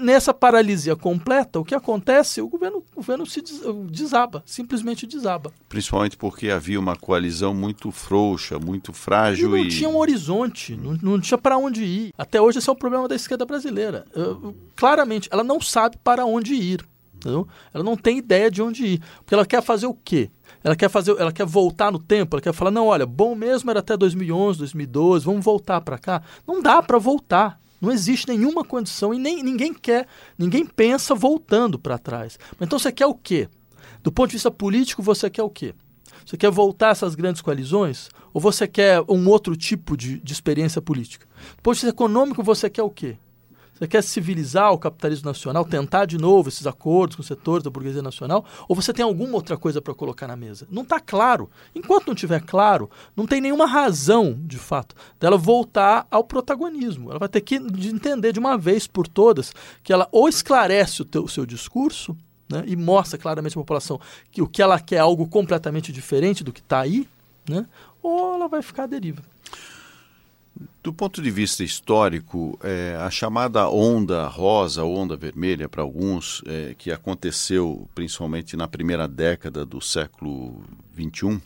nessa 0.00 0.34
paralisia 0.34 0.94
completa, 0.94 1.58
o 1.58 1.64
que 1.64 1.74
acontece? 1.74 2.40
O 2.40 2.48
governo, 2.48 2.84
o 2.92 2.96
governo 2.96 3.26
se 3.26 3.42
desaba, 3.90 4.42
simplesmente 4.44 5.06
desaba. 5.06 5.52
Principalmente 5.68 6.16
por 6.16 6.33
porque 6.34 6.50
havia 6.50 6.80
uma 6.80 6.96
coalizão 6.96 7.54
muito 7.54 7.92
frouxa, 7.92 8.58
muito 8.58 8.92
frágil. 8.92 9.50
E 9.56 9.60
não 9.60 9.66
e... 9.66 9.68
tinha 9.68 9.88
um 9.88 9.96
horizonte, 9.96 10.76
não, 10.76 10.98
não 11.00 11.20
tinha 11.20 11.38
para 11.38 11.56
onde 11.56 11.84
ir. 11.84 12.12
Até 12.18 12.40
hoje 12.40 12.58
esse 12.58 12.68
é 12.68 12.72
o 12.72 12.76
problema 12.76 13.06
da 13.06 13.14
esquerda 13.14 13.46
brasileira. 13.46 14.04
Uh, 14.16 14.52
claramente, 14.74 15.28
ela 15.30 15.44
não 15.44 15.60
sabe 15.60 15.96
para 16.02 16.26
onde 16.26 16.54
ir. 16.54 16.84
Entendeu? 17.14 17.46
Ela 17.72 17.84
não 17.84 17.96
tem 17.96 18.18
ideia 18.18 18.50
de 18.50 18.60
onde 18.60 18.84
ir. 18.84 19.02
Porque 19.18 19.32
ela 19.32 19.46
quer 19.46 19.62
fazer 19.62 19.86
o 19.86 19.94
quê? 19.94 20.28
Ela 20.64 20.74
quer 20.74 20.90
fazer, 20.90 21.16
ela 21.20 21.30
quer 21.30 21.46
voltar 21.46 21.92
no 21.92 22.00
tempo, 22.00 22.34
ela 22.34 22.42
quer 22.42 22.52
falar, 22.52 22.72
não, 22.72 22.88
olha, 22.88 23.06
bom 23.06 23.36
mesmo 23.36 23.70
era 23.70 23.78
até 23.78 23.96
2011, 23.96 24.58
2012, 24.58 25.24
vamos 25.24 25.44
voltar 25.44 25.82
para 25.82 25.98
cá. 25.98 26.20
Não 26.44 26.60
dá 26.60 26.82
para 26.82 26.98
voltar. 26.98 27.60
Não 27.80 27.92
existe 27.92 28.26
nenhuma 28.26 28.64
condição 28.64 29.14
e 29.14 29.20
nem 29.20 29.40
ninguém 29.40 29.72
quer, 29.72 30.08
ninguém 30.36 30.66
pensa 30.66 31.14
voltando 31.14 31.78
para 31.78 31.96
trás. 31.96 32.40
Então 32.60 32.76
você 32.76 32.90
quer 32.90 33.06
o 33.06 33.14
quê? 33.14 33.48
Do 34.02 34.10
ponto 34.10 34.30
de 34.30 34.34
vista 34.34 34.50
político, 34.50 35.00
você 35.00 35.30
quer 35.30 35.44
o 35.44 35.50
quê? 35.50 35.74
Você 36.24 36.36
quer 36.36 36.50
voltar 36.50 36.90
essas 36.90 37.14
grandes 37.14 37.42
coalizões? 37.42 38.08
Ou 38.32 38.40
você 38.40 38.66
quer 38.66 39.02
um 39.08 39.28
outro 39.28 39.56
tipo 39.56 39.96
de, 39.96 40.18
de 40.20 40.32
experiência 40.32 40.80
política? 40.80 41.26
Do 41.56 41.62
ponto 41.62 41.74
de 41.74 41.80
vista 41.80 41.94
econômico, 41.94 42.42
você 42.42 42.70
quer 42.70 42.82
o 42.82 42.90
quê? 42.90 43.16
Você 43.74 43.88
quer 43.88 44.04
civilizar 44.04 44.72
o 44.72 44.78
capitalismo 44.78 45.26
nacional, 45.26 45.64
tentar 45.64 46.04
de 46.04 46.16
novo 46.16 46.48
esses 46.48 46.64
acordos 46.64 47.16
com 47.16 47.22
os 47.22 47.26
setores 47.26 47.64
da 47.64 47.70
burguesia 47.70 48.02
nacional? 48.02 48.44
Ou 48.68 48.76
você 48.76 48.92
tem 48.92 49.04
alguma 49.04 49.34
outra 49.34 49.56
coisa 49.56 49.82
para 49.82 49.92
colocar 49.92 50.28
na 50.28 50.36
mesa? 50.36 50.64
Não 50.70 50.82
está 50.82 51.00
claro. 51.00 51.50
Enquanto 51.74 52.06
não 52.06 52.14
estiver 52.14 52.40
claro, 52.40 52.88
não 53.16 53.26
tem 53.26 53.40
nenhuma 53.40 53.66
razão, 53.66 54.38
de 54.44 54.58
fato, 54.58 54.94
dela 55.18 55.36
voltar 55.36 56.06
ao 56.08 56.22
protagonismo. 56.22 57.10
Ela 57.10 57.18
vai 57.18 57.28
ter 57.28 57.40
que 57.40 57.56
entender 57.56 58.32
de 58.32 58.38
uma 58.38 58.56
vez 58.56 58.86
por 58.86 59.08
todas 59.08 59.52
que 59.82 59.92
ela 59.92 60.08
ou 60.12 60.28
esclarece 60.28 61.02
o, 61.02 61.04
teu, 61.04 61.24
o 61.24 61.28
seu 61.28 61.44
discurso, 61.44 62.16
né, 62.54 62.64
e 62.66 62.76
mostra 62.76 63.18
claramente 63.18 63.52
à 63.52 63.60
população 63.60 64.00
que 64.30 64.40
o 64.40 64.46
que 64.46 64.62
ela 64.62 64.78
quer 64.78 64.96
é 64.96 64.98
algo 65.00 65.26
completamente 65.26 65.92
diferente 65.92 66.44
do 66.44 66.52
que 66.52 66.60
está 66.60 66.80
aí, 66.80 67.08
né, 67.48 67.66
ou 68.02 68.34
ela 68.34 68.48
vai 68.48 68.62
ficar 68.62 68.84
à 68.84 68.86
deriva. 68.86 69.22
Do 70.82 70.92
ponto 70.92 71.20
de 71.20 71.30
vista 71.30 71.64
histórico, 71.64 72.58
é, 72.62 72.96
a 73.00 73.10
chamada 73.10 73.68
onda 73.68 74.26
rosa, 74.28 74.84
onda 74.84 75.16
vermelha 75.16 75.68
para 75.68 75.82
alguns, 75.82 76.42
é, 76.46 76.74
que 76.78 76.92
aconteceu 76.92 77.88
principalmente 77.94 78.56
na 78.56 78.68
primeira 78.68 79.08
década 79.08 79.64
do 79.64 79.80
século 79.80 80.62
XXI, 80.94 81.40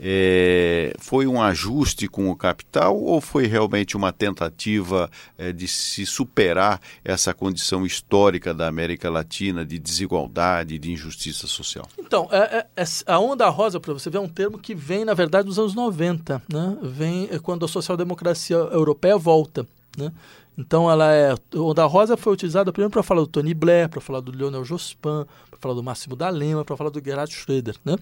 é, 0.00 0.94
foi 0.98 1.26
um 1.26 1.42
ajuste 1.42 2.06
com 2.06 2.30
o 2.30 2.36
capital 2.36 2.96
ou 2.96 3.20
foi 3.20 3.46
realmente 3.46 3.96
uma 3.96 4.12
tentativa 4.12 5.10
é, 5.36 5.52
de 5.52 5.66
se 5.66 6.06
superar 6.06 6.80
essa 7.04 7.34
condição 7.34 7.84
histórica 7.84 8.54
da 8.54 8.68
América 8.68 9.10
Latina 9.10 9.64
de 9.64 9.78
desigualdade, 9.78 10.78
de 10.78 10.92
injustiça 10.92 11.46
social? 11.46 11.86
Então, 11.98 12.28
é, 12.30 12.66
é, 12.76 12.82
é 12.82 12.84
a 13.06 13.18
onda 13.18 13.48
rosa, 13.48 13.80
para 13.80 13.92
você 13.92 14.08
ver, 14.08 14.18
é 14.18 14.20
um 14.20 14.28
termo 14.28 14.58
que 14.58 14.74
vem, 14.74 15.04
na 15.04 15.14
verdade, 15.14 15.46
dos 15.46 15.58
anos 15.58 15.74
90. 15.74 16.42
Né? 16.52 16.78
Vem 16.82 17.28
é, 17.30 17.38
quando 17.38 17.64
a 17.64 17.68
social-democracia 17.68 18.56
europeia 18.56 19.16
volta. 19.16 19.66
Né? 19.96 20.12
Então, 20.56 20.90
ela 20.90 21.12
é. 21.14 21.34
Onda 21.54 21.86
Rosa 21.86 22.16
foi 22.16 22.32
utilizada 22.32 22.72
primeiro 22.72 22.90
para 22.90 23.02
falar 23.02 23.20
do 23.20 23.28
Tony 23.28 23.54
Blair, 23.54 23.88
para 23.88 24.00
falar 24.00 24.18
do 24.18 24.32
Lionel 24.32 24.64
Jospin, 24.64 25.24
para 25.58 25.68
falar 25.68 25.74
do 25.74 25.82
Máximo 25.82 26.16
da 26.16 26.28
Lema, 26.28 26.64
para 26.64 26.76
falar 26.76 26.90
do 26.90 27.02
Gerhard 27.04 27.32
Schröder, 27.32 27.76
né? 27.84 27.96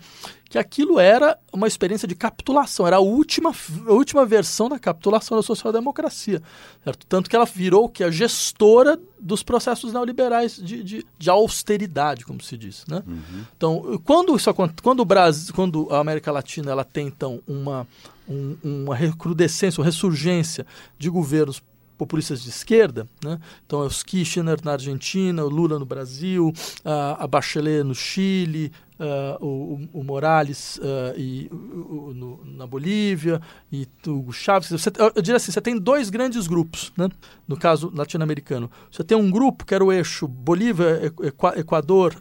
Que 0.48 0.59
aquilo 0.59 1.00
era 1.00 1.38
uma 1.52 1.66
experiência 1.66 2.07
de 2.07 2.14
capitulação, 2.14 2.86
era 2.86 2.96
a 2.96 3.00
última, 3.00 3.52
a 3.86 3.92
última 3.92 4.24
versão 4.24 4.68
da 4.68 4.78
capitulação 4.78 5.36
da 5.36 5.42
social-democracia, 5.42 6.42
certo? 6.84 7.07
Tanto 7.07 7.28
que 7.30 7.36
ela 7.36 7.46
virou 7.46 7.88
que 7.88 8.04
a 8.04 8.11
gestora 8.11 9.00
dos 9.18 9.42
processos 9.42 9.92
neoliberais 9.92 10.57
de, 10.57 10.82
de, 10.84 11.07
de 11.18 11.30
austeridade, 11.30 12.24
como 12.24 12.42
se 12.42 12.57
diz, 12.57 12.84
né? 12.86 13.02
Uhum. 13.07 13.44
Então, 13.57 14.00
quando 14.04 14.36
isso 14.36 14.52
quando 14.82 15.00
o 15.00 15.04
Brasil, 15.04 15.54
quando 15.54 15.88
a 15.90 15.98
América 15.98 16.30
Latina 16.30 16.70
ela 16.70 16.84
tem 16.84 17.07
então 17.07 17.42
uma 17.46 17.86
um, 18.28 18.57
uma 18.62 18.94
recrudescência, 18.94 19.80
uma 19.80 19.86
ressurgência 19.86 20.66
de 20.98 21.09
governos 21.09 21.62
populistas 21.97 22.42
de 22.42 22.51
esquerda, 22.51 23.09
né? 23.22 23.38
então 23.64 23.82
é 23.82 23.86
os 23.86 24.03
Kirchner 24.03 24.59
na 24.62 24.72
Argentina, 24.72 25.44
o 25.44 25.49
Lula 25.49 25.78
no 25.78 25.84
Brasil, 25.86 26.53
a, 26.84 27.24
a 27.24 27.26
Bachelet 27.26 27.82
no 27.82 27.94
Chile, 27.94 28.72
o, 29.40 29.80
o, 29.92 30.03
Morales 30.03 30.80
e, 31.16 31.49
o, 31.53 32.14
no, 32.14 32.40
na 32.44 32.66
Bolívia 32.66 33.42
e 33.70 33.86
o 34.07 34.32
Chaves. 34.32 34.70
Você, 34.70 34.90
eu 35.14 35.20
diria 35.20 35.36
assim, 35.36 35.53
você 35.53 35.61
tem 35.61 35.78
dois 35.78 36.09
grandes 36.09 36.47
grupos, 36.47 36.92
né? 36.97 37.09
no 37.47 37.59
caso 37.59 37.92
latino-americano. 37.94 38.70
Você 38.90 39.05
tem 39.05 39.16
um 39.16 39.30
grupo 39.30 39.66
que 39.66 39.74
era 39.74 39.84
o 39.84 39.92
eixo 39.92 40.26
Bolívia, 40.26 41.12
Equador, 41.57 42.14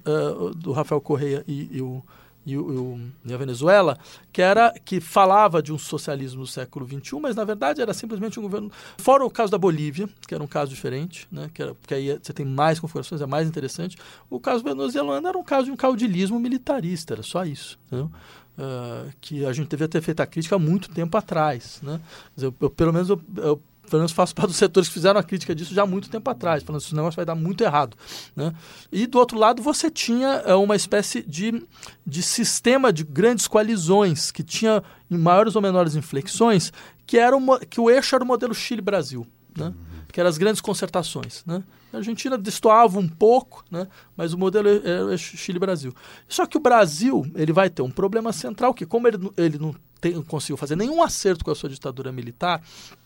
do 0.58 0.74
Rafael 0.74 1.00
Correia 1.00 1.46
e, 1.48 1.78
e 1.78 1.82
o 1.82 2.04
e, 2.46 2.58
o, 2.58 3.00
e, 3.26 3.34
a 3.34 3.38
Venezuela, 3.38 3.98
que 4.32 4.42
era 4.42 4.74
que 4.84 5.02
falava 5.02 5.62
de 5.62 5.74
um 5.74 5.78
socialismo 5.78 6.42
do 6.42 6.48
século 6.48 6.88
XXI, 6.88 7.20
mas 7.20 7.36
na 7.36 7.44
verdade 7.44 7.82
era 7.82 7.94
simplesmente 7.94 8.40
um 8.40 8.44
governo. 8.44 8.72
Fora 8.98 9.26
o 9.26 9.30
caso 9.30 9.52
da 9.52 9.58
Bolívia, 9.58 10.08
que 10.28 10.36
era 10.36 10.44
um 10.44 10.48
caso 10.48 10.70
diferente, 10.70 11.28
né, 11.32 11.50
que 11.54 11.62
era, 11.62 11.74
porque 11.74 11.94
aí 11.94 12.20
você 12.22 12.32
tem 12.34 12.46
mais 12.46 12.80
configurações, 12.80 13.22
é 13.22 13.26
mais 13.26 13.48
interessante. 13.48 13.98
O 14.30 14.40
caso 14.40 14.64
venezuelano 14.64 15.28
era 15.28 15.38
um 15.38 15.44
caso 15.44 15.66
de 15.66 15.72
um 15.72 15.76
caudilismo 15.76 16.40
militarista, 16.40 17.14
era 17.16 17.24
só 17.24 17.44
isso. 17.46 17.80
Uh, 17.92 19.12
que 19.20 19.46
a 19.46 19.52
gente 19.52 19.68
devia 19.68 19.88
ter 19.88 20.02
feito 20.02 20.22
a 20.22 20.26
crítica 20.26 20.56
há 20.56 20.60
muito 20.60 20.90
tempo 20.90 21.18
atrás. 21.18 21.80
Né? 21.84 22.00
Eu, 22.38 22.54
eu, 22.62 22.70
pelo 22.70 22.94
menos 22.94 23.10
eu, 23.10 23.20
eu 23.38 23.62
pelo 23.90 24.02
menos 24.02 24.12
faço 24.12 24.34
parte 24.36 24.50
dos 24.50 24.58
setores 24.58 24.88
que 24.88 24.94
fizeram 24.94 25.20
a 25.20 25.24
crítica 25.24 25.56
disso 25.56 25.74
já 25.74 25.84
há 25.84 25.86
muito 25.86 26.10
tempo 26.10 26.30
atrás, 26.30 26.64
falando 26.64 26.82
que 26.82 26.88
esse 26.88 26.96
negócio 26.96 27.16
vai 27.16 27.26
dar 27.26 27.36
muito 27.36 27.64
errado. 27.64 27.96
Né? 28.36 28.54
E 28.92 29.08
do 29.08 29.18
outro 29.18 29.38
lado 29.38 29.62
você 29.62 29.90
tinha 29.90 30.44
é, 30.46 30.56
uma 30.56 30.76
espécie 30.76 31.22
de, 31.22 31.64
de 32.06 32.22
sistema 32.22 32.92
de 32.92 33.04
grandes 33.04 33.48
coalizões 33.48 34.32
que 34.32 34.44
tinha 34.44 34.84
em 35.10 35.18
maiores 35.18 35.56
ou 35.56 35.62
menores 35.62 35.96
inflexões, 35.96 36.72
que, 37.06 37.18
era 37.18 37.36
uma, 37.36 37.60
que 37.60 37.80
o 37.80 37.90
eixo 37.90 38.16
era 38.16 38.24
o 38.24 38.28
modelo 38.28 38.54
Chile-Brasil, 38.54 39.26
né? 39.56 39.74
que 40.12 40.20
eram 40.20 40.30
as 40.30 40.38
grandes 40.38 40.62
concertações. 40.62 41.44
Né? 41.46 41.64
A 41.94 41.98
Argentina 41.98 42.38
destoava 42.38 43.00
um 43.00 43.08
pouco, 43.08 43.64
né? 43.70 43.88
mas 44.16 44.34
o 44.34 44.38
modelo 44.38 44.70
era 44.70 45.06
o 45.06 45.18
Chile-Brasil. 45.18 45.94
Só 46.28 46.46
que 46.46 46.58
o 46.58 46.60
Brasil 46.60 47.26
ele 47.36 47.54
vai 47.54 47.70
ter 47.70 47.82
um 47.82 47.92
problema 47.92 48.34
central, 48.34 48.74
que 48.74 48.86
como 48.86 49.08
ele, 49.08 49.18
ele 49.38 49.60
não 49.60 49.76
tem, 50.00 50.22
conseguiu 50.24 50.58
fazer 50.58 50.76
nenhum 50.76 51.02
acerto 51.02 51.44
com 51.44 51.52
a 51.52 51.56
sua 51.56 51.70
ditadura 51.70 52.12
militar, 52.12 52.62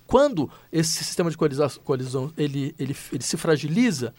quando 0.10 0.50
esse 0.72 1.04
sistema 1.04 1.30
de 1.30 1.38
coalizão 1.38 2.34
ele, 2.36 2.74
ele, 2.80 2.98
ele 3.14 3.24
se 3.24 3.38
fragiliza, 3.38 4.12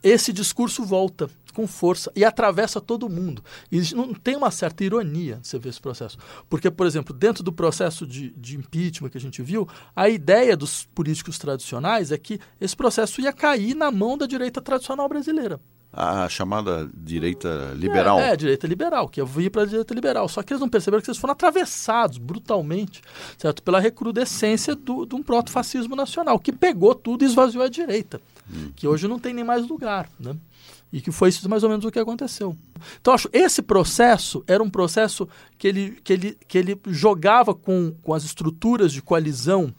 esse 0.00 0.32
discurso 0.32 0.84
volta 0.84 1.28
com 1.52 1.66
força 1.66 2.12
e 2.14 2.24
atravessa 2.24 2.80
todo 2.80 3.08
mundo. 3.08 3.42
E 3.72 3.80
não 3.94 4.14
tem 4.14 4.36
uma 4.36 4.52
certa 4.52 4.84
ironia 4.84 5.40
você 5.42 5.58
ver 5.58 5.70
esse 5.70 5.80
processo. 5.80 6.18
Porque, 6.48 6.70
por 6.70 6.86
exemplo, 6.86 7.12
dentro 7.12 7.42
do 7.42 7.52
processo 7.52 8.06
de, 8.06 8.30
de 8.36 8.56
impeachment 8.56 9.10
que 9.10 9.18
a 9.18 9.20
gente 9.20 9.42
viu, 9.42 9.68
a 9.96 10.08
ideia 10.08 10.56
dos 10.56 10.84
políticos 10.94 11.36
tradicionais 11.36 12.12
é 12.12 12.18
que 12.18 12.38
esse 12.60 12.76
processo 12.76 13.20
ia 13.20 13.32
cair 13.32 13.74
na 13.74 13.90
mão 13.90 14.16
da 14.16 14.26
direita 14.26 14.62
tradicional 14.62 15.08
brasileira 15.08 15.60
a 15.96 16.28
chamada 16.28 16.90
direita 16.92 17.72
liberal. 17.76 18.18
É, 18.18 18.30
é 18.30 18.36
direita 18.36 18.66
liberal, 18.66 19.08
que 19.08 19.20
eu 19.20 19.26
vi 19.26 19.48
para 19.48 19.62
a 19.62 19.66
direita 19.66 19.94
liberal. 19.94 20.28
Só 20.28 20.42
que 20.42 20.52
eles 20.52 20.60
não 20.60 20.68
perceberam 20.68 21.02
que 21.02 21.08
eles 21.08 21.18
foram 21.18 21.32
atravessados 21.32 22.18
brutalmente, 22.18 23.00
certo? 23.38 23.62
Pela 23.62 23.78
recrudescência 23.78 24.74
do, 24.74 25.06
de 25.06 25.14
um 25.14 25.22
proto-fascismo 25.22 25.94
nacional, 25.94 26.38
que 26.38 26.52
pegou 26.52 26.94
tudo 26.94 27.22
e 27.22 27.26
esvaziou 27.26 27.62
a 27.62 27.68
direita, 27.68 28.20
hum. 28.52 28.72
que 28.74 28.88
hoje 28.88 29.06
não 29.06 29.18
tem 29.18 29.32
nem 29.32 29.44
mais 29.44 29.66
lugar, 29.68 30.08
né? 30.18 30.34
E 30.92 31.00
que 31.00 31.10
foi 31.10 31.28
isso 31.28 31.48
mais 31.48 31.62
ou 31.62 31.68
menos 31.68 31.84
o 31.84 31.90
que 31.90 31.98
aconteceu. 31.98 32.56
Então, 33.00 33.14
acho 33.14 33.28
esse 33.32 33.62
processo 33.62 34.44
era 34.46 34.62
um 34.62 34.70
processo 34.70 35.28
que 35.58 35.66
ele, 35.66 35.98
que 36.02 36.12
ele, 36.12 36.38
que 36.46 36.58
ele 36.58 36.80
jogava 36.86 37.54
com, 37.54 37.94
com 38.02 38.14
as 38.14 38.24
estruturas 38.24 38.92
de 38.92 39.02
coalizão 39.02 39.74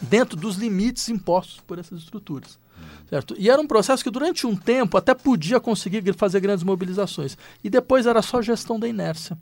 dentro 0.00 0.36
dos 0.36 0.56
limites 0.56 1.08
impostos 1.08 1.60
por 1.66 1.78
essas 1.78 2.00
estruturas. 2.00 2.58
Certo? 3.08 3.34
E 3.38 3.48
era 3.48 3.60
um 3.60 3.66
processo 3.66 4.02
que 4.02 4.10
durante 4.10 4.46
um 4.46 4.56
tempo 4.56 4.96
até 4.96 5.14
podia 5.14 5.60
conseguir 5.60 6.12
fazer 6.14 6.40
grandes 6.40 6.64
mobilizações. 6.64 7.36
E 7.62 7.70
depois 7.70 8.06
era 8.06 8.20
só 8.20 8.42
gestão 8.42 8.80
da 8.80 8.88
inércia. 8.88 9.38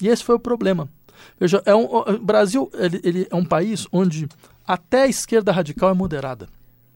E 0.00 0.08
esse 0.08 0.22
foi 0.22 0.34
o 0.34 0.40
problema. 0.40 0.88
Veja, 1.38 1.62
é 1.64 1.74
um, 1.74 1.84
o 1.84 2.18
Brasil 2.18 2.70
ele, 2.74 3.00
ele 3.02 3.26
é 3.30 3.34
um 3.34 3.44
país 3.44 3.86
onde 3.90 4.28
até 4.66 5.02
a 5.02 5.08
esquerda 5.08 5.52
radical 5.52 5.90
é 5.90 5.94
moderada. 5.94 6.48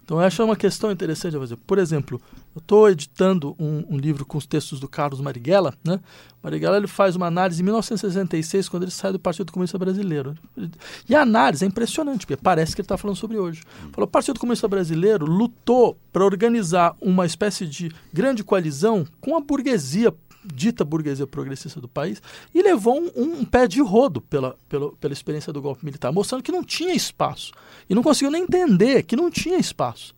Então, 0.09 0.23
essa 0.23 0.41
é 0.41 0.45
uma 0.47 0.57
questão 0.57 0.91
interessante 0.91 1.37
a 1.37 1.39
fazer. 1.39 1.57
Por 1.67 1.77
exemplo, 1.77 2.19
eu 2.57 2.61
estou 2.61 2.89
editando 2.89 3.55
um, 3.59 3.85
um, 3.91 3.99
livro 3.99 4.25
com 4.25 4.39
os 4.39 4.47
textos 4.47 4.81
do 4.81 4.89
Carlos 4.89 5.21
Marighella. 5.21 5.75
Né? 5.85 6.01
Marighella 6.43 6.79
ele 6.79 6.87
faz 6.87 7.15
uma 7.15 7.27
análise 7.27 7.61
em 7.61 7.65
1966, 7.65 8.71
quando 8.71 8.85
ele 8.85 8.91
sai 8.91 9.13
do 9.13 9.19
Partido 9.19 9.53
Comunista 9.53 9.77
Brasileiro. 9.77 10.35
E 11.07 11.15
a 11.15 11.21
análise 11.21 11.63
é 11.63 11.69
impressionante, 11.69 12.25
porque 12.25 12.43
parece 12.43 12.75
que 12.75 12.81
ele 12.81 12.87
está 12.87 12.97
falando 12.97 13.19
sobre 13.19 13.37
hoje. 13.37 13.63
Falou, 13.93 14.09
o 14.09 14.11
Partido 14.11 14.41
Comunista 14.41 14.67
Brasileiro 14.67 15.27
lutou 15.27 15.99
para 16.11 16.25
organizar 16.25 16.97
uma 17.03 17.27
espécie 17.27 17.67
de 17.67 17.93
grande 18.11 18.43
coalizão 18.43 19.05
com 19.21 19.37
a 19.37 19.41
burguesia 19.43 20.11
dita 20.45 20.85
burguesia 20.85 21.27
progressista 21.27 21.81
do 21.81 21.89
país, 21.89 22.23
e 22.55 22.63
levou 22.63 23.01
um, 23.01 23.11
um 23.17 23.45
pé 23.45 23.67
de 23.67 23.81
rodo 23.81 24.21
pela, 24.21 24.57
pela, 24.69 24.93
pela 24.93 25.13
experiência 25.13 25.53
do 25.53 25.63
golpe 25.63 25.85
militar, 25.85 26.13
mostrando 26.13 26.43
que 26.43 26.53
não 26.53 26.65
tinha 26.65 26.95
espaço. 26.95 27.53
E 27.89 27.95
não 27.95 28.03
conseguiu 28.03 28.31
nem 28.31 28.43
entender 28.43 29.03
que 29.03 29.17
não 29.17 29.31
tinha 29.31 29.59
espaço. 29.59 30.15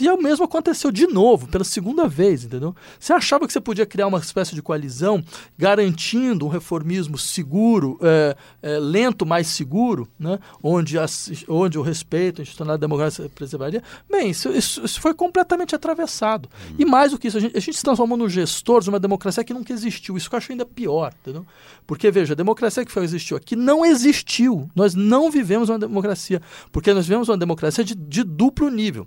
E 0.00 0.08
o 0.08 0.16
mesmo 0.16 0.44
aconteceu 0.44 0.92
de 0.92 1.06
novo, 1.06 1.48
pela 1.48 1.64
segunda 1.64 2.06
vez, 2.06 2.44
entendeu? 2.44 2.74
Você 2.98 3.12
achava 3.12 3.46
que 3.46 3.52
você 3.52 3.60
podia 3.60 3.84
criar 3.84 4.06
uma 4.06 4.18
espécie 4.18 4.54
de 4.54 4.62
coalizão 4.62 5.24
garantindo 5.58 6.46
um 6.46 6.48
reformismo 6.48 7.18
seguro, 7.18 7.98
é, 8.00 8.36
é, 8.62 8.78
lento, 8.78 9.26
mais 9.26 9.48
seguro, 9.48 10.08
né? 10.18 10.38
onde, 10.62 10.98
as, 10.98 11.44
onde 11.48 11.78
o 11.78 11.82
respeito 11.82 12.40
a 12.40 12.42
institucionalidade 12.42 12.80
democrática 12.80 13.28
preservaria? 13.34 13.82
Bem, 14.08 14.30
isso, 14.30 14.50
isso, 14.50 14.84
isso, 14.84 15.00
foi 15.00 15.14
completamente 15.14 15.74
atravessado. 15.74 16.48
Hum. 16.70 16.74
E 16.78 16.84
mais 16.84 17.10
do 17.10 17.18
que 17.18 17.28
isso, 17.28 17.38
a 17.38 17.40
gente, 17.40 17.56
a 17.56 17.60
gente 17.60 17.76
se 17.76 17.82
transformou 17.82 18.16
no 18.16 18.28
gestor 18.28 18.82
de 18.82 18.88
uma 18.88 19.00
democracia 19.00 19.42
que 19.42 19.54
nunca 19.54 19.72
existiu. 19.72 20.16
Isso 20.16 20.28
que 20.28 20.34
eu 20.34 20.38
acho 20.38 20.52
ainda 20.52 20.64
pior, 20.64 21.12
entendeu? 21.22 21.44
Porque, 21.86 22.10
veja, 22.10 22.34
a 22.34 22.36
democracia 22.36 22.84
que 22.84 22.92
foi, 22.92 23.02
existiu 23.02 23.36
aqui 23.36 23.56
não 23.56 23.84
existiu. 23.84 24.70
Nós 24.74 24.94
não 24.94 25.30
vivemos 25.30 25.68
uma 25.68 25.78
democracia, 25.78 26.40
porque 26.70 26.92
nós 26.94 27.06
vivemos 27.06 27.28
uma 27.28 27.36
democracia 27.36 27.84
de, 27.84 27.94
de 27.94 28.22
duplo 28.22 28.70
nível. 28.70 29.06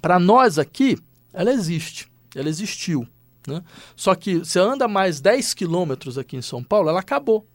Para 0.00 0.18
nós 0.18 0.58
aqui, 0.58 0.98
ela 1.32 1.52
existe, 1.52 2.10
ela 2.34 2.48
existiu. 2.48 3.06
Né? 3.46 3.62
Só 3.94 4.14
que 4.14 4.38
você 4.38 4.58
anda 4.58 4.88
mais 4.88 5.20
10 5.20 5.54
quilômetros 5.54 6.16
aqui 6.16 6.36
em 6.36 6.42
São 6.42 6.62
Paulo, 6.62 6.88
ela 6.88 7.00
acabou. 7.00 7.46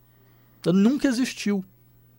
Ela 0.65 0.75
nunca 0.75 1.07
existiu. 1.07 1.63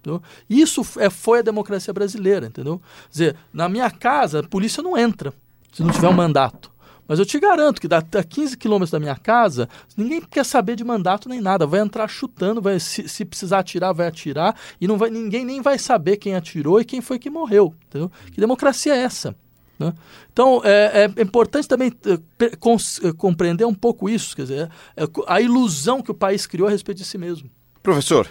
Entendeu? 0.00 0.22
Isso 0.48 0.82
é, 0.98 1.10
foi 1.10 1.40
a 1.40 1.42
democracia 1.42 1.92
brasileira, 1.92 2.46
entendeu? 2.46 2.78
Quer 2.78 3.10
dizer, 3.10 3.36
na 3.52 3.68
minha 3.68 3.90
casa, 3.90 4.40
a 4.40 4.42
polícia 4.42 4.82
não 4.82 4.96
entra 4.96 5.32
se 5.72 5.82
não 5.82 5.90
tiver 5.90 6.08
um 6.08 6.12
mandato. 6.12 6.70
Mas 7.06 7.18
eu 7.18 7.26
te 7.26 7.40
garanto 7.40 7.80
que 7.80 7.88
a 7.92 8.22
15 8.22 8.56
quilômetros 8.56 8.92
da 8.92 9.00
minha 9.00 9.16
casa, 9.16 9.68
ninguém 9.96 10.20
quer 10.20 10.44
saber 10.44 10.76
de 10.76 10.84
mandato 10.84 11.28
nem 11.28 11.40
nada. 11.40 11.66
Vai 11.66 11.80
entrar 11.80 12.06
chutando, 12.08 12.62
vai, 12.62 12.78
se, 12.78 13.08
se 13.08 13.24
precisar 13.24 13.58
atirar, 13.58 13.92
vai 13.92 14.06
atirar, 14.06 14.54
e 14.80 14.86
não 14.86 14.96
vai, 14.96 15.10
ninguém 15.10 15.44
nem 15.44 15.60
vai 15.60 15.76
saber 15.76 16.18
quem 16.18 16.36
atirou 16.36 16.80
e 16.80 16.84
quem 16.84 17.00
foi 17.00 17.18
que 17.18 17.28
morreu. 17.28 17.74
Entendeu? 17.88 18.12
Que 18.32 18.40
democracia 18.40 18.94
é 18.94 18.98
essa? 18.98 19.34
Né? 19.80 19.94
Então, 20.30 20.60
é, 20.62 21.10
é, 21.16 21.22
importante 21.22 21.66
também 21.66 21.90
é, 22.04 23.12
compreender 23.16 23.64
um 23.64 23.74
pouco 23.74 24.10
isso, 24.10 24.36
quer 24.36 24.42
dizer, 24.42 24.70
é, 24.94 25.04
a 25.26 25.40
ilusão 25.40 26.02
que 26.02 26.10
o 26.10 26.14
país 26.14 26.46
criou 26.46 26.68
a 26.68 26.70
respeito 26.70 26.98
de 26.98 27.04
si 27.04 27.16
mesmo. 27.16 27.50
Professor, 27.82 28.28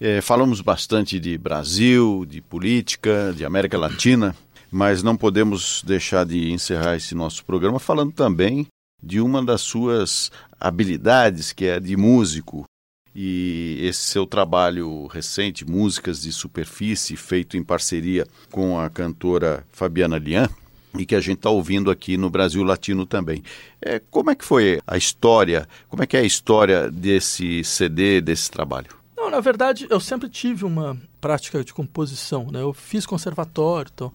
é, 0.00 0.20
falamos 0.20 0.60
bastante 0.60 1.20
de 1.20 1.38
Brasil, 1.38 2.26
de 2.28 2.40
política, 2.40 3.32
de 3.34 3.44
América 3.44 3.78
Latina, 3.78 4.34
mas 4.72 5.04
não 5.04 5.16
podemos 5.16 5.84
deixar 5.86 6.26
de 6.26 6.50
encerrar 6.50 6.96
esse 6.96 7.14
nosso 7.14 7.44
programa 7.44 7.78
falando 7.78 8.12
também 8.12 8.66
de 9.00 9.20
uma 9.20 9.44
das 9.44 9.60
suas 9.60 10.32
habilidades, 10.58 11.52
que 11.52 11.66
é 11.66 11.78
de 11.78 11.96
músico. 11.96 12.64
E 13.14 13.78
esse 13.82 14.00
seu 14.00 14.26
trabalho 14.26 15.06
recente, 15.06 15.64
Músicas 15.64 16.22
de 16.22 16.32
Superfície, 16.32 17.16
feito 17.16 17.56
em 17.56 17.62
parceria 17.62 18.26
com 18.50 18.78
a 18.78 18.90
cantora 18.90 19.64
Fabiana 19.72 20.18
Lian, 20.18 20.48
e 20.96 21.04
que 21.04 21.14
a 21.14 21.20
gente 21.20 21.38
está 21.38 21.50
ouvindo 21.50 21.90
aqui 21.90 22.16
no 22.16 22.30
Brasil 22.30 22.62
Latino 22.62 23.04
também. 23.04 23.42
É, 23.80 24.00
como 24.10 24.30
é 24.30 24.34
que 24.34 24.44
foi 24.44 24.80
a 24.86 24.96
história, 24.96 25.68
como 25.88 26.02
é 26.02 26.06
que 26.06 26.16
é 26.16 26.20
a 26.20 26.24
história 26.24 26.90
desse 26.90 27.62
CD, 27.64 28.20
desse 28.20 28.50
trabalho? 28.50 28.88
Não, 29.16 29.30
na 29.30 29.40
verdade, 29.40 29.86
eu 29.90 30.00
sempre 30.00 30.28
tive 30.28 30.64
uma 30.64 30.96
prática 31.20 31.62
de 31.64 31.74
composição, 31.74 32.50
né? 32.50 32.62
Eu 32.62 32.72
fiz 32.72 33.04
conservatório, 33.04 33.90
então, 33.92 34.08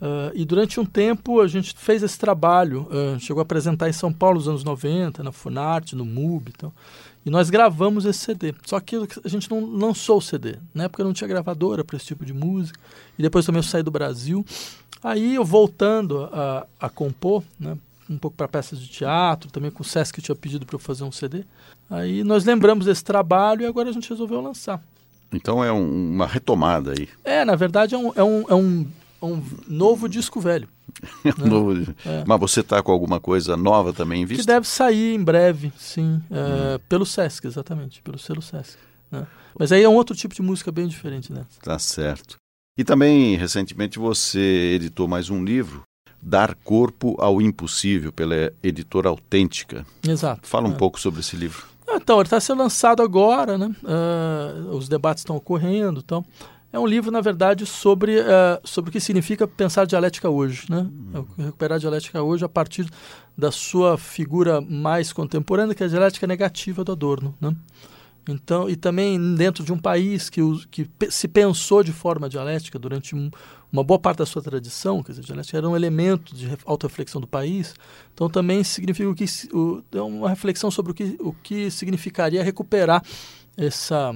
uh, 0.00 0.32
e 0.34 0.44
durante 0.44 0.80
um 0.80 0.84
tempo 0.84 1.40
a 1.40 1.46
gente 1.46 1.74
fez 1.76 2.02
esse 2.02 2.18
trabalho, 2.18 2.88
uh, 2.90 3.20
chegou 3.20 3.40
a 3.40 3.42
apresentar 3.42 3.88
em 3.88 3.92
São 3.92 4.12
Paulo 4.12 4.36
nos 4.36 4.48
anos 4.48 4.64
90, 4.64 5.22
na 5.22 5.30
Funarte, 5.30 5.94
no 5.94 6.06
MUB, 6.06 6.52
então, 6.56 6.72
e 7.24 7.30
nós 7.30 7.50
gravamos 7.50 8.04
esse 8.04 8.18
CD. 8.20 8.54
Só 8.64 8.80
que 8.80 8.96
a 8.96 9.28
gente 9.28 9.50
não 9.50 9.64
lançou 9.64 10.18
o 10.18 10.22
CD. 10.22 10.56
Na 10.72 10.84
época 10.84 11.04
não 11.04 11.12
tinha 11.12 11.28
gravadora 11.28 11.84
para 11.84 11.96
esse 11.96 12.06
tipo 12.06 12.24
de 12.24 12.32
música. 12.32 12.78
E 13.18 13.22
depois 13.22 13.44
também 13.44 13.58
eu 13.58 13.62
saí 13.62 13.82
do 13.82 13.90
Brasil. 13.90 14.44
Aí 15.02 15.34
eu 15.34 15.44
voltando 15.44 16.28
a, 16.32 16.66
a 16.78 16.88
compor, 16.88 17.42
né, 17.58 17.76
um 18.08 18.16
pouco 18.18 18.36
para 18.36 18.48
peças 18.48 18.78
de 18.78 18.88
teatro, 18.88 19.50
também 19.50 19.70
com 19.70 19.82
o 19.82 19.86
Sesc 19.86 20.14
que 20.14 20.22
tinha 20.22 20.34
pedido 20.34 20.64
para 20.64 20.76
eu 20.76 20.80
fazer 20.80 21.04
um 21.04 21.12
CD. 21.12 21.44
Aí 21.88 22.24
nós 22.24 22.44
lembramos 22.44 22.86
desse 22.86 23.04
trabalho 23.04 23.62
e 23.62 23.66
agora 23.66 23.90
a 23.90 23.92
gente 23.92 24.08
resolveu 24.08 24.40
lançar. 24.40 24.82
Então 25.32 25.62
é 25.62 25.72
um, 25.72 26.14
uma 26.14 26.26
retomada 26.26 26.92
aí. 26.98 27.08
É, 27.22 27.44
na 27.44 27.54
verdade 27.54 27.94
é 27.94 27.98
um, 27.98 28.12
é 28.14 28.22
um, 28.22 28.44
é 28.48 28.54
um, 28.54 28.86
um 29.22 29.42
novo 29.68 30.08
disco 30.08 30.40
velho. 30.40 30.68
né? 31.24 31.32
novo... 31.38 31.94
é. 32.04 32.24
Mas 32.26 32.40
você 32.40 32.60
está 32.60 32.82
com 32.82 32.92
alguma 32.92 33.20
coisa 33.20 33.56
nova 33.56 33.92
também 33.92 34.22
em 34.22 34.26
vista? 34.26 34.42
Que 34.42 34.46
deve 34.46 34.66
sair 34.66 35.14
em 35.14 35.22
breve, 35.22 35.72
sim. 35.76 36.22
É, 36.30 36.76
hum. 36.76 36.80
Pelo 36.88 37.06
Sesc, 37.06 37.46
exatamente, 37.46 38.02
pelo 38.02 38.18
selo 38.18 38.42
Sesc. 38.42 38.76
Né? 39.10 39.26
Mas 39.58 39.72
aí 39.72 39.82
é 39.82 39.88
um 39.88 39.94
outro 39.94 40.14
tipo 40.16 40.34
de 40.34 40.42
música 40.42 40.70
bem 40.70 40.86
diferente 40.86 41.32
dessa. 41.32 41.60
Tá 41.62 41.78
certo. 41.78 42.36
E 42.78 42.84
também, 42.84 43.36
recentemente, 43.36 43.98
você 43.98 44.72
editou 44.74 45.06
mais 45.06 45.28
um 45.28 45.44
livro, 45.44 45.82
Dar 46.22 46.54
Corpo 46.54 47.16
ao 47.18 47.42
Impossível, 47.42 48.12
pela 48.12 48.52
editora 48.62 49.08
Autêntica. 49.08 49.84
Exato. 50.06 50.46
Fala 50.48 50.68
um 50.68 50.72
é. 50.72 50.76
pouco 50.76 50.98
sobre 50.98 51.20
esse 51.20 51.36
livro. 51.36 51.66
Então, 51.88 52.16
ele 52.16 52.26
está 52.26 52.38
sendo 52.38 52.58
lançado 52.58 53.02
agora, 53.02 53.58
né? 53.58 53.74
Uh, 53.82 54.76
os 54.76 54.88
debates 54.88 55.22
estão 55.22 55.36
ocorrendo. 55.36 56.00
Então. 56.04 56.24
É 56.72 56.78
um 56.78 56.86
livro, 56.86 57.10
na 57.10 57.20
verdade, 57.20 57.66
sobre, 57.66 58.20
uh, 58.20 58.60
sobre 58.62 58.90
o 58.90 58.92
que 58.92 59.00
significa 59.00 59.46
pensar 59.46 59.86
dialética 59.86 60.30
hoje. 60.30 60.66
Né? 60.70 60.88
Uhum. 61.14 61.26
Recuperar 61.36 61.76
a 61.76 61.78
dialética 61.80 62.22
hoje 62.22 62.44
a 62.44 62.48
partir 62.48 62.88
da 63.36 63.50
sua 63.50 63.98
figura 63.98 64.60
mais 64.60 65.12
contemporânea, 65.12 65.74
que 65.74 65.82
é 65.82 65.86
a 65.86 65.88
dialética 65.88 66.26
negativa 66.26 66.84
do 66.84 66.92
Adorno. 66.92 67.34
Né? 67.40 67.54
Então, 68.28 68.68
e 68.68 68.76
também 68.76 69.34
dentro 69.34 69.64
de 69.64 69.72
um 69.72 69.78
país 69.78 70.30
que, 70.30 70.40
que 70.70 70.88
se 71.10 71.26
pensou 71.26 71.82
de 71.82 71.92
forma 71.92 72.28
dialética 72.28 72.78
durante 72.78 73.16
um, 73.16 73.30
uma 73.72 73.82
boa 73.82 73.98
parte 73.98 74.18
da 74.18 74.26
sua 74.26 74.42
tradição, 74.42 75.02
quer 75.02 75.12
dizer, 75.12 75.22
a 75.22 75.26
dialética 75.26 75.58
era 75.58 75.68
um 75.68 75.74
elemento 75.74 76.34
de 76.34 76.48
auto-reflexão 76.64 77.20
do 77.20 77.26
país, 77.26 77.74
então 78.14 78.28
também 78.28 78.62
significa 78.62 79.08
o 79.08 79.14
que, 79.14 79.24
o, 79.52 79.82
é 79.92 80.02
uma 80.02 80.28
reflexão 80.28 80.70
sobre 80.70 80.92
o 80.92 80.94
que, 80.94 81.16
o 81.18 81.32
que 81.32 81.70
significaria 81.70 82.42
recuperar 82.42 83.02
essa, 83.56 84.14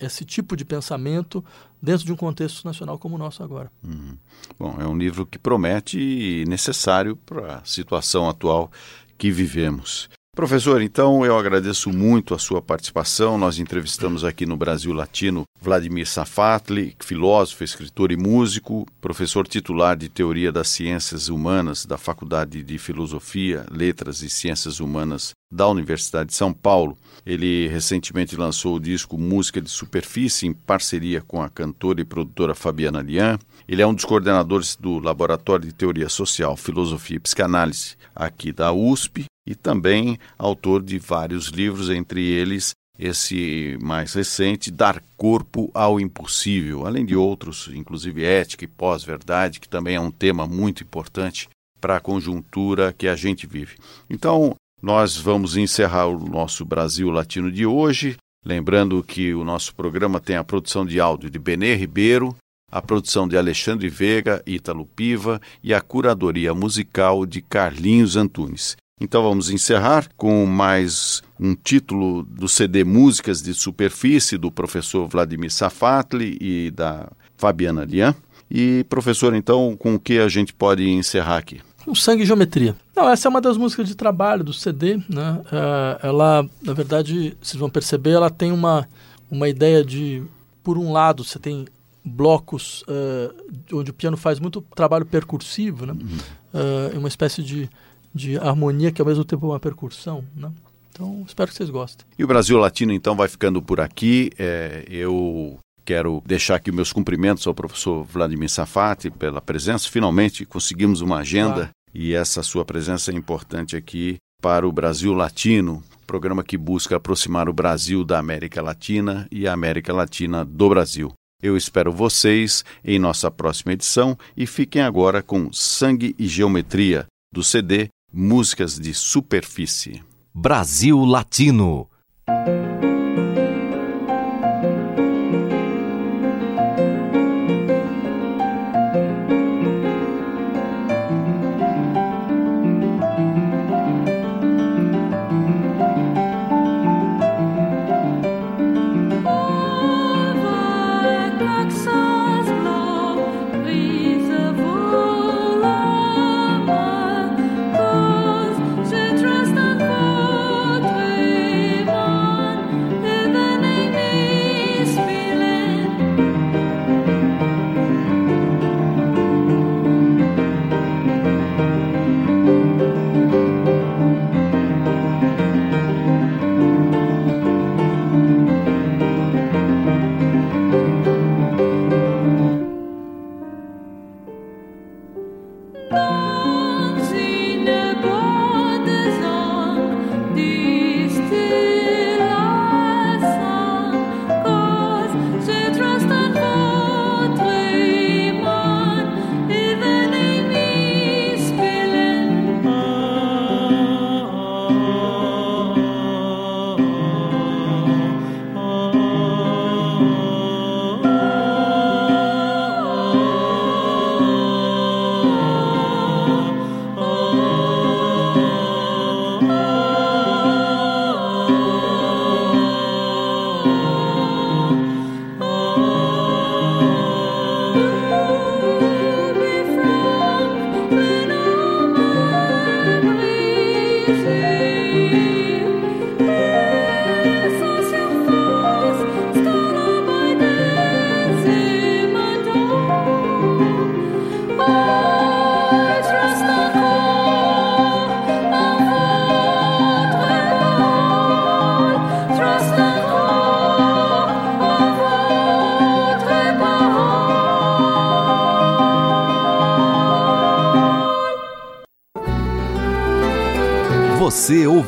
esse 0.00 0.24
tipo 0.24 0.56
de 0.56 0.64
pensamento 0.64 1.44
dentro 1.80 2.04
de 2.04 2.12
um 2.12 2.16
contexto 2.16 2.64
nacional 2.64 2.98
como 2.98 3.16
o 3.16 3.18
nosso 3.18 3.42
agora. 3.42 3.70
Uhum. 3.82 4.16
Bom, 4.58 4.76
é 4.80 4.86
um 4.86 4.96
livro 4.96 5.26
que 5.26 5.38
promete 5.38 5.98
e 5.98 6.44
necessário 6.46 7.16
para 7.16 7.56
a 7.56 7.64
situação 7.64 8.28
atual 8.28 8.70
que 9.18 9.30
vivemos. 9.30 10.08
Professor, 10.40 10.80
então 10.80 11.22
eu 11.22 11.36
agradeço 11.36 11.90
muito 11.90 12.34
a 12.34 12.38
sua 12.38 12.62
participação. 12.62 13.36
Nós 13.36 13.58
entrevistamos 13.58 14.24
aqui 14.24 14.46
no 14.46 14.56
Brasil 14.56 14.90
Latino 14.94 15.44
Vladimir 15.60 16.08
Safatli, 16.08 16.96
filósofo, 16.98 17.62
escritor 17.62 18.10
e 18.10 18.16
músico, 18.16 18.86
professor 19.02 19.46
titular 19.46 19.98
de 19.98 20.08
Teoria 20.08 20.50
das 20.50 20.68
Ciências 20.68 21.28
Humanas 21.28 21.84
da 21.84 21.98
Faculdade 21.98 22.62
de 22.62 22.78
Filosofia, 22.78 23.66
Letras 23.70 24.22
e 24.22 24.30
Ciências 24.30 24.80
Humanas 24.80 25.32
da 25.52 25.68
Universidade 25.68 26.30
de 26.30 26.34
São 26.34 26.54
Paulo. 26.54 26.96
Ele 27.26 27.68
recentemente 27.68 28.34
lançou 28.34 28.76
o 28.76 28.80
disco 28.80 29.18
Música 29.18 29.60
de 29.60 29.68
Superfície 29.68 30.46
em 30.46 30.54
parceria 30.54 31.20
com 31.20 31.42
a 31.42 31.50
cantora 31.50 32.00
e 32.00 32.04
produtora 32.04 32.54
Fabiana 32.54 33.02
Lian. 33.02 33.38
Ele 33.68 33.82
é 33.82 33.86
um 33.86 33.92
dos 33.92 34.06
coordenadores 34.06 34.74
do 34.74 35.00
Laboratório 35.00 35.66
de 35.66 35.74
Teoria 35.74 36.08
Social, 36.08 36.56
Filosofia 36.56 37.18
e 37.18 37.20
Psicanálise 37.20 37.94
aqui 38.16 38.52
da 38.52 38.72
USP 38.72 39.26
e 39.46 39.54
também 39.54 40.18
autor 40.38 40.82
de 40.82 40.98
vários 40.98 41.46
livros, 41.48 41.90
entre 41.90 42.24
eles 42.24 42.72
esse 42.98 43.78
mais 43.80 44.12
recente, 44.12 44.70
Dar 44.70 45.02
Corpo 45.16 45.70
ao 45.72 45.98
Impossível, 45.98 46.86
além 46.86 47.06
de 47.06 47.16
outros, 47.16 47.70
inclusive 47.72 48.22
Ética 48.22 48.64
e 48.64 48.68
Pós-Verdade, 48.68 49.58
que 49.58 49.68
também 49.68 49.96
é 49.96 50.00
um 50.00 50.10
tema 50.10 50.46
muito 50.46 50.82
importante 50.82 51.48
para 51.80 51.96
a 51.96 52.00
conjuntura 52.00 52.92
que 52.92 53.08
a 53.08 53.16
gente 53.16 53.46
vive. 53.46 53.76
Então, 54.08 54.54
nós 54.82 55.16
vamos 55.16 55.56
encerrar 55.56 56.08
o 56.08 56.18
nosso 56.18 56.62
Brasil 56.62 57.08
Latino 57.08 57.50
de 57.50 57.64
hoje, 57.64 58.16
lembrando 58.44 59.02
que 59.02 59.32
o 59.32 59.44
nosso 59.44 59.74
programa 59.74 60.20
tem 60.20 60.36
a 60.36 60.44
produção 60.44 60.84
de 60.84 61.00
áudio 61.00 61.30
de 61.30 61.38
Benê 61.38 61.74
Ribeiro, 61.74 62.36
a 62.70 62.80
produção 62.82 63.26
de 63.26 63.36
Alexandre 63.36 63.88
Veiga, 63.88 64.42
Ítalo 64.46 64.84
Piva 64.84 65.40
e 65.62 65.72
a 65.72 65.80
curadoria 65.80 66.54
musical 66.54 67.24
de 67.24 67.40
Carlinhos 67.40 68.14
Antunes. 68.14 68.76
Então 69.02 69.22
vamos 69.22 69.48
encerrar 69.48 70.10
com 70.14 70.44
mais 70.44 71.22
um 71.40 71.54
título 71.54 72.22
do 72.22 72.46
CD 72.46 72.84
Músicas 72.84 73.40
de 73.40 73.54
Superfície 73.54 74.36
do 74.36 74.52
professor 74.52 75.08
Vladimir 75.08 75.50
Safatli 75.50 76.36
e 76.38 76.70
da 76.70 77.08
Fabiana 77.34 77.82
Lian. 77.86 78.14
E 78.50 78.84
professor, 78.90 79.34
então, 79.34 79.74
com 79.74 79.94
o 79.94 79.98
que 79.98 80.18
a 80.18 80.28
gente 80.28 80.52
pode 80.52 80.86
encerrar 80.86 81.38
aqui? 81.38 81.62
Com 81.82 81.94
sangue 81.94 82.24
e 82.24 82.26
geometria. 82.26 82.76
Não, 82.94 83.08
essa 83.08 83.26
é 83.26 83.30
uma 83.30 83.40
das 83.40 83.56
músicas 83.56 83.88
de 83.88 83.94
trabalho 83.94 84.44
do 84.44 84.52
CD, 84.52 84.96
né? 85.08 85.40
Uh, 85.46 86.06
ela, 86.06 86.46
na 86.60 86.74
verdade, 86.74 87.34
vocês 87.40 87.58
vão 87.58 87.70
perceber, 87.70 88.10
ela 88.10 88.28
tem 88.28 88.52
uma, 88.52 88.86
uma 89.30 89.48
ideia 89.48 89.82
de, 89.82 90.22
por 90.62 90.76
um 90.76 90.92
lado, 90.92 91.24
você 91.24 91.38
tem 91.38 91.66
blocos 92.04 92.82
uh, 92.82 93.34
onde 93.72 93.92
o 93.92 93.94
piano 93.94 94.18
faz 94.18 94.38
muito 94.38 94.60
trabalho 94.74 95.06
percursivo, 95.06 95.86
né? 95.86 95.94
Uhum. 95.94 96.18
Uh, 96.52 96.98
uma 96.98 97.08
espécie 97.08 97.42
de 97.42 97.70
de 98.14 98.36
harmonia 98.38 98.90
que 98.90 99.00
ao 99.00 99.06
mesmo 99.06 99.24
tempo 99.24 99.46
é 99.46 99.48
uma 99.50 99.60
percussão, 99.60 100.24
né? 100.36 100.50
Então, 100.92 101.24
espero 101.26 101.50
que 101.50 101.56
vocês 101.56 101.70
gostem. 101.70 102.06
E 102.18 102.24
o 102.24 102.26
Brasil 102.26 102.58
Latino, 102.58 102.92
então, 102.92 103.14
vai 103.14 103.28
ficando 103.28 103.62
por 103.62 103.80
aqui. 103.80 104.30
É, 104.38 104.84
eu 104.88 105.58
quero 105.84 106.22
deixar 106.26 106.56
aqui 106.56 106.70
meus 106.70 106.92
cumprimentos 106.92 107.46
ao 107.46 107.54
professor 107.54 108.04
Vladimir 108.04 108.50
Safati 108.50 109.10
pela 109.10 109.40
presença. 109.40 109.88
Finalmente 109.88 110.44
conseguimos 110.44 111.00
uma 111.00 111.18
agenda 111.18 111.54
claro. 111.54 111.70
e 111.94 112.12
essa 112.12 112.42
sua 112.42 112.64
presença 112.64 113.10
é 113.10 113.14
importante 113.14 113.76
aqui 113.76 114.16
para 114.42 114.66
o 114.66 114.72
Brasil 114.72 115.12
Latino, 115.12 115.82
programa 116.06 116.42
que 116.42 116.56
busca 116.56 116.96
aproximar 116.96 117.48
o 117.48 117.52
Brasil 117.52 118.04
da 118.04 118.18
América 118.18 118.62
Latina 118.62 119.26
e 119.30 119.46
a 119.46 119.52
América 119.52 119.92
Latina 119.92 120.44
do 120.44 120.68
Brasil. 120.68 121.12
Eu 121.42 121.56
espero 121.56 121.90
vocês 121.90 122.64
em 122.84 122.98
nossa 122.98 123.30
próxima 123.30 123.72
edição 123.72 124.18
e 124.36 124.46
fiquem 124.46 124.82
agora 124.82 125.22
com 125.22 125.52
Sangue 125.52 126.14
e 126.18 126.26
Geometria, 126.26 127.06
do 127.32 127.42
CD 127.42 127.88
Músicas 128.12 128.76
de 128.76 128.92
Superfície. 128.92 130.02
Brasil 130.34 130.96
Latino. 131.06 131.88